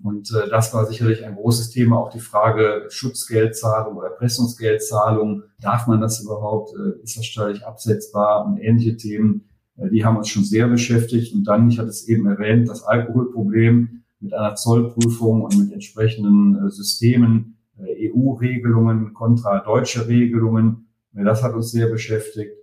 Und 0.03 0.31
äh, 0.33 0.49
das 0.49 0.73
war 0.73 0.85
sicherlich 0.85 1.23
ein 1.23 1.35
großes 1.35 1.69
Thema, 1.69 1.97
auch 1.97 2.09
die 2.09 2.19
Frage 2.19 2.87
Schutzgeldzahlung 2.89 3.95
oder 3.95 4.07
Erpressungsgeldzahlung. 4.07 5.43
Darf 5.61 5.87
man 5.87 6.01
das 6.01 6.19
überhaupt? 6.21 6.73
Äh, 6.75 7.03
ist 7.03 7.17
das 7.17 7.25
steuerlich 7.25 7.65
absetzbar? 7.65 8.45
Und 8.45 8.57
ähnliche 8.57 8.97
Themen. 8.97 9.49
Äh, 9.77 9.89
die 9.89 10.03
haben 10.03 10.17
uns 10.17 10.29
schon 10.29 10.43
sehr 10.43 10.67
beschäftigt. 10.67 11.33
Und 11.33 11.45
dann, 11.45 11.69
ich 11.69 11.79
hatte 11.79 11.89
es 11.89 12.07
eben 12.07 12.25
erwähnt, 12.25 12.67
das 12.67 12.83
Alkoholproblem 12.83 14.01
mit 14.19 14.33
einer 14.33 14.55
Zollprüfung 14.55 15.43
und 15.43 15.57
mit 15.57 15.71
entsprechenden 15.71 16.67
äh, 16.67 16.71
Systemen, 16.71 17.57
EU-Regelungen 17.87 19.13
kontra 19.13 19.59
deutsche 19.59 20.07
Regelungen. 20.07 20.87
Das 21.11 21.43
hat 21.43 21.53
uns 21.53 21.71
sehr 21.71 21.87
beschäftigt. 21.87 22.53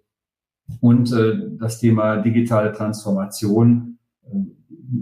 Und 0.81 1.13
das 1.59 1.79
Thema 1.79 2.19
digitale 2.19 2.73
Transformation, 2.73 3.99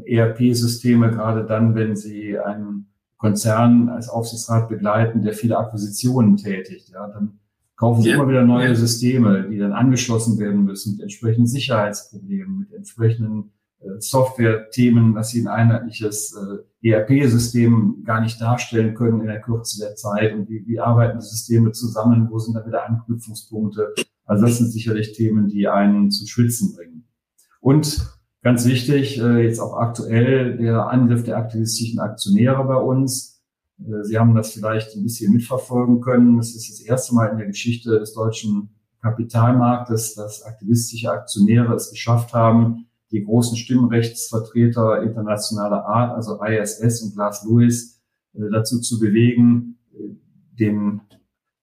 ERP-Systeme, 0.05 1.11
gerade 1.11 1.45
dann, 1.45 1.75
wenn 1.75 1.97
Sie 1.97 2.39
einen 2.39 2.89
Konzern 3.19 3.89
als 3.89 4.09
Aufsichtsrat 4.09 4.69
begleiten, 4.69 5.23
der 5.23 5.35
viele 5.35 5.59
Akquisitionen 5.59 6.37
tätigt, 6.37 6.91
ja, 6.91 7.09
dann 7.09 7.41
kaufen 7.77 8.03
sie 8.03 8.11
ja. 8.11 8.15
immer 8.17 8.29
wieder 8.29 8.45
neue 8.45 8.75
Systeme, 8.75 9.49
die 9.49 9.59
dann 9.59 9.73
angeschlossen 9.73 10.39
werden 10.39 10.65
müssen 10.65 10.93
mit 10.93 11.03
entsprechenden 11.03 11.47
Sicherheitsproblemen, 11.47 12.61
mit 12.61 12.73
entsprechenden 12.73 13.39
äh, 13.41 13.58
Software-Themen, 13.99 15.15
dass 15.15 15.31
sie 15.31 15.43
ein 15.43 15.49
einheitliches 15.49 16.35
äh, 16.83 16.89
ERP-System 16.91 18.03
gar 18.05 18.21
nicht 18.21 18.41
darstellen 18.41 18.95
können 18.95 19.21
in 19.21 19.27
der 19.27 19.41
Kürze 19.41 19.79
der 19.81 19.95
Zeit 19.95 20.35
und 20.35 20.49
wie, 20.49 20.67
wie 20.67 20.81
arbeiten 20.81 21.19
die 21.21 21.27
Systeme 21.27 21.73
zusammen, 21.73 22.29
wo 22.31 22.39
sind 22.39 22.55
da 22.55 22.67
wieder 22.67 22.87
Anknüpfungspunkte. 22.87 23.95
Also 24.25 24.47
das 24.47 24.59
sind 24.59 24.71
sicherlich 24.71 25.13
Themen, 25.13 25.49
die 25.49 25.69
einen 25.69 26.11
zu 26.11 26.27
schwitzen 26.27 26.75
bringen. 26.75 27.09
Und 27.61 28.07
ganz 28.43 28.67
wichtig, 28.67 29.19
äh, 29.21 29.45
jetzt 29.45 29.61
auch 29.61 29.77
aktuell 29.77 30.57
der 30.57 30.89
Angriff 30.89 31.25
der 31.25 31.37
aktivistischen 31.37 32.01
Aktionäre 32.01 32.65
bei 32.65 32.77
uns 32.77 33.39
äh, 33.79 34.05
Sie 34.05 34.19
haben 34.19 34.35
das 34.35 34.53
vielleicht 34.53 34.95
ein 34.97 35.03
bisschen 35.03 35.33
mitverfolgen 35.33 36.01
können. 36.01 36.39
Es 36.39 36.55
ist 36.55 36.71
das 36.71 36.81
erste 36.81 37.15
Mal 37.15 37.27
in 37.29 37.39
der 37.39 37.47
Geschichte 37.47 37.99
des 37.99 38.13
deutschen 38.15 38.71
Kapitalmarktes, 39.03 40.15
dass 40.15 40.43
aktivistische 40.43 41.11
Aktionäre 41.11 41.75
es 41.75 41.91
geschafft 41.91 42.35
haben, 42.35 42.88
die 43.11 43.25
großen 43.25 43.57
Stimmrechtsvertreter 43.57 45.03
internationaler 45.03 45.85
Art, 45.87 46.15
also 46.15 46.43
ISS 46.43 47.03
und 47.03 47.15
Glass 47.15 47.45
Lewis, 47.45 48.01
äh, 48.35 48.51
dazu 48.53 48.81
zu 48.81 48.99
bewegen, 48.99 49.79
äh, 49.93 50.15
den 50.59 51.01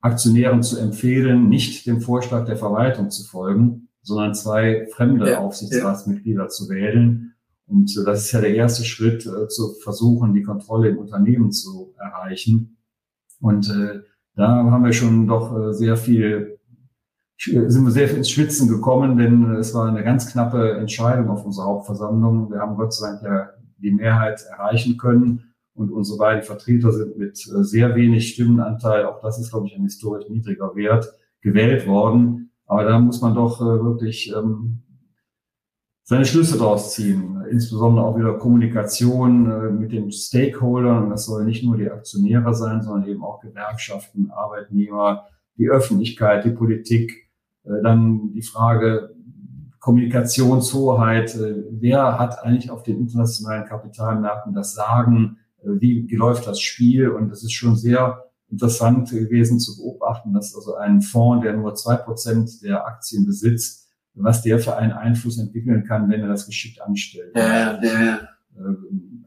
Aktionären 0.01 0.63
zu 0.63 0.77
empfehlen, 0.77 1.49
nicht 1.49 1.85
dem 1.85 2.01
Vorschlag 2.01 2.45
der 2.45 2.57
Verwaltung 2.57 3.09
zu 3.09 3.23
folgen, 3.23 3.89
sondern 4.01 4.35
zwei 4.35 4.87
fremde 4.91 5.31
ja, 5.31 5.39
Aufsichtsratsmitglieder 5.39 6.43
ja. 6.43 6.47
zu 6.47 6.69
wählen 6.69 7.33
und 7.67 7.95
äh, 7.97 8.03
das 8.03 8.25
ist 8.25 8.31
ja 8.31 8.41
der 8.41 8.55
erste 8.55 8.83
Schritt, 8.85 9.23
zu 9.23 9.73
versuchen, 9.81 10.33
die 10.33 10.43
Kontrolle 10.43 10.89
im 10.89 10.97
Unternehmen 10.97 11.51
zu 11.51 11.95
erreichen. 11.97 12.77
Und 13.39 13.71
da 14.35 14.47
haben 14.47 14.85
wir 14.85 14.93
schon 14.93 15.27
doch 15.27 15.71
sehr 15.71 15.97
viel, 15.97 16.54
sind 17.37 17.83
wir 17.83 17.91
sehr 17.91 18.15
ins 18.15 18.29
Schwitzen 18.29 18.69
gekommen, 18.69 19.17
denn 19.17 19.55
es 19.55 19.73
war 19.73 19.87
eine 19.87 20.03
ganz 20.03 20.31
knappe 20.31 20.77
Entscheidung 20.77 21.29
auf 21.29 21.45
unserer 21.45 21.65
Hauptversammlung. 21.65 22.49
Wir 22.51 22.59
haben 22.59 22.75
Gott 22.75 22.93
sei 22.93 23.09
Dank 23.09 23.23
ja 23.23 23.49
die 23.77 23.91
Mehrheit 23.91 24.41
erreichen 24.49 24.97
können. 24.97 25.53
Und 25.73 25.91
unsere 25.91 26.17
beiden 26.17 26.43
Vertreter 26.43 26.91
sind 26.93 27.17
mit 27.17 27.37
äh, 27.37 27.63
sehr 27.63 27.95
wenig 27.95 28.29
Stimmenanteil, 28.29 29.05
auch 29.05 29.21
das 29.21 29.39
ist, 29.39 29.51
glaube 29.51 29.67
ich, 29.67 29.75
ein 29.75 29.83
historisch 29.83 30.29
niedriger 30.29 30.73
Wert, 30.75 31.13
gewählt 31.41 31.85
worden. 31.85 32.51
Aber 32.65 32.85
da 32.85 32.97
muss 32.97 33.21
man 33.21 33.35
doch 33.35 33.59
äh, 33.59 33.83
wirklich 33.83 34.33
ähm, 34.33 34.83
seine 36.03 36.25
Schlüsse 36.25 36.57
daraus 36.57 36.93
ziehen. 36.93 37.43
Insbesondere 37.51 38.05
auch 38.05 38.17
wieder 38.17 38.37
Kommunikation 38.37 39.51
äh, 39.51 39.69
mit 39.69 39.91
den 39.91 40.11
Stakeholdern. 40.11 41.09
Das 41.09 41.25
soll 41.25 41.43
nicht 41.43 41.63
nur 41.63 41.75
die 41.77 41.91
Aktionäre 41.91 42.53
sein, 42.55 42.81
sondern 42.81 43.09
eben 43.09 43.23
auch 43.23 43.41
Gewerkschaften, 43.41 44.31
Arbeitnehmer, 44.31 45.25
die 45.57 45.69
Öffentlichkeit, 45.69 46.45
die 46.45 46.51
Politik. 46.51 47.24
Äh, 47.65 47.81
dann 47.83 48.31
die 48.33 48.41
Frage 48.41 49.15
Kommunikationshoheit. 49.79 51.35
Äh, 51.35 51.63
wer 51.71 52.17
hat 52.19 52.43
eigentlich 52.43 52.71
auf 52.71 52.83
den 52.83 52.99
internationalen 52.99 53.65
Kapitalmärkten 53.65 54.53
das 54.53 54.73
Sagen? 54.73 55.37
Wie 55.63 56.07
läuft 56.15 56.45
das 56.45 56.59
Spiel? 56.59 57.09
Und 57.09 57.31
es 57.31 57.43
ist 57.43 57.53
schon 57.53 57.75
sehr 57.75 58.25
interessant 58.51 59.09
gewesen 59.09 59.59
zu 59.59 59.75
beobachten, 59.77 60.33
dass 60.33 60.55
also 60.55 60.75
ein 60.75 61.01
Fonds, 61.01 61.43
der 61.43 61.57
nur 61.57 61.73
zwei 61.73 61.95
Prozent 61.95 62.61
der 62.61 62.85
Aktien 62.85 63.25
besitzt, 63.25 63.89
was 64.13 64.41
der 64.41 64.59
für 64.59 64.75
einen 64.77 64.91
Einfluss 64.91 65.37
entwickeln 65.37 65.83
kann, 65.83 66.09
wenn 66.09 66.21
er 66.21 66.27
das 66.27 66.45
geschickt 66.45 66.81
anstellt. 66.81 67.35
Ja, 67.35 67.81
ja. 67.81 68.19
Äh, 68.55 68.75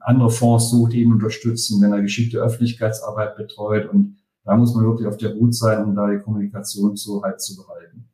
andere 0.00 0.30
Fonds 0.30 0.70
sucht, 0.70 0.92
die 0.92 1.02
ihn 1.02 1.12
unterstützen, 1.12 1.82
wenn 1.82 1.92
er 1.92 2.00
geschickte 2.00 2.38
Öffentlichkeitsarbeit 2.38 3.36
betreut. 3.36 3.88
Und 3.92 4.16
da 4.44 4.56
muss 4.56 4.74
man 4.74 4.84
wirklich 4.84 5.06
auf 5.06 5.18
der 5.18 5.34
Hut 5.34 5.54
sein, 5.54 5.84
um 5.84 5.94
da 5.94 6.08
die 6.08 6.18
Kommunikation 6.18 6.96
so 6.96 7.22
halt 7.22 7.40
zu 7.40 7.56
behalten. 7.56 8.08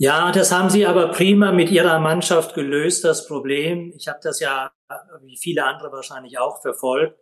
Ja, 0.00 0.30
das 0.30 0.52
haben 0.52 0.70
Sie 0.70 0.86
aber 0.86 1.08
prima 1.08 1.50
mit 1.50 1.72
Ihrer 1.72 1.98
Mannschaft 1.98 2.54
gelöst, 2.54 3.02
das 3.02 3.26
Problem. 3.26 3.92
Ich 3.96 4.06
habe 4.06 4.20
das 4.22 4.38
ja, 4.38 4.70
wie 5.22 5.36
viele 5.36 5.64
andere 5.64 5.90
wahrscheinlich 5.90 6.38
auch, 6.38 6.62
verfolgt. 6.62 7.18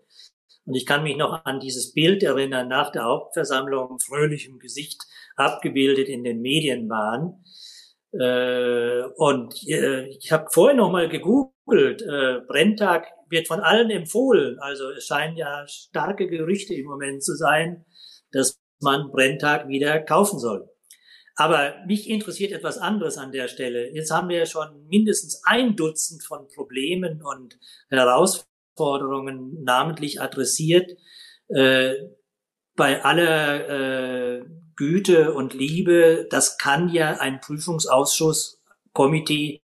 Und 0.66 0.74
ich 0.74 0.84
kann 0.84 1.02
mich 1.02 1.16
noch 1.16 1.46
an 1.46 1.58
dieses 1.58 1.94
Bild 1.94 2.22
erinnern, 2.22 2.68
nach 2.68 2.92
der 2.92 3.04
Hauptversammlung 3.04 3.98
fröhlichem 3.98 4.58
Gesicht 4.58 5.00
abgebildet 5.36 6.10
in 6.10 6.22
den 6.22 6.42
Medien 6.42 6.90
waren. 6.90 7.42
Äh, 8.12 9.04
und 9.16 9.54
äh, 9.66 10.08
ich 10.08 10.30
habe 10.30 10.48
vorhin 10.52 10.76
noch 10.76 10.90
mal 10.90 11.08
gegoogelt. 11.08 12.02
Äh, 12.02 12.40
Brenntag 12.46 13.06
wird 13.30 13.48
von 13.48 13.60
allen 13.60 13.88
empfohlen. 13.88 14.58
Also 14.60 14.90
es 14.90 15.06
scheinen 15.06 15.38
ja 15.38 15.66
starke 15.66 16.26
Gerüchte 16.26 16.74
im 16.74 16.84
Moment 16.84 17.24
zu 17.24 17.36
sein, 17.36 17.86
dass 18.32 18.60
man 18.82 19.10
Brenntag 19.10 19.66
wieder 19.68 19.98
kaufen 20.00 20.38
soll. 20.38 20.68
Aber 21.36 21.74
mich 21.86 22.08
interessiert 22.08 22.52
etwas 22.52 22.78
anderes 22.78 23.18
an 23.18 23.30
der 23.30 23.48
Stelle. 23.48 23.92
Jetzt 23.94 24.10
haben 24.10 24.30
wir 24.30 24.46
schon 24.46 24.86
mindestens 24.88 25.42
ein 25.44 25.76
Dutzend 25.76 26.24
von 26.24 26.48
Problemen 26.48 27.22
und 27.22 27.58
Herausforderungen 27.90 29.62
namentlich 29.62 30.20
adressiert. 30.20 30.90
äh, 31.48 31.94
bei 32.74 33.02
aller 33.04 34.40
äh, 34.40 34.44
Güte 34.76 35.32
und 35.32 35.54
Liebe, 35.54 36.26
das 36.30 36.58
kann 36.58 36.90
ja 36.90 37.18
ein 37.18 37.40
Prüfungsausschuss, 37.40 38.62
Komitee 38.92 39.62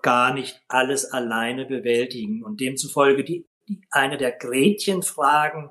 gar 0.00 0.32
nicht 0.32 0.60
alles 0.68 1.04
alleine 1.04 1.66
bewältigen. 1.66 2.42
Und 2.42 2.60
demzufolge 2.60 3.24
die, 3.24 3.46
die, 3.68 3.82
eine 3.90 4.16
der 4.16 4.32
Gretchenfragen, 4.32 5.70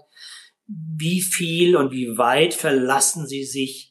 wie 0.68 1.22
viel 1.22 1.76
und 1.76 1.92
wie 1.92 2.18
weit 2.18 2.54
verlassen 2.54 3.28
Sie 3.28 3.44
sich 3.44 3.91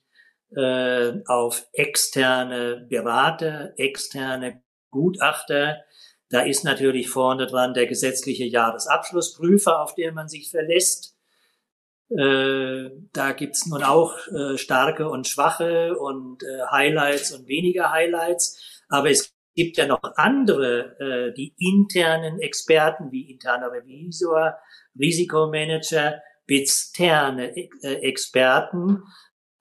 äh, 0.54 1.12
auf 1.26 1.66
externe 1.72 2.86
Berater, 2.88 3.72
externe 3.76 4.62
Gutachter. 4.90 5.84
Da 6.28 6.42
ist 6.42 6.64
natürlich 6.64 7.08
vorne 7.08 7.46
dran 7.46 7.74
der 7.74 7.86
gesetzliche 7.86 8.44
Jahresabschlussprüfer, 8.44 9.80
auf 9.80 9.94
den 9.94 10.14
man 10.14 10.28
sich 10.28 10.50
verlässt. 10.50 11.16
Äh, 12.10 12.90
da 13.12 13.32
gibt's 13.32 13.66
nun 13.66 13.84
auch 13.84 14.16
äh, 14.28 14.58
starke 14.58 15.08
und 15.08 15.28
schwache 15.28 15.96
und 15.96 16.42
äh, 16.42 16.66
Highlights 16.70 17.32
und 17.32 17.46
weniger 17.46 17.92
Highlights. 17.92 18.82
Aber 18.88 19.10
es 19.10 19.32
gibt 19.54 19.76
ja 19.76 19.86
noch 19.86 20.00
andere, 20.16 20.98
äh, 20.98 21.34
die 21.34 21.54
internen 21.58 22.40
Experten 22.40 23.12
wie 23.12 23.30
interner 23.30 23.70
Revisor, 23.70 24.58
Risikomanager, 24.98 26.20
externe 26.48 27.56
äh, 27.56 27.94
Experten. 28.02 29.04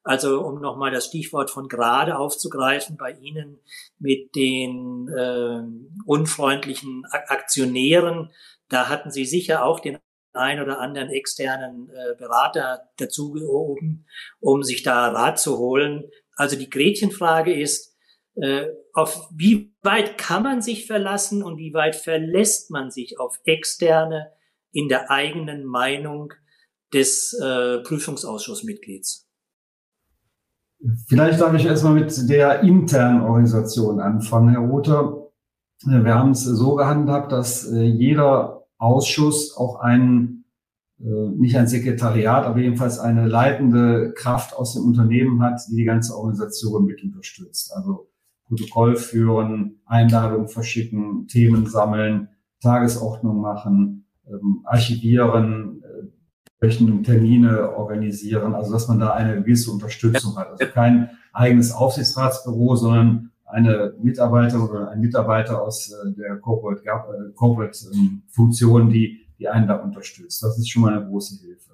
Also 0.03 0.41
um 0.41 0.61
nochmal 0.61 0.91
das 0.91 1.05
Stichwort 1.05 1.51
von 1.51 1.67
gerade 1.67 2.17
aufzugreifen, 2.17 2.97
bei 2.97 3.11
Ihnen 3.11 3.59
mit 3.99 4.35
den 4.35 5.07
äh, 5.09 5.61
unfreundlichen 6.05 7.03
Aktionären, 7.11 8.31
da 8.69 8.87
hatten 8.87 9.11
Sie 9.11 9.25
sicher 9.25 9.65
auch 9.65 9.79
den 9.79 9.97
ein 10.33 10.61
oder 10.61 10.79
anderen 10.79 11.09
externen 11.09 11.89
äh, 11.89 12.15
Berater 12.17 12.89
dazugehoben, 12.97 14.07
um 14.39 14.63
sich 14.63 14.83
da 14.83 15.09
Rat 15.09 15.39
zu 15.39 15.57
holen. 15.57 16.09
Also 16.35 16.55
die 16.55 16.69
Gretchenfrage 16.69 17.53
ist, 17.53 17.95
äh, 18.35 18.67
auf 18.93 19.27
wie 19.35 19.73
weit 19.81 20.17
kann 20.17 20.43
man 20.43 20.61
sich 20.61 20.87
verlassen 20.87 21.43
und 21.43 21.57
wie 21.57 21.73
weit 21.73 21.95
verlässt 21.95 22.71
man 22.71 22.91
sich 22.91 23.19
auf 23.19 23.39
externe 23.43 24.31
in 24.71 24.87
der 24.87 25.09
eigenen 25.09 25.65
Meinung 25.65 26.33
des 26.93 27.33
äh, 27.41 27.79
Prüfungsausschussmitglieds? 27.79 29.28
Vielleicht 31.07 31.41
darf 31.41 31.53
ich 31.53 31.65
erstmal 31.65 31.93
mit 31.93 32.29
der 32.29 32.61
internen 32.61 33.21
Organisation 33.21 33.99
anfangen, 33.99 34.49
Herr 34.49 34.61
Rother. 34.61 35.27
Wir 35.85 36.15
haben 36.15 36.31
es 36.31 36.43
so 36.43 36.75
gehandhabt, 36.75 37.31
dass 37.31 37.69
äh, 37.69 37.83
jeder 37.83 38.65
Ausschuss 38.77 39.55
auch 39.57 39.79
ein, 39.81 40.45
äh, 40.99 41.29
nicht 41.37 41.57
ein 41.57 41.67
Sekretariat, 41.67 42.45
aber 42.45 42.59
jedenfalls 42.59 42.99
eine 42.99 43.27
leitende 43.27 44.13
Kraft 44.13 44.55
aus 44.55 44.73
dem 44.73 44.85
Unternehmen 44.85 45.41
hat, 45.41 45.61
die 45.69 45.75
die 45.75 45.83
ganze 45.83 46.15
Organisation 46.15 46.85
mit 46.85 47.03
unterstützt. 47.03 47.73
Also 47.75 48.09
Protokoll 48.47 48.95
führen, 48.95 49.81
Einladungen 49.85 50.47
verschicken, 50.47 51.27
Themen 51.27 51.65
sammeln, 51.65 52.29
Tagesordnung 52.61 53.41
machen, 53.41 54.05
ähm, 54.27 54.61
archivieren, 54.63 55.81
äh, 56.61 57.01
Termine 57.03 57.75
organisieren, 57.75 58.53
also 58.53 58.71
dass 58.71 58.87
man 58.87 58.99
da 58.99 59.13
eine 59.13 59.41
gewisse 59.41 59.71
Unterstützung 59.71 60.35
hat. 60.37 60.49
Also 60.49 60.65
kein 60.73 61.09
eigenes 61.33 61.71
Aufsichtsratsbüro, 61.71 62.75
sondern 62.75 63.31
eine 63.45 63.93
Mitarbeiterin 64.01 64.61
oder 64.61 64.91
ein 64.91 64.99
Mitarbeiter 64.99 65.61
aus 65.61 65.91
äh, 65.91 66.11
der 66.13 66.37
Corporate, 66.37 66.83
äh, 66.83 67.31
Corporate 67.33 67.77
ähm, 67.93 68.89
die, 68.89 69.25
die 69.39 69.47
einen 69.47 69.67
da 69.67 69.75
unterstützt. 69.75 70.43
Das 70.43 70.57
ist 70.57 70.69
schon 70.69 70.83
mal 70.83 70.93
eine 70.93 71.05
große 71.05 71.39
Hilfe. 71.41 71.71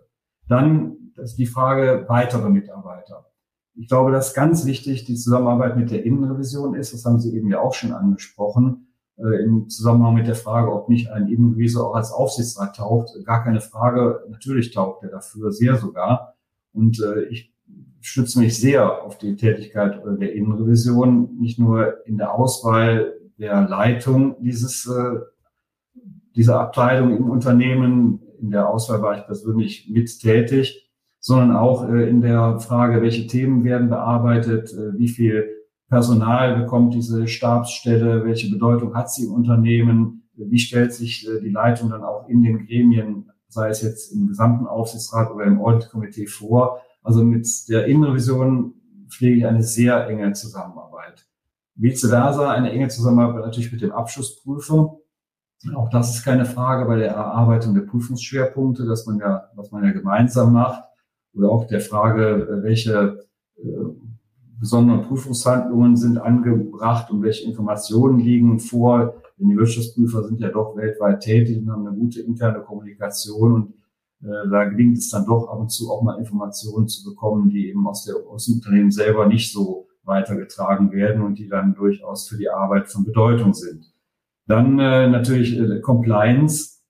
Dann 0.48 1.12
ist 1.18 1.38
die 1.38 1.46
Frage 1.46 2.06
weitere 2.08 2.50
Mitarbeiter. 2.50 3.26
Ich 3.74 3.90
glaube, 3.90 4.12
dass 4.12 4.34
ganz 4.34 4.66
wichtig 4.66 5.04
die 5.04 5.16
Zusammenarbeit 5.16 5.76
mit 5.76 5.92
der 5.92 6.06
Innenrevision 6.06 6.76
ist. 6.76 6.94
Das 6.94 7.04
haben 7.04 7.20
Sie 7.20 7.36
eben 7.36 7.50
ja 7.50 7.60
auch 7.60 7.74
schon 7.74 7.92
angesprochen. 7.92 8.88
Äh, 9.18 9.44
Im 9.44 9.70
Zusammenhang 9.70 10.16
mit 10.16 10.28
der 10.28 10.36
Frage, 10.36 10.74
ob 10.74 10.90
nicht 10.90 11.10
ein 11.10 11.28
Innenrevisor 11.28 11.90
auch 11.90 11.96
als 11.96 12.12
Aufsichtsrat 12.12 12.76
taucht. 12.76 13.12
Gar 13.26 13.44
keine 13.44 13.62
Frage. 13.62 14.22
Natürlich 14.30 14.72
taucht 14.72 15.04
er 15.04 15.10
dafür 15.10 15.52
sehr 15.52 15.78
sogar. 15.78 16.36
Und 16.74 17.02
äh, 17.02 17.24
ich 17.26 17.54
stütze 18.02 18.40
mich 18.40 18.60
sehr 18.60 19.04
auf 19.04 19.18
die 19.18 19.36
Tätigkeit 19.36 20.02
der 20.06 20.34
Innenrevision, 20.34 21.38
nicht 21.40 21.58
nur 21.58 22.06
in 22.06 22.18
der 22.18 22.34
Auswahl 22.34 23.14
der 23.38 23.68
Leitung 23.68 24.36
dieses, 24.42 24.86
äh, 24.86 25.20
dieser 26.36 26.60
Abteilung 26.60 27.16
im 27.16 27.30
Unternehmen. 27.30 28.22
In 28.40 28.52
der 28.52 28.70
Auswahl 28.70 29.02
war 29.02 29.18
ich 29.18 29.26
persönlich 29.26 29.90
mit 29.90 30.20
tätig, 30.20 30.92
sondern 31.20 31.56
auch 31.56 31.90
äh, 31.90 32.10
in 32.10 32.22
der 32.22 32.60
Frage, 32.60 33.02
welche 33.02 33.28
Themen 33.28 33.64
werden 33.64 33.90
bearbeitet, 33.90 34.74
äh, 34.74 34.98
wie 34.98 35.08
viel 35.08 35.55
Personal 35.90 36.60
bekommt 36.60 36.94
diese 36.94 37.28
Stabsstelle, 37.28 38.26
welche 38.26 38.50
Bedeutung 38.50 38.96
hat 38.96 39.12
sie 39.12 39.26
im 39.26 39.34
Unternehmen, 39.34 40.24
wie 40.34 40.60
stellt 40.60 40.94
sich 40.94 41.28
die 41.44 41.50
Leitung 41.50 41.90
dann 41.90 42.04
auch 42.04 42.28
in 42.28 42.44
den 42.44 42.66
Gremien, 42.66 43.32
sei 43.48 43.70
es 43.70 43.82
jetzt 43.82 44.12
im 44.12 44.28
gesamten 44.28 44.68
Aufsichtsrat 44.68 45.32
oder 45.32 45.46
im 45.46 45.62
Auditkomitee 45.62 46.28
vor. 46.28 46.82
Also 47.04 47.24
mit 47.24 47.48
der 47.70 47.86
Innenrevision 47.86 48.74
pflege 49.10 49.38
ich 49.38 49.46
eine 49.46 49.64
sehr 49.64 50.08
enge 50.08 50.34
Zusammenarbeit. 50.34 51.28
Vice 51.76 52.10
versa, 52.10 52.52
eine 52.52 52.72
enge 52.72 52.88
Zusammenarbeit 52.88 53.46
natürlich 53.46 53.72
mit 53.72 53.82
dem 53.82 53.92
Abschlussprüfer. 53.92 54.98
Auch 55.76 55.90
das 55.90 56.16
ist 56.16 56.24
keine 56.24 56.46
Frage 56.46 56.86
bei 56.86 56.98
der 56.98 57.12
Erarbeitung 57.12 57.74
der 57.74 57.82
Prüfungsschwerpunkte, 57.82 58.86
dass 58.86 59.06
man 59.06 59.20
ja, 59.20 59.50
was 59.56 59.72
man 59.72 59.84
ja 59.84 59.92
gemeinsam 59.92 60.54
macht. 60.54 60.84
Oder 61.34 61.50
auch 61.50 61.68
der 61.68 61.82
Frage, 61.82 62.62
welche 62.64 63.26
besonderen 64.60 65.04
Prüfungshandlungen 65.04 65.98
sind 65.98 66.18
angebracht 66.18 67.12
und 67.12 67.22
welche 67.22 67.46
Informationen 67.46 68.20
liegen 68.20 68.60
vor. 68.60 69.22
Denn 69.38 69.50
die 69.50 69.58
Wirtschaftsprüfer 69.58 70.24
sind 70.24 70.40
ja 70.40 70.50
doch 70.50 70.76
weltweit 70.76 71.22
tätig 71.22 71.58
und 71.58 71.70
haben 71.70 71.88
eine 71.88 71.98
gute 71.98 72.22
interne 72.22 72.62
Kommunikation 72.62 73.54
und 73.54 73.74
äh, 74.26 74.50
da 74.50 74.66
gelingt 74.66 74.98
es 74.98 75.10
dann 75.10 75.26
doch 75.26 75.50
ab 75.50 75.60
und 75.60 75.72
zu 75.72 75.92
auch 75.92 76.02
mal 76.02 76.18
Informationen 76.18 76.88
zu 76.88 77.04
bekommen, 77.04 77.50
die 77.50 77.70
eben 77.70 77.88
aus, 77.88 78.06
der, 78.06 78.16
aus 78.30 78.46
dem 78.46 78.56
Unternehmen 78.56 78.92
selber 78.92 79.28
nicht 79.28 79.52
so 79.52 79.88
weitergetragen 80.04 80.92
werden 80.92 81.22
und 81.22 81.38
die 81.38 81.48
dann 81.48 81.76
durchaus 81.76 82.28
für 82.30 82.38
die 82.38 82.50
Arbeit 82.50 82.90
von 82.90 83.06
Bedeutung 83.06 83.54
sind. 83.54 83.92
Dann 84.48 84.80
äh, 84.80 85.10
natürlich 85.10 85.58
äh, 85.58 85.82
Compliance. 85.82 86.82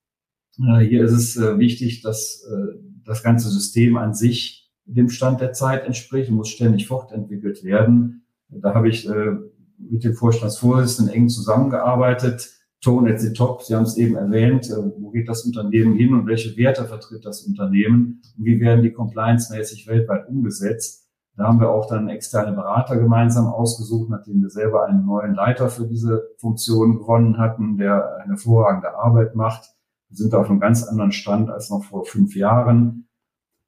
Äh, 0.60 0.86
hier 0.86 1.06
ist 1.06 1.14
es 1.14 1.38
äh, 1.38 1.58
wichtig, 1.58 2.02
dass 2.02 2.46
äh, 2.50 2.78
das 3.06 3.24
ganze 3.24 3.50
System 3.50 3.98
an 3.98 4.14
sich 4.14 4.65
dem 4.86 5.10
Stand 5.10 5.42
der 5.42 5.54
Zeit 5.54 5.86
entspricht 5.86 6.30
und 6.30 6.36
muss 6.36 6.50
ständig 6.50 6.88
fortentwickelt 6.88 7.64
werden. 7.64 8.26
Da 8.50 8.74
habe 8.74 8.90
ich 8.90 9.10
äh, 9.10 9.36
mit 9.78 10.04
dem 10.04 10.14
Vorstandsvorsitzenden 10.14 11.14
eng 11.14 11.30
zusammengearbeitet 11.30 12.52
Tone 12.82 13.12
at 13.12 13.20
the 13.20 13.34
Top. 13.34 13.64
Sie 13.64 13.74
haben 13.74 13.84
es 13.84 13.98
eben 13.98 14.16
erwähnt, 14.16 14.70
äh, 14.70 14.76
wo 15.00 15.10
geht 15.10 15.28
das 15.28 15.44
Unternehmen 15.44 15.96
hin 15.96 16.14
und 16.14 16.28
welche 16.28 16.56
Werte 16.56 16.86
vertritt 16.86 17.26
das 17.26 17.42
Unternehmen 17.42 18.22
und 18.38 18.46
wie 18.46 18.60
werden 18.60 18.84
die 18.84 18.92
compliance-mäßig 18.92 19.88
weltweit 19.88 20.30
umgesetzt. 20.30 21.10
Da 21.36 21.48
haben 21.48 21.60
wir 21.60 21.70
auch 21.70 21.88
dann 21.88 22.08
externe 22.08 22.56
Berater 22.56 22.98
gemeinsam 22.98 23.48
ausgesucht, 23.48 24.10
nachdem 24.10 24.42
wir 24.42 24.50
selber 24.50 24.86
einen 24.86 25.06
neuen 25.06 25.34
Leiter 25.34 25.70
für 25.70 25.86
diese 25.86 26.30
Funktion 26.38 27.00
gewonnen 27.00 27.38
hatten, 27.38 27.78
der 27.78 28.18
eine 28.18 28.34
hervorragende 28.34 28.96
Arbeit 28.96 29.36
macht. 29.36 29.66
Wir 30.10 30.18
sind 30.18 30.34
auf 30.34 30.50
einem 30.50 30.62
ganz 30.62 30.84
anderen 30.84 31.12
Stand 31.12 31.50
als 31.50 31.70
noch 31.70 31.84
vor 31.84 32.06
fünf 32.06 32.36
Jahren. 32.36 33.10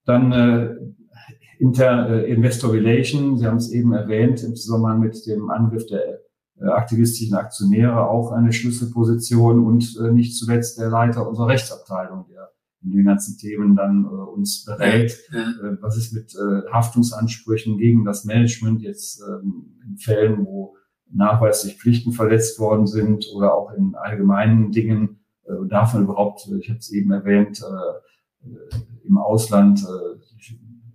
Dann 0.05 0.31
äh, 0.31 0.75
Inter, 1.59 2.09
äh, 2.09 2.31
Investor 2.31 2.73
Relation, 2.73 3.37
Sie 3.37 3.45
haben 3.45 3.57
es 3.57 3.71
eben 3.71 3.93
erwähnt, 3.93 4.43
im 4.43 4.55
Zusammenhang 4.55 4.99
mit 4.99 5.25
dem 5.25 5.49
Angriff 5.49 5.85
der 5.87 6.19
äh, 6.59 6.65
aktivistischen 6.65 7.35
Aktionäre 7.35 8.09
auch 8.09 8.31
eine 8.31 8.51
Schlüsselposition 8.51 9.65
und 9.65 9.95
äh, 10.01 10.11
nicht 10.11 10.35
zuletzt 10.35 10.79
der 10.79 10.89
Leiter 10.89 11.27
unserer 11.27 11.47
Rechtsabteilung, 11.47 12.25
der 12.29 12.49
in 12.83 12.91
den 12.91 13.05
ganzen 13.05 13.37
Themen 13.37 13.75
dann 13.75 14.05
äh, 14.05 14.07
uns 14.07 14.65
berät. 14.65 15.17
Ja, 15.31 15.39
ja. 15.39 15.77
was 15.81 15.97
ist 15.97 16.13
mit 16.13 16.33
Haftungsansprüchen 16.71 17.77
gegen 17.77 18.05
das 18.05 18.25
Management 18.25 18.81
jetzt 18.81 19.21
ähm, 19.21 19.77
in 19.87 19.97
Fällen, 19.97 20.45
wo 20.45 20.75
nachweislich 21.11 21.77
Pflichten 21.77 22.11
verletzt 22.11 22.59
worden 22.59 22.87
sind 22.87 23.27
oder 23.33 23.53
auch 23.53 23.71
in 23.71 23.95
allgemeinen 23.95 24.71
Dingen, 24.71 25.19
darf 25.69 25.93
man 25.93 26.03
überhaupt, 26.03 26.51
ich 26.59 26.67
habe 26.67 26.79
es 26.79 26.91
eben 26.91 27.11
erwähnt, 27.11 27.63
im 29.05 29.17
Ausland 29.17 29.87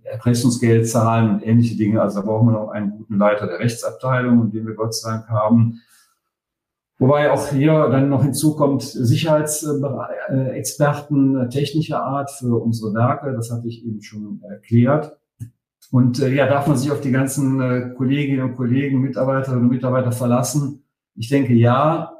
Erpressungsgeld 0.03 0.87
zahlen 0.87 1.35
und 1.35 1.45
ähnliche 1.45 1.75
Dinge. 1.75 2.01
Also 2.01 2.19
da 2.19 2.25
brauchen 2.25 2.47
wir 2.47 2.53
noch 2.53 2.69
einen 2.69 2.91
guten 2.91 3.17
Leiter 3.17 3.47
der 3.47 3.59
Rechtsabteilung, 3.59 4.51
den 4.51 4.65
wir 4.67 4.75
Gott 4.75 4.95
sei 4.95 5.11
Dank 5.11 5.27
haben. 5.29 5.81
Wobei 6.99 7.31
auch 7.31 7.47
hier 7.47 7.89
dann 7.89 8.09
noch 8.09 8.21
hinzukommt 8.23 8.83
Sicherheitsexperten 8.83 11.49
technischer 11.49 12.03
Art 12.03 12.29
für 12.31 12.61
unsere 12.61 12.93
Werke. 12.93 13.33
Das 13.33 13.51
hatte 13.51 13.67
ich 13.67 13.85
eben 13.85 14.01
schon 14.01 14.41
erklärt. 14.47 15.17
Und 15.91 16.21
äh, 16.21 16.33
ja, 16.33 16.47
darf 16.47 16.67
man 16.67 16.77
sich 16.77 16.91
auf 16.91 17.01
die 17.01 17.11
ganzen 17.11 17.59
äh, 17.61 17.89
Kolleginnen 17.95 18.43
und 18.43 18.55
Kollegen, 18.55 19.01
Mitarbeiterinnen 19.01 19.65
und 19.65 19.69
Mitarbeiter 19.69 20.11
verlassen? 20.11 20.83
Ich 21.15 21.29
denke 21.29 21.53
ja, 21.53 22.13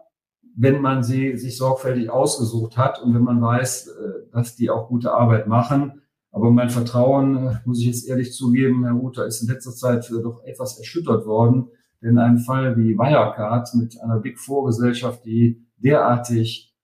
wenn 0.56 0.82
man 0.82 1.04
sie 1.04 1.38
sich 1.38 1.58
sorgfältig 1.58 2.10
ausgesucht 2.10 2.78
hat 2.78 3.02
und 3.02 3.16
wenn 3.16 3.24
man 3.24 3.42
weiß, 3.42 3.88
äh, 3.88 3.92
dass 4.32 4.56
die 4.56 4.70
auch 4.70 4.90
gute 4.90 5.14
Arbeit 5.14 5.48
machen 5.48 6.03
Aber 6.34 6.50
mein 6.50 6.72
Vertrauen, 6.72 7.60
muss 7.64 7.80
ich 7.80 7.86
jetzt 7.86 8.08
ehrlich 8.08 8.34
zugeben, 8.34 8.84
Herr 8.84 8.94
Ruther, 8.94 9.28
ist 9.28 9.44
in 9.44 9.48
letzter 9.48 9.72
Zeit 9.72 10.10
doch 10.12 10.44
etwas 10.44 10.80
erschüttert 10.80 11.28
worden. 11.28 11.70
Denn 12.02 12.18
ein 12.18 12.40
Fall 12.40 12.76
wie 12.76 12.98
Wirecard 12.98 13.76
mit 13.76 14.02
einer 14.02 14.20
Big 14.20 14.40
Four 14.40 14.66
Gesellschaft, 14.66 15.24
die 15.26 15.64
derartig 15.78 16.76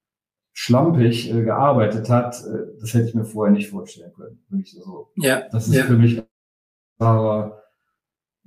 schlampig 0.53 1.33
äh, 1.33 1.41
gearbeitet 1.41 2.09
hat, 2.09 2.35
äh, 2.45 2.77
das 2.79 2.93
hätte 2.93 3.09
ich 3.09 3.15
mir 3.15 3.25
vorher 3.25 3.51
nicht 3.51 3.71
vorstellen 3.71 4.13
können. 4.13 4.39
Wirklich 4.49 4.71
so. 4.73 5.11
Ja. 5.15 5.43
Das 5.51 5.67
ist 5.67 5.75
ja. 5.75 5.83
für 5.83 5.97
mich 5.97 6.21
ein 6.99 7.51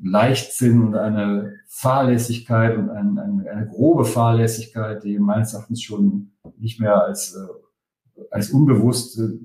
Leichtsinn 0.01 0.83
und 0.83 0.95
eine 0.95 1.57
Fahrlässigkeit 1.67 2.79
und 2.79 2.91
ein, 2.91 3.19
ein, 3.19 3.47
eine 3.49 3.67
grobe 3.67 4.05
Fahrlässigkeit, 4.05 5.03
die 5.03 5.19
meines 5.19 5.53
Erachtens 5.53 5.83
schon 5.83 6.33
nicht 6.59 6.81
mehr 6.81 7.03
als, 7.03 7.35
äh, 7.35 8.23
als 8.31 8.51
unbewusst 8.51 9.19
äh, 9.19 9.39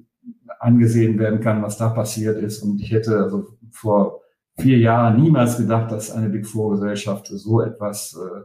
angesehen 0.59 1.19
werden 1.19 1.39
kann, 1.39 1.61
was 1.61 1.77
da 1.77 1.89
passiert 1.89 2.37
ist. 2.41 2.61
Und 2.61 2.81
ich 2.81 2.91
hätte 2.91 3.17
also 3.17 3.57
vor 3.71 4.21
vier 4.59 4.77
Jahren 4.77 5.21
niemals 5.21 5.57
gedacht, 5.57 5.91
dass 5.91 6.11
eine 6.11 6.29
Big 6.29 6.47
Four 6.47 6.71
Gesellschaft 6.71 7.27
so 7.27 7.61
etwas 7.61 8.15
äh, 8.15 8.41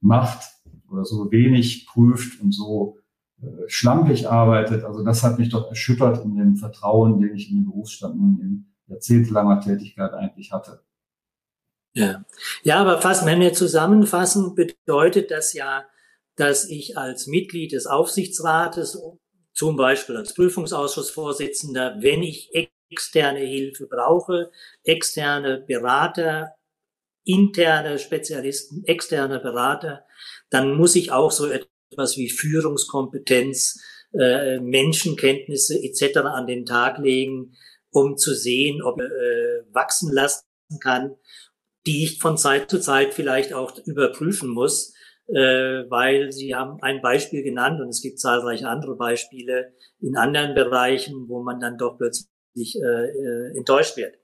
macht 0.00 0.44
oder 0.90 1.04
so 1.04 1.30
wenig 1.30 1.86
prüft 1.86 2.40
und 2.40 2.52
so 2.52 2.98
äh, 3.42 3.46
schlampig 3.66 4.28
arbeitet. 4.28 4.84
Also 4.84 5.04
das 5.04 5.22
hat 5.22 5.38
mich 5.38 5.50
doch 5.50 5.68
erschüttert 5.68 6.24
in 6.24 6.36
dem 6.36 6.56
Vertrauen, 6.56 7.20
den 7.20 7.34
ich 7.34 7.50
in 7.50 7.56
den 7.56 7.66
Berufsstand 7.66 8.16
nun 8.16 8.38
in 8.40 8.74
jahrzehntelanger 8.86 9.60
Tätigkeit 9.60 10.12
eigentlich 10.12 10.52
hatte. 10.52 10.82
Ja, 11.94 12.24
ja 12.62 12.80
aber 12.80 13.00
fast, 13.00 13.26
wenn 13.26 13.40
wir 13.40 13.52
zusammenfassen, 13.52 14.54
bedeutet 14.54 15.30
das 15.30 15.52
ja, 15.52 15.84
dass 16.36 16.68
ich 16.68 16.96
als 16.96 17.26
Mitglied 17.26 17.72
des 17.72 17.86
Aufsichtsrates, 17.86 19.00
zum 19.58 19.74
Beispiel 19.74 20.16
als 20.16 20.34
Prüfungsausschussvorsitzender, 20.34 21.96
wenn 21.98 22.22
ich 22.22 22.48
externe 22.90 23.40
Hilfe 23.40 23.88
brauche, 23.88 24.52
externe 24.84 25.64
Berater, 25.66 26.54
interne 27.24 27.98
Spezialisten, 27.98 28.84
externe 28.84 29.40
Berater, 29.40 30.04
dann 30.48 30.76
muss 30.76 30.94
ich 30.94 31.10
auch 31.10 31.32
so 31.32 31.48
etwas 31.48 32.16
wie 32.16 32.30
Führungskompetenz, 32.30 33.82
äh, 34.16 34.60
Menschenkenntnisse 34.60 35.74
etc. 35.82 36.18
an 36.18 36.46
den 36.46 36.64
Tag 36.64 36.98
legen, 36.98 37.56
um 37.90 38.16
zu 38.16 38.34
sehen, 38.34 38.80
ob 38.80 39.00
äh, 39.00 39.64
wachsen 39.72 40.12
lassen 40.12 40.44
kann, 40.80 41.16
die 41.84 42.04
ich 42.04 42.20
von 42.20 42.38
Zeit 42.38 42.70
zu 42.70 42.80
Zeit 42.80 43.12
vielleicht 43.12 43.52
auch 43.52 43.76
überprüfen 43.86 44.50
muss, 44.50 44.94
äh, 45.28 45.84
weil 45.90 46.32
Sie 46.32 46.54
haben 46.54 46.82
ein 46.82 47.02
Beispiel 47.02 47.42
genannt 47.42 47.80
und 47.80 47.88
es 47.88 48.02
gibt 48.02 48.18
zahlreiche 48.18 48.68
andere 48.68 48.96
Beispiele 48.96 49.74
in 50.00 50.16
anderen 50.16 50.54
Bereichen, 50.54 51.28
wo 51.28 51.42
man 51.42 51.60
dann 51.60 51.76
doch 51.76 51.98
plötzlich 51.98 52.76
äh, 52.76 53.08
äh, 53.08 53.56
enttäuscht 53.56 53.96
wird. 53.96 54.14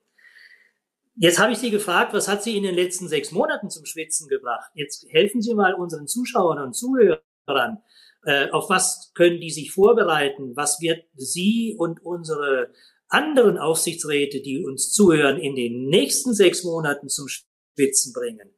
Jetzt 1.17 1.39
habe 1.39 1.53
ich 1.53 1.59
Sie 1.59 1.71
gefragt, 1.71 2.13
was 2.13 2.27
hat 2.27 2.43
Sie 2.43 2.57
in 2.57 2.65
den 2.65 2.75
letzten 2.75 3.09
sechs 3.09 3.31
Monaten 3.31 3.71
zum 3.71 3.85
Schwitzen 3.85 4.29
gebracht? 4.29 4.71
Jetzt 4.75 5.07
helfen 5.11 5.43
Sie 5.43 5.55
mal 5.55 5.75
unseren 5.75 6.09
Zuschauern 6.09 6.61
und 6.61 6.75
Zuhörern. 6.75 7.83
Äh, 8.25 8.51
auf 8.51 8.71
was 8.71 9.13
können 9.15 9.41
die 9.41 9.51
sich 9.51 9.73
vorbereiten? 9.73 10.57
Was 10.57 10.81
wird 10.81 11.05
Sie 11.15 11.77
und 11.79 12.03
unsere 12.03 12.73
anderen 13.09 13.59
Aufsichtsräte, 13.59 14.41
die 14.41 14.65
uns 14.65 14.93
zuhören, 14.93 15.39
in 15.39 15.55
den 15.55 15.87
nächsten 15.87 16.35
sechs 16.35 16.65
Monaten 16.65 17.09
zum 17.09 17.29
Schwitzen 17.29 18.13
bringen? 18.13 18.51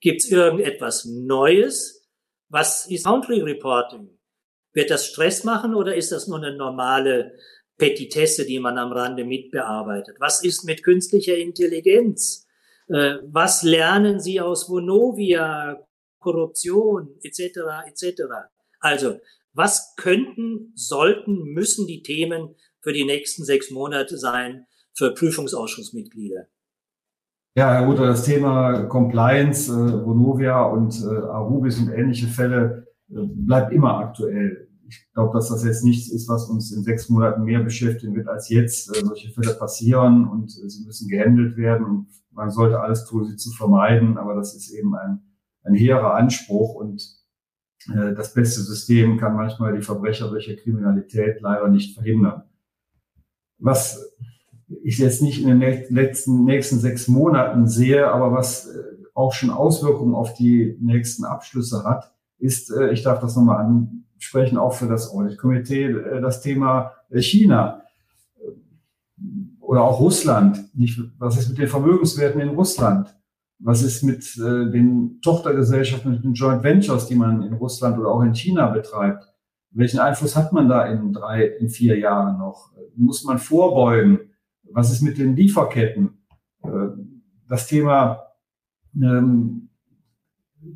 Gibt 0.00 0.22
es 0.22 0.30
irgendetwas 0.30 1.04
Neues? 1.04 2.08
Was 2.48 2.86
ist 2.86 3.04
Country 3.04 3.40
Reporting? 3.40 4.18
Wird 4.72 4.90
das 4.90 5.06
Stress 5.06 5.44
machen 5.44 5.74
oder 5.74 5.94
ist 5.96 6.12
das 6.12 6.28
nur 6.28 6.38
eine 6.38 6.56
normale 6.56 7.32
Petitesse, 7.76 8.46
die 8.46 8.58
man 8.58 8.78
am 8.78 8.92
Rande 8.92 9.24
mitbearbeitet? 9.24 10.16
Was 10.20 10.44
ist 10.44 10.64
mit 10.64 10.82
künstlicher 10.82 11.36
Intelligenz? 11.36 12.46
Äh, 12.88 13.16
was 13.24 13.62
lernen 13.62 14.20
Sie 14.20 14.40
aus 14.40 14.68
Vonovia, 14.68 15.86
Korruption 16.20 17.18
etc. 17.22 17.60
etc. 17.86 18.22
Also, 18.80 19.20
was 19.52 19.94
könnten, 19.96 20.72
sollten, 20.74 21.42
müssen 21.52 21.86
die 21.86 22.02
Themen 22.02 22.54
für 22.80 22.92
die 22.92 23.04
nächsten 23.04 23.44
sechs 23.44 23.70
Monate 23.70 24.16
sein 24.16 24.66
für 24.94 25.12
Prüfungsausschussmitglieder? 25.12 26.48
Ja, 27.58 27.72
Herr 27.72 27.86
Ruther, 27.86 28.06
das 28.06 28.22
Thema 28.22 28.84
Compliance, 28.84 29.68
äh, 29.68 30.06
Vonovia 30.06 30.62
und 30.62 31.02
äh, 31.02 31.08
Arubis 31.08 31.80
und 31.80 31.90
ähnliche 31.90 32.28
Fälle 32.28 32.86
äh, 33.10 33.16
bleibt 33.16 33.72
immer 33.72 33.98
aktuell 33.98 34.68
ich 34.86 35.12
glaube, 35.12 35.32
dass 35.36 35.48
das 35.48 35.64
jetzt 35.64 35.82
nichts 35.82 36.08
ist, 36.08 36.28
was 36.28 36.48
uns 36.48 36.70
in 36.70 36.84
sechs 36.84 37.08
Monaten 37.08 37.42
mehr 37.42 37.58
beschäftigen 37.58 38.14
wird 38.14 38.28
als 38.28 38.48
jetzt. 38.48 38.96
Äh, 38.96 39.04
solche 39.04 39.32
Fälle 39.32 39.54
passieren 39.54 40.28
und 40.28 40.50
äh, 40.50 40.68
sie 40.68 40.84
müssen 40.84 41.08
gehandelt 41.08 41.56
werden 41.56 41.84
und 41.84 42.06
man 42.30 42.52
sollte 42.52 42.78
alles 42.78 43.06
tun, 43.06 43.24
sie 43.24 43.34
zu 43.34 43.50
vermeiden. 43.50 44.18
Aber 44.18 44.36
das 44.36 44.54
ist 44.54 44.70
eben 44.70 44.94
ein, 44.94 45.20
ein 45.64 45.74
hehrer 45.74 46.14
Anspruch 46.14 46.76
und 46.76 47.02
äh, 47.88 48.14
das 48.14 48.34
beste 48.34 48.60
System 48.60 49.18
kann 49.18 49.34
manchmal 49.34 49.74
die 49.74 49.82
verbrecherische 49.82 50.54
Kriminalität 50.54 51.40
leider 51.40 51.66
nicht 51.66 51.96
verhindern. 51.96 52.44
Was 53.58 54.14
ich 54.82 54.98
jetzt 54.98 55.22
nicht 55.22 55.42
in 55.42 55.48
den 55.48 55.60
letzten, 55.90 56.44
nächsten 56.44 56.78
sechs 56.78 57.08
Monaten 57.08 57.68
sehe, 57.68 58.10
aber 58.10 58.32
was 58.32 58.66
äh, 58.66 58.82
auch 59.14 59.32
schon 59.32 59.50
Auswirkungen 59.50 60.14
auf 60.14 60.34
die 60.34 60.76
nächsten 60.80 61.24
Abschlüsse 61.24 61.84
hat, 61.84 62.12
ist, 62.38 62.70
äh, 62.70 62.90
ich 62.92 63.02
darf 63.02 63.20
das 63.20 63.36
nochmal 63.36 63.64
an, 63.64 64.04
sprechen 64.18 64.58
auch 64.58 64.74
für 64.74 64.86
das 64.86 65.10
Audit-Komitee 65.10 65.84
äh, 65.84 66.20
das 66.20 66.42
Thema 66.42 66.92
China 67.10 67.82
oder 69.60 69.82
auch 69.82 69.98
Russland. 69.98 70.70
Was 71.18 71.38
ist 71.38 71.48
mit 71.48 71.58
den 71.58 71.68
Vermögenswerten 71.68 72.40
in 72.40 72.50
Russland? 72.50 73.14
Was 73.60 73.82
ist 73.82 74.02
mit 74.04 74.36
den 74.36 75.20
Tochtergesellschaften, 75.22 76.12
mit 76.12 76.22
den 76.22 76.34
Joint 76.34 76.62
Ventures, 76.62 77.06
die 77.06 77.14
man 77.14 77.42
in 77.42 77.54
Russland 77.54 77.98
oder 77.98 78.10
auch 78.10 78.22
in 78.22 78.34
China 78.34 78.68
betreibt? 78.68 79.24
Welchen 79.70 80.00
Einfluss 80.00 80.36
hat 80.36 80.52
man 80.52 80.68
da 80.68 80.84
in 80.84 81.14
drei, 81.14 81.44
in 81.46 81.70
vier 81.70 81.98
Jahren 81.98 82.38
noch? 82.38 82.72
Muss 82.94 83.24
man 83.24 83.38
vorbeugen? 83.38 84.20
Was 84.72 84.92
ist 84.92 85.02
mit 85.02 85.18
den 85.18 85.36
Lieferketten? 85.36 86.24
Äh, 86.62 86.68
das 87.48 87.66
Thema 87.66 88.24
ähm, 88.94 89.68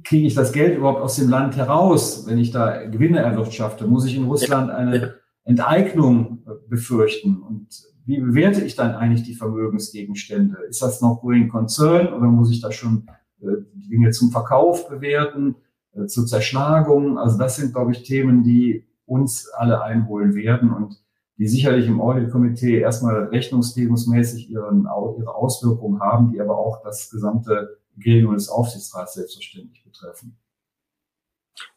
kriege 0.05 0.27
ich 0.27 0.35
das 0.35 0.53
Geld 0.53 0.77
überhaupt 0.77 1.01
aus 1.01 1.17
dem 1.17 1.29
Land 1.29 1.57
heraus, 1.57 2.27
wenn 2.27 2.39
ich 2.39 2.51
da 2.51 2.87
Gewinne 2.87 3.19
erwirtschafte? 3.19 3.87
Muss 3.87 4.07
ich 4.07 4.17
in 4.17 4.25
Russland 4.25 4.71
eine 4.71 5.15
Enteignung 5.45 6.45
befürchten? 6.69 7.43
Und 7.43 7.69
wie 8.05 8.21
bewerte 8.21 8.63
ich 8.63 8.75
dann 8.75 8.95
eigentlich 8.95 9.23
die 9.23 9.35
Vermögensgegenstände? 9.35 10.59
Ist 10.69 10.83
das 10.83 11.01
noch 11.01 11.21
Going 11.21 11.49
Concern 11.49 12.13
oder 12.13 12.27
muss 12.27 12.51
ich 12.51 12.61
da 12.61 12.73
schon 12.73 13.07
äh, 13.41 13.47
die 13.75 13.89
Dinge 13.89 14.11
zum 14.11 14.31
Verkauf 14.31 14.89
bewerten, 14.89 15.57
äh, 15.95 16.07
zur 16.07 16.27
Zerschlagung? 16.27 17.19
Also 17.19 17.39
das 17.39 17.57
sind, 17.57 17.73
glaube 17.73 17.93
ich, 17.93 18.03
Themen, 18.03 18.43
die 18.43 18.87
uns 19.05 19.49
alle 19.51 19.83
einholen 19.83 20.35
werden 20.35 20.73
und 20.73 21.02
die 21.39 21.49
sicherlich 21.49 21.87
im 21.87 22.01
Audit-Komitee 22.01 22.79
erstmal 22.79 23.25
rechnungslegungsmäßig 23.25 24.51
ihren, 24.51 24.87
ihre 25.19 25.35
Auswirkungen 25.35 26.01
haben, 26.01 26.33
die 26.33 26.41
aber 26.41 26.59
auch 26.59 26.83
das 26.83 27.11
gesamte 27.11 27.79
Gremium 28.01 28.35
des 28.35 28.49
Aufsichtsrats 28.49 29.15
selbstverständlich 29.15 29.85
betreffen. 29.85 30.39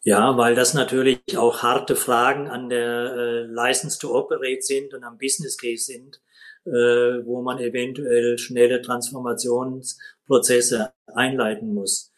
Ja, 0.01 0.37
weil 0.37 0.55
das 0.55 0.73
natürlich 0.73 1.19
auch 1.37 1.63
harte 1.63 1.95
Fragen 1.95 2.47
an 2.47 2.69
der 2.69 3.15
äh, 3.15 3.41
License 3.43 3.99
to 3.99 4.17
Operate 4.17 4.61
sind 4.61 4.93
und 4.93 5.03
am 5.03 5.17
Business 5.17 5.57
Case 5.57 5.85
sind, 5.85 6.21
äh, 6.65 7.25
wo 7.25 7.41
man 7.41 7.59
eventuell 7.59 8.37
schnelle 8.37 8.81
Transformationsprozesse 8.81 10.93
einleiten 11.07 11.73
muss. 11.73 12.13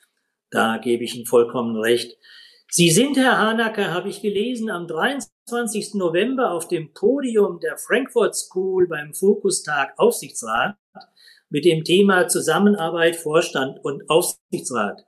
Da 0.50 0.78
gebe 0.78 1.04
ich 1.04 1.16
Ihnen 1.16 1.26
vollkommen 1.26 1.76
recht. 1.78 2.18
Sie 2.78 2.92
sind, 2.92 3.18
Herr 3.18 3.40
Hanacke, 3.40 3.92
habe 3.92 4.08
ich 4.08 4.22
gelesen, 4.22 4.70
am 4.70 4.88
23. 4.88 5.96
November 5.96 6.52
auf 6.52 6.68
dem 6.68 6.94
Podium 6.94 7.60
der 7.60 7.76
Frankfurt 7.76 8.36
School 8.36 8.88
beim 8.88 9.16
Fokustag 9.16 9.96
Aufsichtsrat 9.98 10.76
mit 11.50 11.66
dem 11.66 11.84
Thema 11.84 12.28
Zusammenarbeit, 12.28 13.16
Vorstand 13.16 13.84
und 13.84 14.08
Aufsichtsrat. 14.12 15.08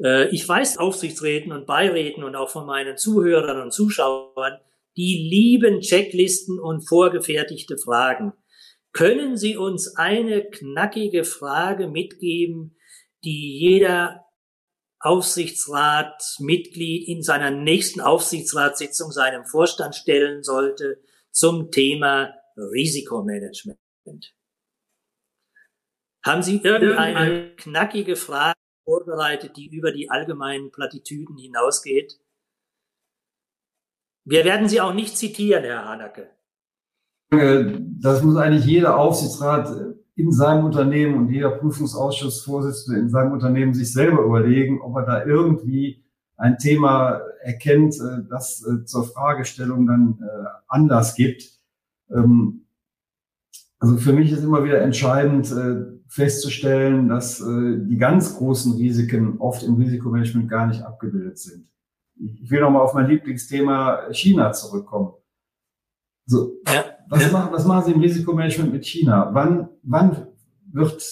Äh, 0.00 0.28
ich 0.28 0.48
weiß 0.48 0.78
Aufsichtsräten 0.78 1.50
und 1.50 1.66
Beiräten 1.66 2.22
und 2.22 2.36
auch 2.36 2.50
von 2.50 2.64
meinen 2.64 2.96
Zuhörern 2.96 3.60
und 3.60 3.72
Zuschauern, 3.72 4.60
die 4.96 5.28
lieben 5.28 5.80
Checklisten 5.80 6.60
und 6.60 6.88
vorgefertigte 6.88 7.76
Fragen. 7.76 8.34
Können 8.92 9.36
Sie 9.36 9.56
uns 9.56 9.96
eine 9.96 10.44
knackige 10.44 11.24
Frage 11.24 11.88
mitgeben, 11.88 12.76
die 13.24 13.58
jeder 13.58 14.23
Aufsichtsratmitglied 15.04 17.08
in 17.08 17.22
seiner 17.22 17.50
nächsten 17.50 18.00
Aufsichtsratssitzung 18.00 19.12
seinem 19.12 19.44
Vorstand 19.44 19.94
stellen 19.94 20.42
sollte 20.42 21.02
zum 21.30 21.70
Thema 21.70 22.32
Risikomanagement? 22.56 23.78
Haben 26.24 26.42
Sie 26.42 26.56
irgendeine 26.56 27.54
knackige 27.56 28.16
Frage 28.16 28.58
vorbereitet, 28.86 29.58
die 29.58 29.66
über 29.66 29.92
die 29.92 30.08
allgemeinen 30.08 30.70
Plattitüden 30.70 31.36
hinausgeht? 31.36 32.18
Wir 34.24 34.46
werden 34.46 34.70
Sie 34.70 34.80
auch 34.80 34.94
nicht 34.94 35.18
zitieren, 35.18 35.64
Herr 35.64 35.84
Hanacke. 35.84 36.30
das 37.30 38.22
muss 38.22 38.36
eigentlich 38.36 38.64
jeder 38.64 38.96
Aufsichtsrat 38.96 39.68
in 40.16 40.32
seinem 40.32 40.64
Unternehmen 40.64 41.16
und 41.16 41.30
jeder 41.30 41.50
Prüfungsausschussvorsitzende 41.50 43.00
in 43.00 43.10
seinem 43.10 43.32
Unternehmen 43.32 43.74
sich 43.74 43.92
selber 43.92 44.22
überlegen, 44.22 44.80
ob 44.80 44.96
er 44.96 45.02
da 45.02 45.24
irgendwie 45.24 46.04
ein 46.36 46.58
Thema 46.58 47.20
erkennt, 47.42 47.94
äh, 47.96 48.22
das 48.28 48.64
äh, 48.66 48.84
zur 48.84 49.04
Fragestellung 49.04 49.86
dann 49.86 50.18
äh, 50.20 50.46
Anlass 50.68 51.14
gibt. 51.14 51.50
Ähm, 52.10 52.66
also 53.78 53.96
für 53.98 54.12
mich 54.12 54.32
ist 54.32 54.42
immer 54.42 54.64
wieder 54.64 54.80
entscheidend 54.80 55.52
festzustellen, 56.08 57.08
dass 57.08 57.36
die 57.38 57.98
ganz 57.98 58.38
großen 58.38 58.78
Risiken 58.78 59.38
oft 59.40 59.62
im 59.62 59.74
Risikomanagement 59.74 60.48
gar 60.48 60.66
nicht 60.66 60.82
abgebildet 60.82 61.36
sind. 61.36 61.68
Ich 62.16 62.50
will 62.50 62.62
nochmal 62.62 62.80
auf 62.80 62.94
mein 62.94 63.08
Lieblingsthema 63.08 64.10
China 64.12 64.52
zurückkommen. 64.52 65.12
So, 66.24 66.52
ja. 66.66 66.93
Was, 67.08 67.32
machen, 67.32 67.52
was 67.52 67.64
machen 67.64 67.84
Sie 67.86 67.92
im 67.92 68.00
Risikomanagement 68.00 68.72
mit 68.72 68.84
China? 68.84 69.30
Wann, 69.32 69.68
wann 69.82 70.28
wird 70.72 71.02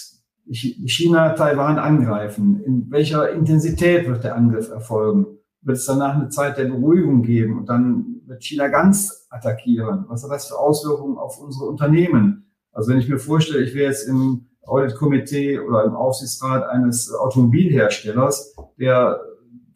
China 0.50 1.30
Taiwan 1.30 1.78
angreifen? 1.78 2.62
In 2.64 2.90
welcher 2.90 3.30
Intensität 3.32 4.08
wird 4.08 4.24
der 4.24 4.36
Angriff 4.36 4.70
erfolgen? 4.70 5.26
Wird 5.62 5.78
es 5.78 5.86
danach 5.86 6.16
eine 6.16 6.28
Zeit 6.28 6.58
der 6.58 6.64
Beruhigung 6.64 7.22
geben 7.22 7.58
und 7.58 7.68
dann 7.68 8.20
wird 8.26 8.42
China 8.42 8.68
ganz 8.68 9.26
attackieren? 9.30 10.06
Was 10.08 10.24
hat 10.24 10.30
das 10.30 10.48
für 10.48 10.58
Auswirkungen 10.58 11.18
auf 11.18 11.38
unsere 11.38 11.66
Unternehmen? 11.66 12.50
Also 12.72 12.90
wenn 12.90 12.98
ich 12.98 13.08
mir 13.08 13.18
vorstelle, 13.18 13.62
ich 13.62 13.74
wäre 13.74 13.90
jetzt 13.90 14.08
im 14.08 14.46
Audit-Komitee 14.64 15.58
oder 15.60 15.84
im 15.84 15.94
Aufsichtsrat 15.94 16.64
eines 16.64 17.12
Automobilherstellers, 17.12 18.54
der 18.78 19.20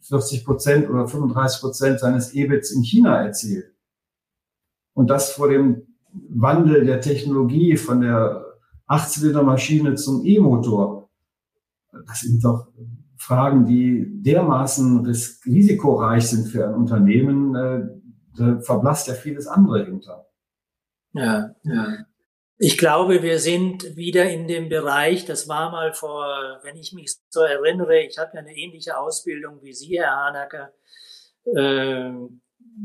40 0.01 0.45
Prozent 0.45 0.89
oder 0.89 1.07
35 1.07 1.61
Prozent 1.61 1.99
seines 1.99 2.33
EBITs 2.33 2.71
in 2.71 2.83
China 2.83 3.21
erzielt. 3.21 3.73
Und 4.93 5.09
das 5.09 5.31
vor 5.31 5.49
dem 5.49 5.96
Wandel 6.29 6.85
der 6.85 7.01
Technologie 7.01 7.77
von 7.77 8.01
der 8.01 8.45
Achtzylindermaschine 8.87 9.95
zum 9.95 10.25
E-Motor. 10.25 11.09
Das 12.07 12.21
sind 12.21 12.43
doch 12.43 12.67
Fragen, 13.17 13.65
die 13.65 14.05
dermaßen 14.21 15.05
risikoreich 15.45 16.27
sind 16.29 16.47
für 16.47 16.67
ein 16.67 16.75
Unternehmen, 16.75 17.55
äh, 17.55 17.97
da 18.37 18.59
verblasst 18.61 19.07
ja 19.07 19.15
vieles 19.15 19.47
andere 19.47 19.85
hinter. 19.85 20.27
Ja, 21.13 21.55
ja. 21.63 22.05
Ich 22.59 22.77
glaube, 22.77 23.21
wir 23.21 23.39
sind 23.39 23.95
wieder 23.95 24.29
in 24.29 24.47
dem 24.47 24.69
Bereich, 24.69 25.25
das 25.25 25.47
war 25.47 25.71
mal 25.71 25.93
vor, 25.93 26.59
wenn 26.63 26.75
ich 26.75 26.91
mich 26.93 27.15
so 27.29 27.41
erinnere, 27.41 27.99
ich 27.99 28.17
habe 28.17 28.31
ja 28.33 28.39
eine 28.39 28.55
ähnliche 28.55 28.97
Ausbildung 28.97 29.61
wie 29.61 29.73
Sie, 29.73 29.99
Herr 29.99 30.15
Hanacker. 30.15 30.71
Äh, 31.45 32.13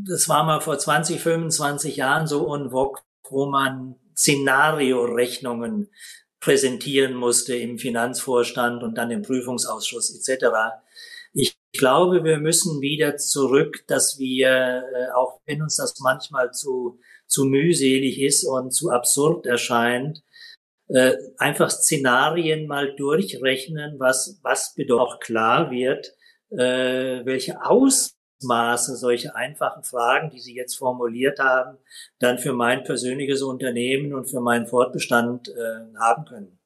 das 0.04 0.28
war 0.28 0.44
mal 0.44 0.60
vor 0.60 0.78
20, 0.78 1.20
25 1.20 1.96
Jahren 1.96 2.26
so 2.26 2.54
en 2.54 2.70
vogue, 2.70 3.00
wo 3.30 3.46
man 3.46 3.96
Szenariorechnungen 4.16 5.88
präsentieren 6.40 7.14
musste 7.14 7.54
im 7.54 7.78
Finanzvorstand 7.78 8.82
und 8.82 8.98
dann 8.98 9.10
im 9.10 9.22
Prüfungsausschuss 9.22 10.14
etc. 10.14 10.46
Ich 11.32 11.56
glaube, 11.72 12.24
wir 12.24 12.38
müssen 12.38 12.80
wieder 12.80 13.16
zurück, 13.16 13.84
dass 13.86 14.18
wir, 14.18 14.84
äh, 14.94 15.12
auch 15.14 15.40
wenn 15.46 15.62
uns 15.62 15.76
das 15.76 15.98
manchmal 16.00 16.52
zu, 16.52 16.98
zu 17.26 17.44
mühselig 17.44 18.20
ist 18.20 18.44
und 18.44 18.72
zu 18.72 18.90
absurd 18.90 19.46
erscheint, 19.46 20.22
äh, 20.88 21.14
einfach 21.38 21.70
Szenarien 21.70 22.66
mal 22.66 22.94
durchrechnen, 22.96 23.98
was, 23.98 24.38
was 24.42 24.74
bedeutet 24.74 25.00
auch 25.00 25.20
klar 25.20 25.70
wird, 25.70 26.12
äh, 26.50 27.24
welche 27.24 27.64
Aus 27.64 28.16
Maße 28.42 28.96
solche 28.96 29.34
einfachen 29.34 29.84
Fragen, 29.84 30.30
die 30.30 30.40
Sie 30.40 30.54
jetzt 30.54 30.76
formuliert 30.76 31.38
haben, 31.38 31.78
dann 32.18 32.38
für 32.38 32.52
mein 32.52 32.84
persönliches 32.84 33.42
Unternehmen 33.42 34.14
und 34.14 34.30
für 34.30 34.40
meinen 34.40 34.66
Fortbestand 34.66 35.48
äh, 35.48 35.96
haben 35.98 36.24
können. 36.24 36.58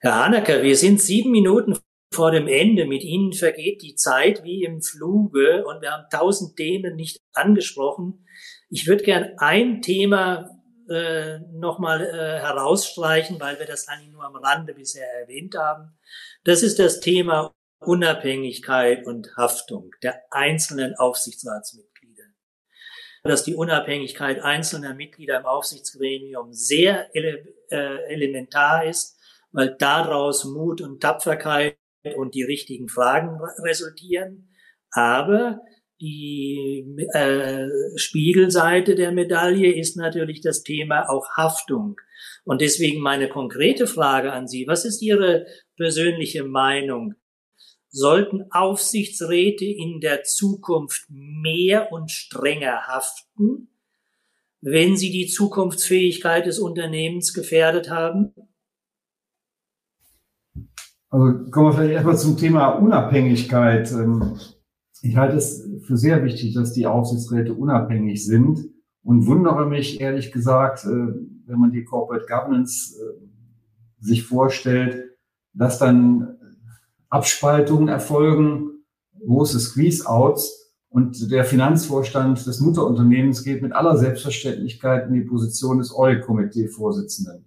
Herr 0.00 0.24
Hanecker, 0.24 0.62
wir 0.62 0.76
sind 0.76 1.00
sieben 1.00 1.30
Minuten 1.30 1.78
vor 2.12 2.30
dem 2.30 2.46
Ende. 2.46 2.86
Mit 2.86 3.02
Ihnen 3.02 3.32
vergeht 3.32 3.82
die 3.82 3.94
Zeit 3.94 4.44
wie 4.44 4.64
im 4.64 4.82
Fluge 4.82 5.64
und 5.66 5.82
wir 5.82 5.90
haben 5.90 6.06
tausend 6.10 6.56
Themen 6.56 6.96
nicht 6.96 7.20
angesprochen. 7.32 8.26
Ich 8.70 8.86
würde 8.86 9.04
gern 9.04 9.32
ein 9.38 9.82
Thema 9.82 10.50
äh, 10.88 11.38
nochmal 11.52 12.02
äh, 12.02 12.40
herausstreichen, 12.40 13.40
weil 13.40 13.58
wir 13.58 13.66
das 13.66 13.88
eigentlich 13.88 14.12
nur 14.12 14.24
am 14.24 14.36
Rande 14.36 14.74
bisher 14.74 15.06
erwähnt 15.20 15.54
haben. 15.56 15.96
Das 16.44 16.62
ist 16.62 16.78
das 16.78 17.00
Thema 17.00 17.54
Unabhängigkeit 17.88 19.06
und 19.06 19.36
Haftung 19.36 19.90
der 20.02 20.20
einzelnen 20.30 20.94
Aufsichtsratsmitglieder. 20.96 22.24
Dass 23.22 23.44
die 23.44 23.54
Unabhängigkeit 23.54 24.40
einzelner 24.40 24.94
Mitglieder 24.94 25.38
im 25.38 25.46
Aufsichtsgremium 25.46 26.52
sehr 26.52 27.14
ele 27.14 27.44
äh, 27.70 28.12
elementar 28.12 28.84
ist, 28.84 29.18
weil 29.52 29.76
daraus 29.78 30.44
Mut 30.44 30.80
und 30.80 31.00
Tapferkeit 31.00 31.78
und 32.16 32.34
die 32.34 32.42
richtigen 32.42 32.88
Fragen 32.88 33.38
resultieren. 33.62 34.48
Aber 34.90 35.60
die 36.00 36.84
äh, 37.14 37.68
Spiegelseite 37.96 38.94
der 38.94 39.12
Medaille 39.12 39.72
ist 39.72 39.96
natürlich 39.96 40.40
das 40.40 40.62
Thema 40.62 41.08
auch 41.08 41.30
Haftung. 41.36 41.96
Und 42.44 42.60
deswegen 42.60 43.00
meine 43.00 43.28
konkrete 43.28 43.86
Frage 43.86 44.32
an 44.32 44.46
Sie, 44.46 44.66
was 44.66 44.84
ist 44.84 45.00
Ihre 45.02 45.46
persönliche 45.76 46.44
Meinung? 46.44 47.14
Sollten 47.94 48.50
Aufsichtsräte 48.50 49.64
in 49.64 50.00
der 50.00 50.24
Zukunft 50.24 51.06
mehr 51.08 51.92
und 51.92 52.10
strenger 52.10 52.88
haften, 52.88 53.68
wenn 54.60 54.96
sie 54.96 55.12
die 55.12 55.28
Zukunftsfähigkeit 55.28 56.46
des 56.46 56.58
Unternehmens 56.58 57.32
gefährdet 57.32 57.90
haben? 57.90 58.34
Also 61.08 61.50
kommen 61.50 61.68
wir 61.68 61.72
vielleicht 61.72 61.92
erstmal 61.92 62.18
zum 62.18 62.36
Thema 62.36 62.70
Unabhängigkeit. 62.70 63.92
Ähm, 63.92 64.40
ich 65.02 65.16
halte 65.16 65.36
es 65.36 65.64
für 65.86 65.96
sehr 65.96 66.24
wichtig, 66.24 66.54
dass 66.54 66.72
die 66.72 66.86
Aufsichtsräte 66.86 67.54
unabhängig 67.54 68.26
sind 68.26 68.70
und 69.04 69.26
wundere 69.26 69.66
mich 69.66 70.00
ehrlich 70.00 70.32
gesagt, 70.32 70.84
äh, 70.84 70.88
wenn 70.88 71.60
man 71.60 71.70
die 71.70 71.84
Corporate 71.84 72.26
Governance 72.26 72.96
äh, 72.98 73.24
sich 74.00 74.24
vorstellt, 74.24 75.12
dass 75.52 75.78
dann 75.78 76.33
Abspaltungen 77.14 77.86
erfolgen, 77.86 78.84
große 79.24 79.60
Squeeze-Outs 79.60 80.74
und 80.88 81.30
der 81.30 81.44
Finanzvorstand 81.44 82.44
des 82.44 82.58
Mutterunternehmens 82.58 83.44
geht 83.44 83.62
mit 83.62 83.72
aller 83.72 83.96
Selbstverständlichkeit 83.96 85.06
in 85.06 85.14
die 85.14 85.20
Position 85.20 85.78
des 85.78 85.94
Audit-Komitee-Vorsitzenden. 85.94 87.44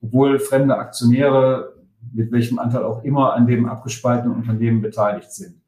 Obwohl 0.00 0.38
fremde 0.38 0.78
Aktionäre 0.78 1.74
mit 2.14 2.32
welchem 2.32 2.58
Anteil 2.58 2.84
auch 2.84 3.04
immer 3.04 3.34
an 3.34 3.46
dem 3.46 3.68
abgespaltenen 3.68 4.36
Unternehmen 4.36 4.80
beteiligt 4.80 5.32
sind. 5.32 5.60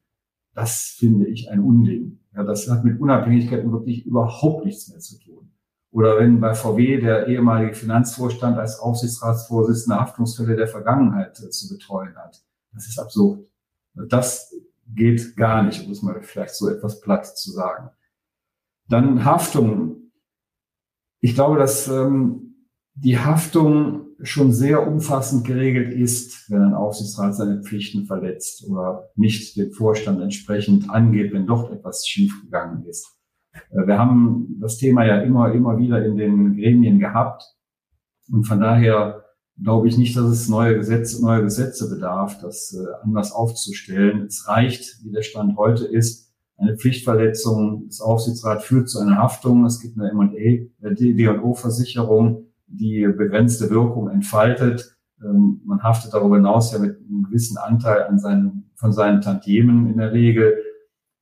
Das 0.55 0.95
finde 0.97 1.27
ich 1.27 1.51
ein 1.51 1.59
Unding. 1.59 2.17
Ja, 2.35 2.43
das 2.43 2.67
hat 2.67 2.83
mit 2.83 2.99
Unabhängigkeit 2.99 3.63
wirklich 3.71 4.03
überhaupt 4.07 4.65
nichts 4.65 4.89
mehr 4.89 4.99
zu 4.99 5.19
tun. 5.19 5.51
Oder 5.91 6.17
wenn 6.17 6.39
bei 6.39 6.55
VW 6.55 6.99
der 6.99 7.27
ehemalige 7.27 7.75
Finanzvorstand 7.75 8.57
als 8.57 8.79
Aufsichtsratsvorsitzender 8.79 9.99
Haftungsfälle 9.99 10.55
der 10.55 10.67
Vergangenheit 10.67 11.37
zu 11.37 11.69
betreuen 11.69 12.15
hat. 12.15 12.46
Das 12.73 12.87
ist 12.87 12.99
absurd. 12.99 13.47
Das 13.93 14.53
geht 14.87 15.35
gar 15.35 15.63
nicht, 15.63 15.85
um 15.85 15.91
es 15.91 16.01
mal 16.01 16.21
vielleicht 16.21 16.55
so 16.55 16.69
etwas 16.69 17.01
platt 17.01 17.25
zu 17.37 17.51
sagen. 17.51 17.89
Dann 18.87 19.25
Haftung. 19.25 20.11
Ich 21.19 21.35
glaube, 21.35 21.57
dass 21.57 21.87
ähm, 21.87 22.55
die 22.93 23.17
Haftung 23.17 24.07
schon 24.21 24.51
sehr 24.51 24.87
umfassend 24.87 25.45
geregelt 25.45 25.93
ist, 25.93 26.49
wenn 26.49 26.61
ein 26.61 26.73
Aufsichtsrat 26.73 27.35
seine 27.35 27.61
Pflichten 27.61 28.05
verletzt 28.05 28.65
oder 28.67 29.09
nicht 29.15 29.57
dem 29.57 29.71
Vorstand 29.71 30.21
entsprechend 30.21 30.89
angeht, 30.89 31.33
wenn 31.33 31.45
doch 31.45 31.71
etwas 31.71 32.07
schiefgegangen 32.07 32.85
ist. 32.85 33.17
Äh, 33.71 33.87
wir 33.87 33.97
haben 33.97 34.57
das 34.59 34.77
Thema 34.77 35.05
ja 35.05 35.21
immer, 35.21 35.51
immer 35.51 35.77
wieder 35.77 36.03
in 36.05 36.17
den 36.17 36.55
Gremien 36.55 36.99
gehabt. 36.99 37.43
Und 38.31 38.45
von 38.45 38.59
daher 38.59 39.23
glaube 39.61 39.87
ich 39.87 39.97
nicht, 39.97 40.15
dass 40.15 40.25
es 40.25 40.49
neue 40.49 40.75
Gesetze, 40.75 41.21
neue 41.21 41.43
Gesetze 41.43 41.89
bedarf, 41.89 42.39
das 42.39 42.73
äh, 42.73 42.85
anders 43.03 43.31
aufzustellen. 43.31 44.25
Es 44.25 44.47
reicht, 44.47 45.03
wie 45.03 45.11
der 45.11 45.23
Stand 45.23 45.57
heute 45.57 45.85
ist, 45.85 46.27
eine 46.57 46.75
Pflichtverletzung 46.75 47.87
des 47.87 48.01
Aufsichtsrats 48.01 48.65
führt 48.65 48.89
zu 48.89 48.99
einer 48.99 49.17
Haftung. 49.17 49.65
Es 49.65 49.79
gibt 49.79 49.99
eine 49.99 50.09
M&A, 50.09 50.89
D&O-Versicherung, 50.93 52.47
die 52.65 53.07
begrenzte 53.07 53.69
Wirkung 53.69 54.09
entfaltet. 54.09 54.97
Ähm, 55.23 55.61
man 55.65 55.83
haftet 55.83 56.13
darüber 56.13 56.35
hinaus 56.35 56.71
ja 56.71 56.79
mit 56.79 56.97
einem 56.97 57.23
gewissen 57.23 57.57
Anteil 57.57 58.03
an 58.03 58.19
seinen, 58.19 58.71
von 58.75 58.91
seinen 58.91 59.21
Tantiemen 59.21 59.89
in 59.89 59.97
der 59.97 60.11
Regel. 60.11 60.57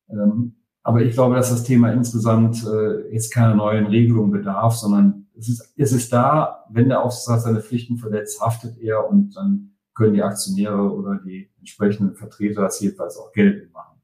Ähm, 0.08 0.56
aber 0.82 1.02
ich 1.02 1.14
glaube, 1.14 1.34
dass 1.34 1.50
das 1.50 1.64
Thema 1.64 1.92
insgesamt 1.92 2.64
äh, 2.64 3.12
jetzt 3.12 3.32
keine 3.32 3.56
neuen 3.56 3.86
Regelungen 3.86 4.30
bedarf, 4.30 4.74
sondern 4.76 5.25
es 5.38 5.48
ist, 5.48 5.74
es 5.76 5.92
ist 5.92 6.12
da, 6.12 6.64
wenn 6.70 6.88
der 6.88 7.02
Aufsichtsrat 7.02 7.42
seine 7.42 7.60
Pflichten 7.60 7.98
verletzt, 7.98 8.40
haftet 8.40 8.78
er 8.78 9.08
und 9.08 9.36
dann 9.36 9.76
können 9.94 10.14
die 10.14 10.22
Aktionäre 10.22 10.92
oder 10.92 11.20
die 11.24 11.50
entsprechenden 11.58 12.14
Vertreter 12.14 12.62
das 12.62 12.80
jedenfalls 12.80 13.16
auch 13.16 13.32
geltend 13.32 13.72
machen. 13.72 13.96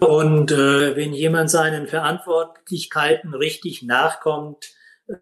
Und 0.00 0.52
äh, 0.52 0.96
wenn 0.96 1.12
jemand 1.12 1.50
seinen 1.50 1.86
Verantwortlichkeiten 1.86 3.34
richtig 3.34 3.82
nachkommt, 3.82 4.74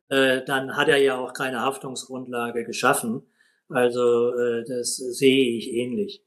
äh, 0.08 0.42
dann 0.44 0.76
hat 0.76 0.88
er 0.88 0.98
ja 0.98 1.16
auch 1.16 1.32
keine 1.32 1.60
Haftungsgrundlage 1.60 2.64
geschaffen. 2.64 3.22
Also 3.68 4.32
äh, 4.34 4.64
das 4.64 4.96
sehe 4.96 5.58
ich 5.58 5.72
ähnlich. 5.72 6.24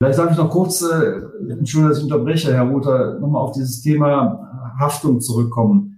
Vielleicht 0.00 0.18
darf 0.18 0.32
ich 0.32 0.36
noch 0.36 0.50
kurz, 0.50 0.82
äh, 0.82 1.20
Entschuldigung, 1.50 1.88
dass 1.88 1.98
ich 1.98 2.04
unterbreche, 2.04 2.52
Herr 2.52 2.68
Ruther, 2.68 3.18
nochmal 3.20 3.42
auf 3.42 3.52
dieses 3.52 3.80
Thema 3.80 4.74
Haftung 4.78 5.20
zurückkommen. 5.20 5.97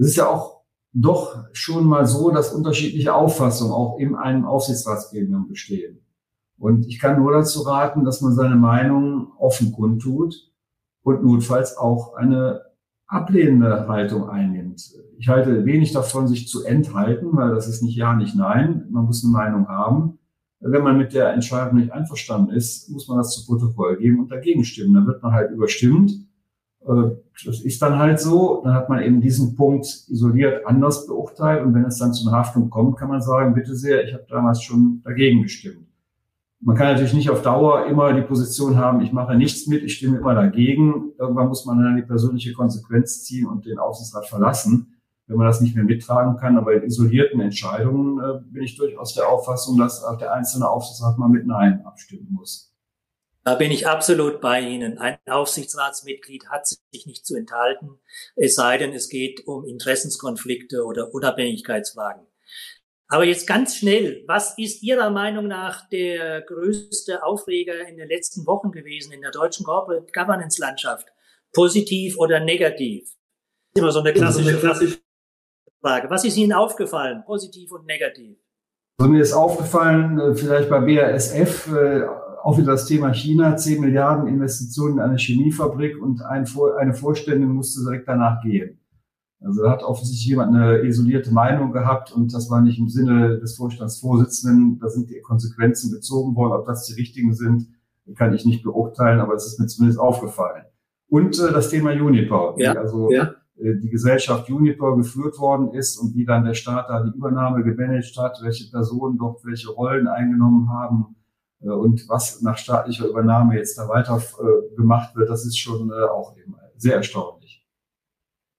Es 0.00 0.06
ist 0.06 0.16
ja 0.16 0.28
auch 0.28 0.62
doch 0.94 1.44
schon 1.52 1.84
mal 1.84 2.06
so, 2.06 2.30
dass 2.30 2.54
unterschiedliche 2.54 3.14
Auffassungen 3.14 3.74
auch 3.74 3.98
in 3.98 4.14
einem 4.14 4.46
Aufsichtsratsgremium 4.46 5.46
bestehen. 5.46 6.00
Und 6.58 6.86
ich 6.86 6.98
kann 6.98 7.20
nur 7.20 7.32
dazu 7.32 7.60
raten, 7.62 8.04
dass 8.06 8.22
man 8.22 8.32
seine 8.32 8.56
Meinung 8.56 9.32
offen 9.38 9.72
kundtut 9.72 10.50
und 11.02 11.22
notfalls 11.22 11.76
auch 11.76 12.14
eine 12.14 12.62
ablehnende 13.06 13.88
Haltung 13.88 14.30
einnimmt. 14.30 14.82
Ich 15.18 15.28
halte 15.28 15.66
wenig 15.66 15.92
davon, 15.92 16.28
sich 16.28 16.48
zu 16.48 16.64
enthalten, 16.64 17.36
weil 17.36 17.50
das 17.50 17.68
ist 17.68 17.82
nicht 17.82 17.96
Ja, 17.96 18.14
nicht 18.14 18.34
Nein. 18.34 18.86
Man 18.90 19.04
muss 19.04 19.22
eine 19.22 19.32
Meinung 19.32 19.68
haben. 19.68 20.18
Wenn 20.60 20.82
man 20.82 20.96
mit 20.96 21.12
der 21.12 21.34
Entscheidung 21.34 21.78
nicht 21.78 21.92
einverstanden 21.92 22.52
ist, 22.52 22.88
muss 22.88 23.06
man 23.06 23.18
das 23.18 23.34
zu 23.34 23.46
Protokoll 23.46 23.98
geben 23.98 24.20
und 24.20 24.30
dagegen 24.30 24.64
stimmen. 24.64 24.94
Dann 24.94 25.06
wird 25.06 25.22
man 25.22 25.32
halt 25.32 25.50
überstimmt. 25.50 26.12
Äh, 26.86 27.16
das 27.44 27.60
ist 27.60 27.80
dann 27.82 27.98
halt 27.98 28.20
so. 28.20 28.60
Dann 28.64 28.74
hat 28.74 28.88
man 28.88 29.02
eben 29.02 29.20
diesen 29.20 29.56
Punkt 29.56 29.86
isoliert 30.08 30.66
anders 30.66 31.06
beurteilt. 31.06 31.64
Und 31.64 31.74
wenn 31.74 31.84
es 31.84 31.98
dann 31.98 32.12
zu 32.12 32.28
einer 32.28 32.38
Haftung 32.38 32.70
kommt, 32.70 32.98
kann 32.98 33.08
man 33.08 33.22
sagen, 33.22 33.54
bitte 33.54 33.74
sehr, 33.74 34.04
ich 34.04 34.12
habe 34.12 34.26
damals 34.28 34.62
schon 34.62 35.02
dagegen 35.04 35.42
gestimmt. 35.42 35.86
Man 36.62 36.76
kann 36.76 36.88
natürlich 36.88 37.14
nicht 37.14 37.30
auf 37.30 37.40
Dauer 37.40 37.86
immer 37.86 38.12
die 38.12 38.20
Position 38.20 38.76
haben, 38.76 39.00
ich 39.00 39.12
mache 39.12 39.34
nichts 39.34 39.66
mit, 39.66 39.82
ich 39.82 39.94
stimme 39.94 40.18
immer 40.18 40.34
dagegen. 40.34 41.12
Irgendwann 41.18 41.48
muss 41.48 41.64
man 41.64 41.82
dann 41.82 41.96
die 41.96 42.02
persönliche 42.02 42.52
Konsequenz 42.52 43.24
ziehen 43.24 43.46
und 43.46 43.64
den 43.64 43.78
Aufsichtsrat 43.78 44.26
verlassen, 44.26 45.00
wenn 45.26 45.38
man 45.38 45.46
das 45.46 45.62
nicht 45.62 45.74
mehr 45.74 45.84
mittragen 45.84 46.36
kann. 46.36 46.58
Aber 46.58 46.74
in 46.74 46.82
isolierten 46.82 47.40
Entscheidungen 47.40 48.18
äh, 48.22 48.40
bin 48.52 48.62
ich 48.62 48.76
durchaus 48.76 49.14
der 49.14 49.28
Auffassung, 49.30 49.78
dass 49.78 50.04
auch 50.04 50.18
der 50.18 50.34
einzelne 50.34 50.68
Aufsichtsrat 50.68 51.16
mal 51.16 51.30
mit 51.30 51.46
Nein 51.46 51.80
abstimmen 51.86 52.28
muss. 52.30 52.69
Da 53.42 53.54
bin 53.54 53.70
ich 53.70 53.86
absolut 53.86 54.40
bei 54.40 54.60
Ihnen. 54.60 54.98
Ein 54.98 55.18
Aufsichtsratsmitglied 55.26 56.48
hat 56.50 56.66
sich 56.66 57.06
nicht 57.06 57.24
zu 57.24 57.36
enthalten, 57.36 57.98
es 58.36 58.54
sei 58.54 58.76
denn, 58.76 58.92
es 58.92 59.08
geht 59.08 59.46
um 59.46 59.64
Interessenskonflikte 59.64 60.84
oder 60.84 61.14
Unabhängigkeitsfragen. 61.14 62.26
Aber 63.08 63.24
jetzt 63.24 63.48
ganz 63.48 63.76
schnell, 63.76 64.22
was 64.28 64.56
ist 64.56 64.84
Ihrer 64.84 65.10
Meinung 65.10 65.48
nach 65.48 65.88
der 65.88 66.42
größte 66.42 67.24
Aufreger 67.24 67.88
in 67.88 67.96
den 67.96 68.08
letzten 68.08 68.46
Wochen 68.46 68.70
gewesen 68.70 69.12
in 69.12 69.20
der 69.20 69.32
deutschen 69.32 69.66
Corporate 69.66 70.12
Governance 70.12 70.60
Landschaft? 70.60 71.08
Positiv 71.52 72.16
oder 72.18 72.38
negativ? 72.38 73.10
Immer 73.74 73.90
so 73.90 73.98
eine 74.00 74.12
klassische, 74.12 74.56
klassische 74.58 74.98
Frage. 75.80 76.08
Was 76.08 76.24
ist 76.24 76.36
Ihnen 76.36 76.52
aufgefallen, 76.52 77.24
positiv 77.26 77.72
und 77.72 77.86
negativ? 77.86 78.36
Also 78.98 79.10
mir 79.10 79.22
ist 79.22 79.32
aufgefallen, 79.32 80.20
äh, 80.20 80.34
vielleicht 80.34 80.68
bei 80.68 80.78
BASF, 80.78 81.72
äh, 81.72 82.06
auch 82.42 82.58
wieder 82.58 82.72
das 82.72 82.86
Thema 82.86 83.12
China, 83.12 83.56
10 83.56 83.80
Milliarden 83.80 84.26
Investitionen 84.26 84.94
in 84.94 85.00
eine 85.00 85.18
Chemiefabrik 85.18 86.00
und 86.00 86.22
eine 86.22 86.94
Vorständin 86.94 87.50
musste 87.50 87.82
direkt 87.82 88.08
danach 88.08 88.42
gehen. 88.42 88.78
Also 89.42 89.62
da 89.62 89.70
hat 89.70 89.82
offensichtlich 89.82 90.26
jemand 90.26 90.54
eine 90.54 90.82
isolierte 90.82 91.32
Meinung 91.32 91.72
gehabt 91.72 92.12
und 92.12 92.34
das 92.34 92.50
war 92.50 92.60
nicht 92.60 92.78
im 92.78 92.88
Sinne 92.88 93.38
des 93.38 93.56
Vorstandsvorsitzenden. 93.56 94.78
Da 94.80 94.88
sind 94.88 95.08
die 95.08 95.20
Konsequenzen 95.22 95.90
gezogen 95.90 96.34
worden. 96.36 96.60
Ob 96.60 96.66
das 96.66 96.84
die 96.84 96.94
richtigen 96.94 97.34
sind, 97.34 97.68
kann 98.16 98.34
ich 98.34 98.44
nicht 98.44 98.62
beurteilen, 98.62 99.20
aber 99.20 99.34
es 99.34 99.46
ist 99.46 99.58
mir 99.58 99.66
zumindest 99.66 99.98
aufgefallen. 99.98 100.64
Und 101.08 101.38
äh, 101.38 101.52
das 101.52 101.70
Thema 101.70 101.92
Juniper, 101.92 102.54
ja, 102.58 102.74
also 102.74 103.10
ja. 103.10 103.34
äh, 103.56 103.76
die 103.76 103.88
Gesellschaft 103.88 104.48
Juniper 104.48 104.96
geführt 104.96 105.38
worden 105.38 105.72
ist 105.72 105.96
und 105.96 106.14
wie 106.14 106.26
dann 106.26 106.44
der 106.44 106.54
Staat 106.54 106.90
da 106.90 107.02
die 107.02 107.16
Übernahme 107.16 107.64
gemanagt 107.64 108.16
hat, 108.18 108.40
welche 108.42 108.70
Personen 108.70 109.16
dort 109.16 109.44
welche 109.44 109.70
Rollen 109.70 110.06
eingenommen 110.06 110.68
haben 110.70 111.16
und 111.68 112.08
was 112.08 112.40
nach 112.40 112.56
staatlicher 112.56 113.06
Übernahme 113.06 113.56
jetzt 113.56 113.76
da 113.78 113.88
weiter 113.88 114.16
äh, 114.16 114.74
gemacht 114.76 115.14
wird, 115.14 115.28
das 115.28 115.44
ist 115.44 115.58
schon 115.58 115.90
äh, 115.90 116.08
auch 116.08 116.34
eben 116.36 116.56
sehr 116.76 116.96
erstaunlich. 116.96 117.66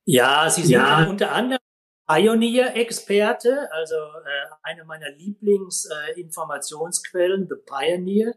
Ja, 0.06 0.50
Sie 0.50 0.64
sind 0.64 0.72
ja. 0.72 1.08
unter 1.10 1.32
anderem 1.32 1.62
Pioneer-Experte, 2.08 3.72
also 3.72 3.96
äh, 3.96 4.48
eine 4.64 4.84
meiner 4.86 5.12
Lieblingsinformationsquellen, 5.12 7.44
äh, 7.44 7.48
The 7.50 7.56
Pioneer. 7.66 8.34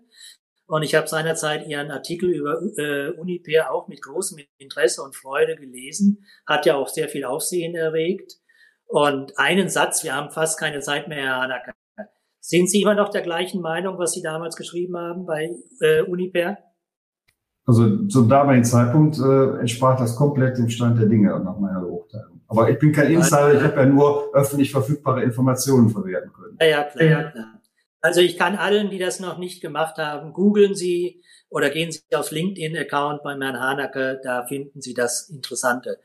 Und 0.67 0.83
ich 0.83 0.95
habe 0.95 1.09
seinerzeit 1.09 1.67
Ihren 1.67 1.91
Artikel 1.91 2.31
über 2.31 2.63
äh, 2.79 3.11
Uniper 3.11 3.73
auch 3.73 3.89
mit 3.89 4.01
großem 4.01 4.39
Interesse 4.59 5.03
und 5.03 5.17
Freude 5.17 5.57
gelesen. 5.57 6.25
Hat 6.47 6.65
ja 6.67 6.77
auch 6.77 6.89
sehr 6.89 7.09
viel 7.09 7.25
Aufsehen 7.25 7.75
erregt. 7.75 8.39
Und 8.87 9.37
einen 9.39 9.69
Satz, 9.69 10.05
wir 10.05 10.15
haben 10.15 10.31
fast 10.31 10.59
keine 10.59 10.81
Zeit 10.81 11.09
mehr, 11.09 11.25
Herr 11.25 11.41
Hanacke. 11.43 11.73
Sind 12.47 12.69
Sie 12.69 12.83
immer 12.83 12.95
noch 12.95 13.09
der 13.09 13.23
gleichen 13.23 13.63
Meinung, 13.63 13.97
was 13.97 14.13
Sie 14.13 14.21
damals 14.21 14.55
geschrieben 14.55 14.99
haben 14.99 15.25
bei 15.25 15.57
äh, 15.81 16.03
Uniper? 16.03 16.59
Also 17.65 18.07
zum 18.09 18.29
damaligen 18.29 18.67
Zeitpunkt 18.67 19.19
äh, 19.19 19.61
entsprach 19.61 19.99
das 19.99 20.15
komplett 20.15 20.59
dem 20.59 20.69
Stand 20.69 21.01
der 21.01 21.07
Dinge 21.07 21.31
nach 21.41 21.59
meiner 21.59 21.81
Beurteilung. 21.81 22.43
Aber 22.47 22.69
ich 22.69 22.79
bin 22.79 22.93
kein 22.93 23.11
Insider, 23.11 23.55
ich 23.55 23.63
habe 23.63 23.77
ja 23.81 23.87
nur 23.87 24.35
öffentlich 24.35 24.71
verfügbare 24.71 25.23
Informationen 25.23 25.89
verwerten 25.89 26.35
können. 26.35 26.59
Ja, 26.61 26.67
ja, 26.67 26.83
klar, 26.83 27.09
ja, 27.09 27.31
klar. 27.31 27.61
Also 28.03 28.21
ich 28.21 28.37
kann 28.37 28.57
allen, 28.57 28.91
die 28.91 28.99
das 28.99 29.21
noch 29.21 29.39
nicht 29.39 29.63
gemacht 29.63 29.97
haben, 29.97 30.35
googeln 30.35 30.75
Sie 30.75 31.23
oder 31.49 31.71
gehen 31.71 31.93
Sie 31.93 32.03
aufs 32.15 32.31
LinkedIn-Account 32.31 33.23
bei 33.23 33.31
Herrn 33.31 33.59
Hanacke, 33.59 34.21
da 34.23 34.45
finden 34.45 34.83
Sie 34.83 34.93
das 34.93 35.31
Interessante. 35.31 35.99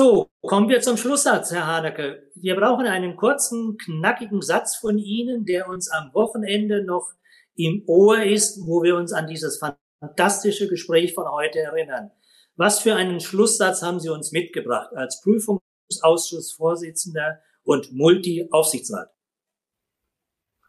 So, 0.00 0.30
kommen 0.40 0.70
wir 0.70 0.80
zum 0.80 0.96
Schlusssatz, 0.96 1.52
Herr 1.52 1.66
Hanacke. 1.66 2.22
Wir 2.34 2.56
brauchen 2.56 2.86
einen 2.86 3.16
kurzen, 3.16 3.76
knackigen 3.76 4.40
Satz 4.40 4.76
von 4.76 4.96
Ihnen, 4.96 5.44
der 5.44 5.68
uns 5.68 5.90
am 5.90 6.14
Wochenende 6.14 6.82
noch 6.82 7.12
im 7.54 7.84
Ohr 7.86 8.22
ist, 8.22 8.66
wo 8.66 8.82
wir 8.82 8.96
uns 8.96 9.12
an 9.12 9.26
dieses 9.26 9.60
fantastische 10.00 10.68
Gespräch 10.68 11.12
von 11.12 11.30
heute 11.30 11.58
erinnern. 11.58 12.12
Was 12.56 12.80
für 12.80 12.94
einen 12.94 13.20
Schlusssatz 13.20 13.82
haben 13.82 14.00
Sie 14.00 14.08
uns 14.08 14.32
mitgebracht 14.32 14.88
als 14.96 15.20
Prüfungsausschussvorsitzender 15.20 17.40
und 17.64 17.92
Multi-Aufsichtsrat? 17.92 19.10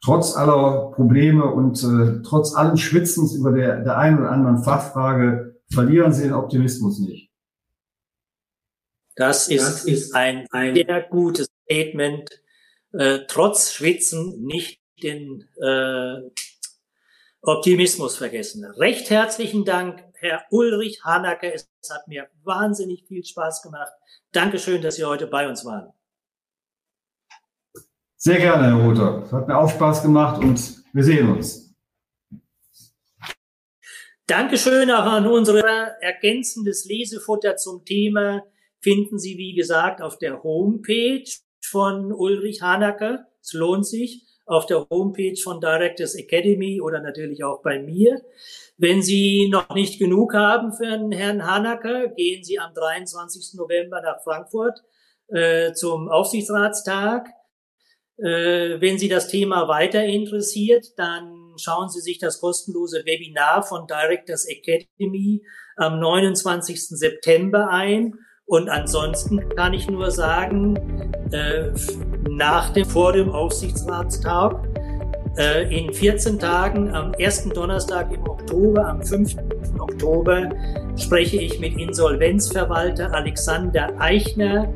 Trotz 0.04 0.36
aller 0.36 0.92
Probleme 0.92 1.46
und 1.46 1.82
äh, 1.82 2.22
trotz 2.24 2.54
allen 2.54 2.76
Schwitzens 2.76 3.34
über 3.34 3.54
der, 3.54 3.80
der 3.80 3.98
einen 3.98 4.20
oder 4.20 4.32
anderen 4.32 4.62
Fachfrage 4.62 5.62
verlieren 5.74 6.12
Sie 6.12 6.24
den 6.24 6.34
Optimismus 6.34 7.00
nicht. 7.00 7.31
Das 9.16 9.48
ist, 9.48 9.64
das 9.64 9.86
ist 9.86 10.16
ein, 10.16 10.48
ein 10.52 10.76
sehr 10.76 11.02
gutes 11.04 11.48
Statement. 11.66 12.30
Äh, 12.94 13.20
trotz 13.28 13.74
Schwitzen 13.74 14.46
nicht 14.46 14.82
den 15.04 15.48
äh, 15.62 16.22
Optimismus 17.42 18.18
vergessen. 18.18 18.66
Recht 18.66 19.10
herzlichen 19.10 19.66
Dank, 19.66 20.04
Herr 20.14 20.44
Ulrich 20.52 21.04
Hanacke. 21.04 21.54
Es 21.54 21.68
hat 21.90 22.08
mir 22.08 22.30
wahnsinnig 22.44 23.06
viel 23.08 23.26
Spaß 23.26 23.64
gemacht. 23.64 23.92
Dankeschön, 24.32 24.82
dass 24.82 24.96
Sie 24.96 25.04
heute 25.04 25.28
bei 25.28 25.48
uns 25.48 25.66
waren. 25.66 25.92
Sehr 28.16 28.38
gerne, 28.38 28.68
Herr 28.68 28.86
Ruther. 28.86 29.24
Es 29.26 29.32
hat 29.32 29.48
mir 29.48 29.58
auch 29.58 29.70
Spaß 29.70 30.04
gemacht 30.04 30.44
und 30.44 30.84
wir 30.94 31.04
sehen 31.04 31.32
uns. 31.32 31.74
Dankeschön 34.28 34.92
auch 34.92 35.06
an 35.06 35.28
unsere 35.28 36.00
ergänzendes 36.02 36.86
Lesefutter 36.86 37.58
zum 37.58 37.84
Thema 37.84 38.44
finden 38.82 39.20
Sie, 39.20 39.38
wie 39.38 39.54
gesagt, 39.54 40.02
auf 40.02 40.18
der 40.18 40.44
Homepage 40.44 41.30
von 41.64 42.12
Ulrich 42.12 42.62
Hanacke. 42.62 43.26
Es 43.42 43.54
lohnt 43.54 43.86
sich 43.86 44.24
auf 44.46 44.66
der 44.66 44.88
Homepage 44.90 45.40
von 45.42 45.62
Directors 45.62 46.16
Academy 46.16 46.82
oder 46.82 47.00
natürlich 47.02 47.44
auch 47.44 47.62
bei 47.62 47.80
mir. 47.80 48.22
Wenn 48.78 49.02
Sie 49.02 49.48
noch 49.50 49.70
nicht 49.76 50.00
genug 50.00 50.34
haben 50.34 50.74
für 50.74 51.08
Herrn 51.12 51.46
Hanacker, 51.46 52.10
gehen 52.10 52.44
Sie 52.44 52.60
am 52.60 52.74
23. 52.74 53.54
November 53.54 54.02
nach 54.02 54.24
Frankfurt 54.24 54.82
äh, 55.28 55.74
zum 55.74 56.10
Aufsichtsratstag. 56.10 57.28
Äh, 58.18 58.82
wenn 58.82 58.98
Sie 58.98 59.08
das 59.08 59.28
Thema 59.28 59.68
weiter 59.68 60.04
interessiert, 60.04 60.98
dann 60.98 61.54
schauen 61.58 61.90
Sie 61.90 62.02
sich 62.02 62.18
das 62.18 62.42
kostenlose 62.42 63.06
Webinar 63.06 63.64
von 63.64 63.88
Directors 63.88 64.46
Academy 64.48 65.44
am 65.76 66.00
29. 66.00 66.90
September 66.90 67.70
ein. 67.70 68.16
Und 68.52 68.68
ansonsten 68.68 69.48
kann 69.56 69.74
ich 69.74 69.90
nur 69.90 70.12
sagen, 70.12 70.76
äh, 71.32 71.70
nach 72.30 72.72
dem, 72.72 72.84
vor 72.84 73.14
dem 73.14 73.30
Aufsichtsratstag, 73.30 74.68
äh, 75.38 75.74
in 75.74 75.94
14 75.94 76.38
Tagen, 76.38 76.94
am 76.94 77.14
ersten 77.14 77.52
Donnerstag 77.52 78.12
im 78.12 78.28
Oktober, 78.28 78.86
am 78.86 79.02
5. 79.02 79.38
Oktober, 79.80 80.50
spreche 80.98 81.38
ich 81.38 81.62
mit 81.62 81.80
Insolvenzverwalter 81.80 83.14
Alexander 83.14 83.90
Eichner. 84.00 84.68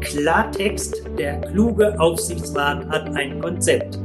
Klartext, 0.00 1.02
der 1.18 1.40
kluge 1.40 1.98
Aufsichtsrat 1.98 2.88
hat 2.88 3.16
ein 3.16 3.40
Konzept. 3.40 3.98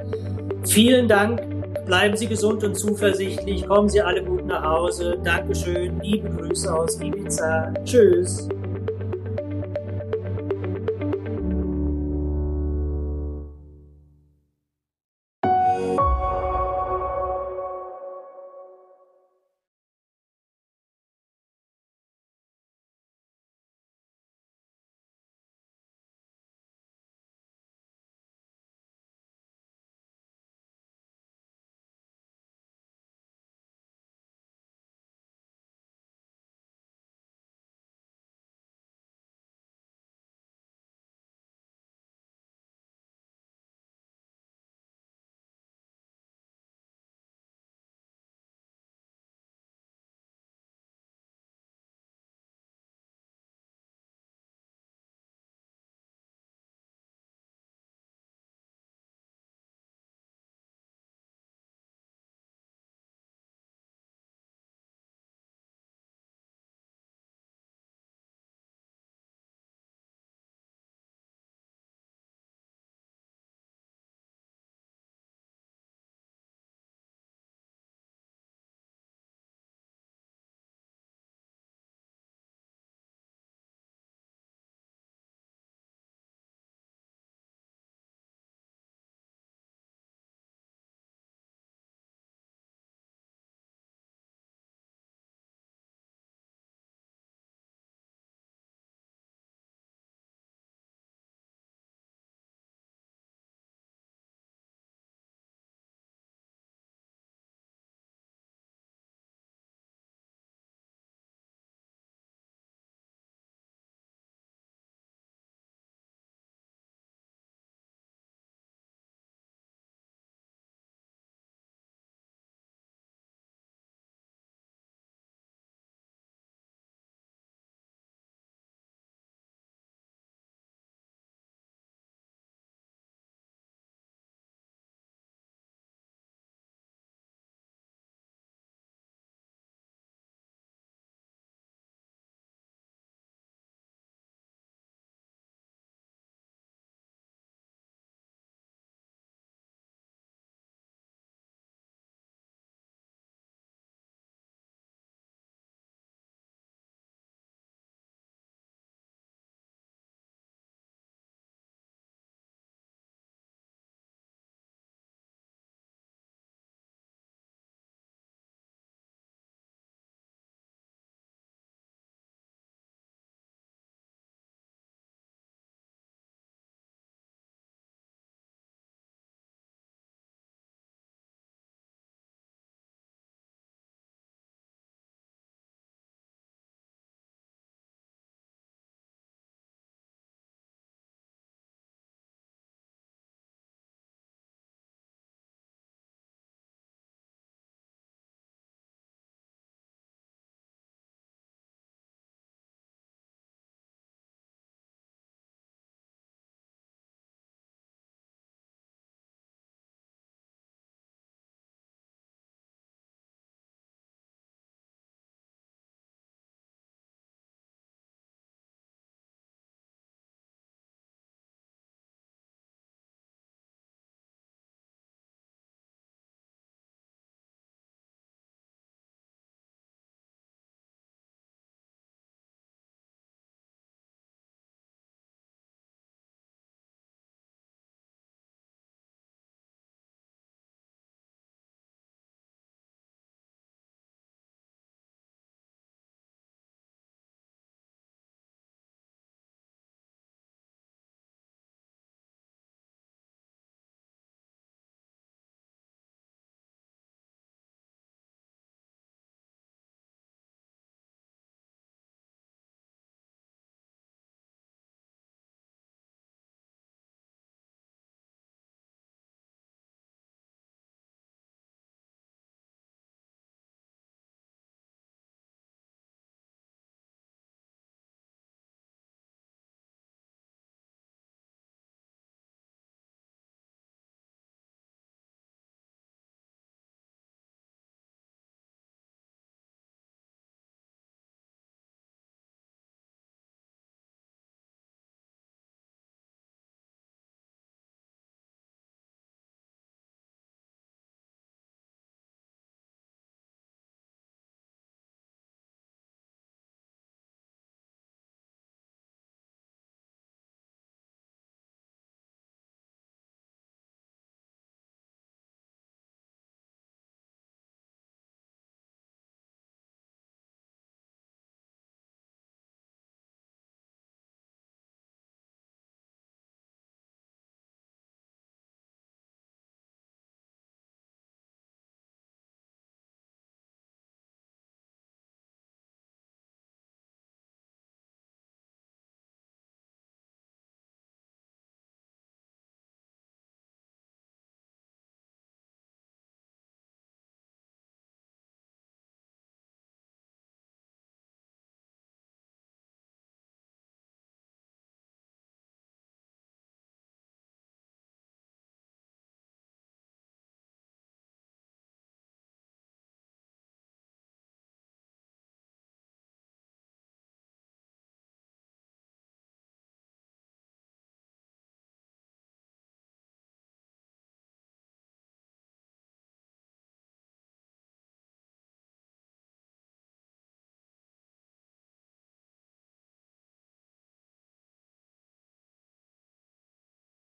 Vielen 0.65 1.07
Dank 1.07 1.39
bleiben 1.85 2.17
Sie 2.17 2.25
gesund 2.25 2.63
und 2.63 2.73
zuversichtlich. 2.73 3.67
Kommen 3.67 3.89
Sie 3.89 4.01
alle 4.01 4.23
gut 4.23 4.47
nach 4.47 4.63
Hause. 4.63 5.19
Dankeschön. 5.23 5.99
Liebe 5.99 6.31
Grüße 6.31 6.73
aus 6.73 6.99
Ibiza. 6.99 7.71
Tschüss. 7.85 8.49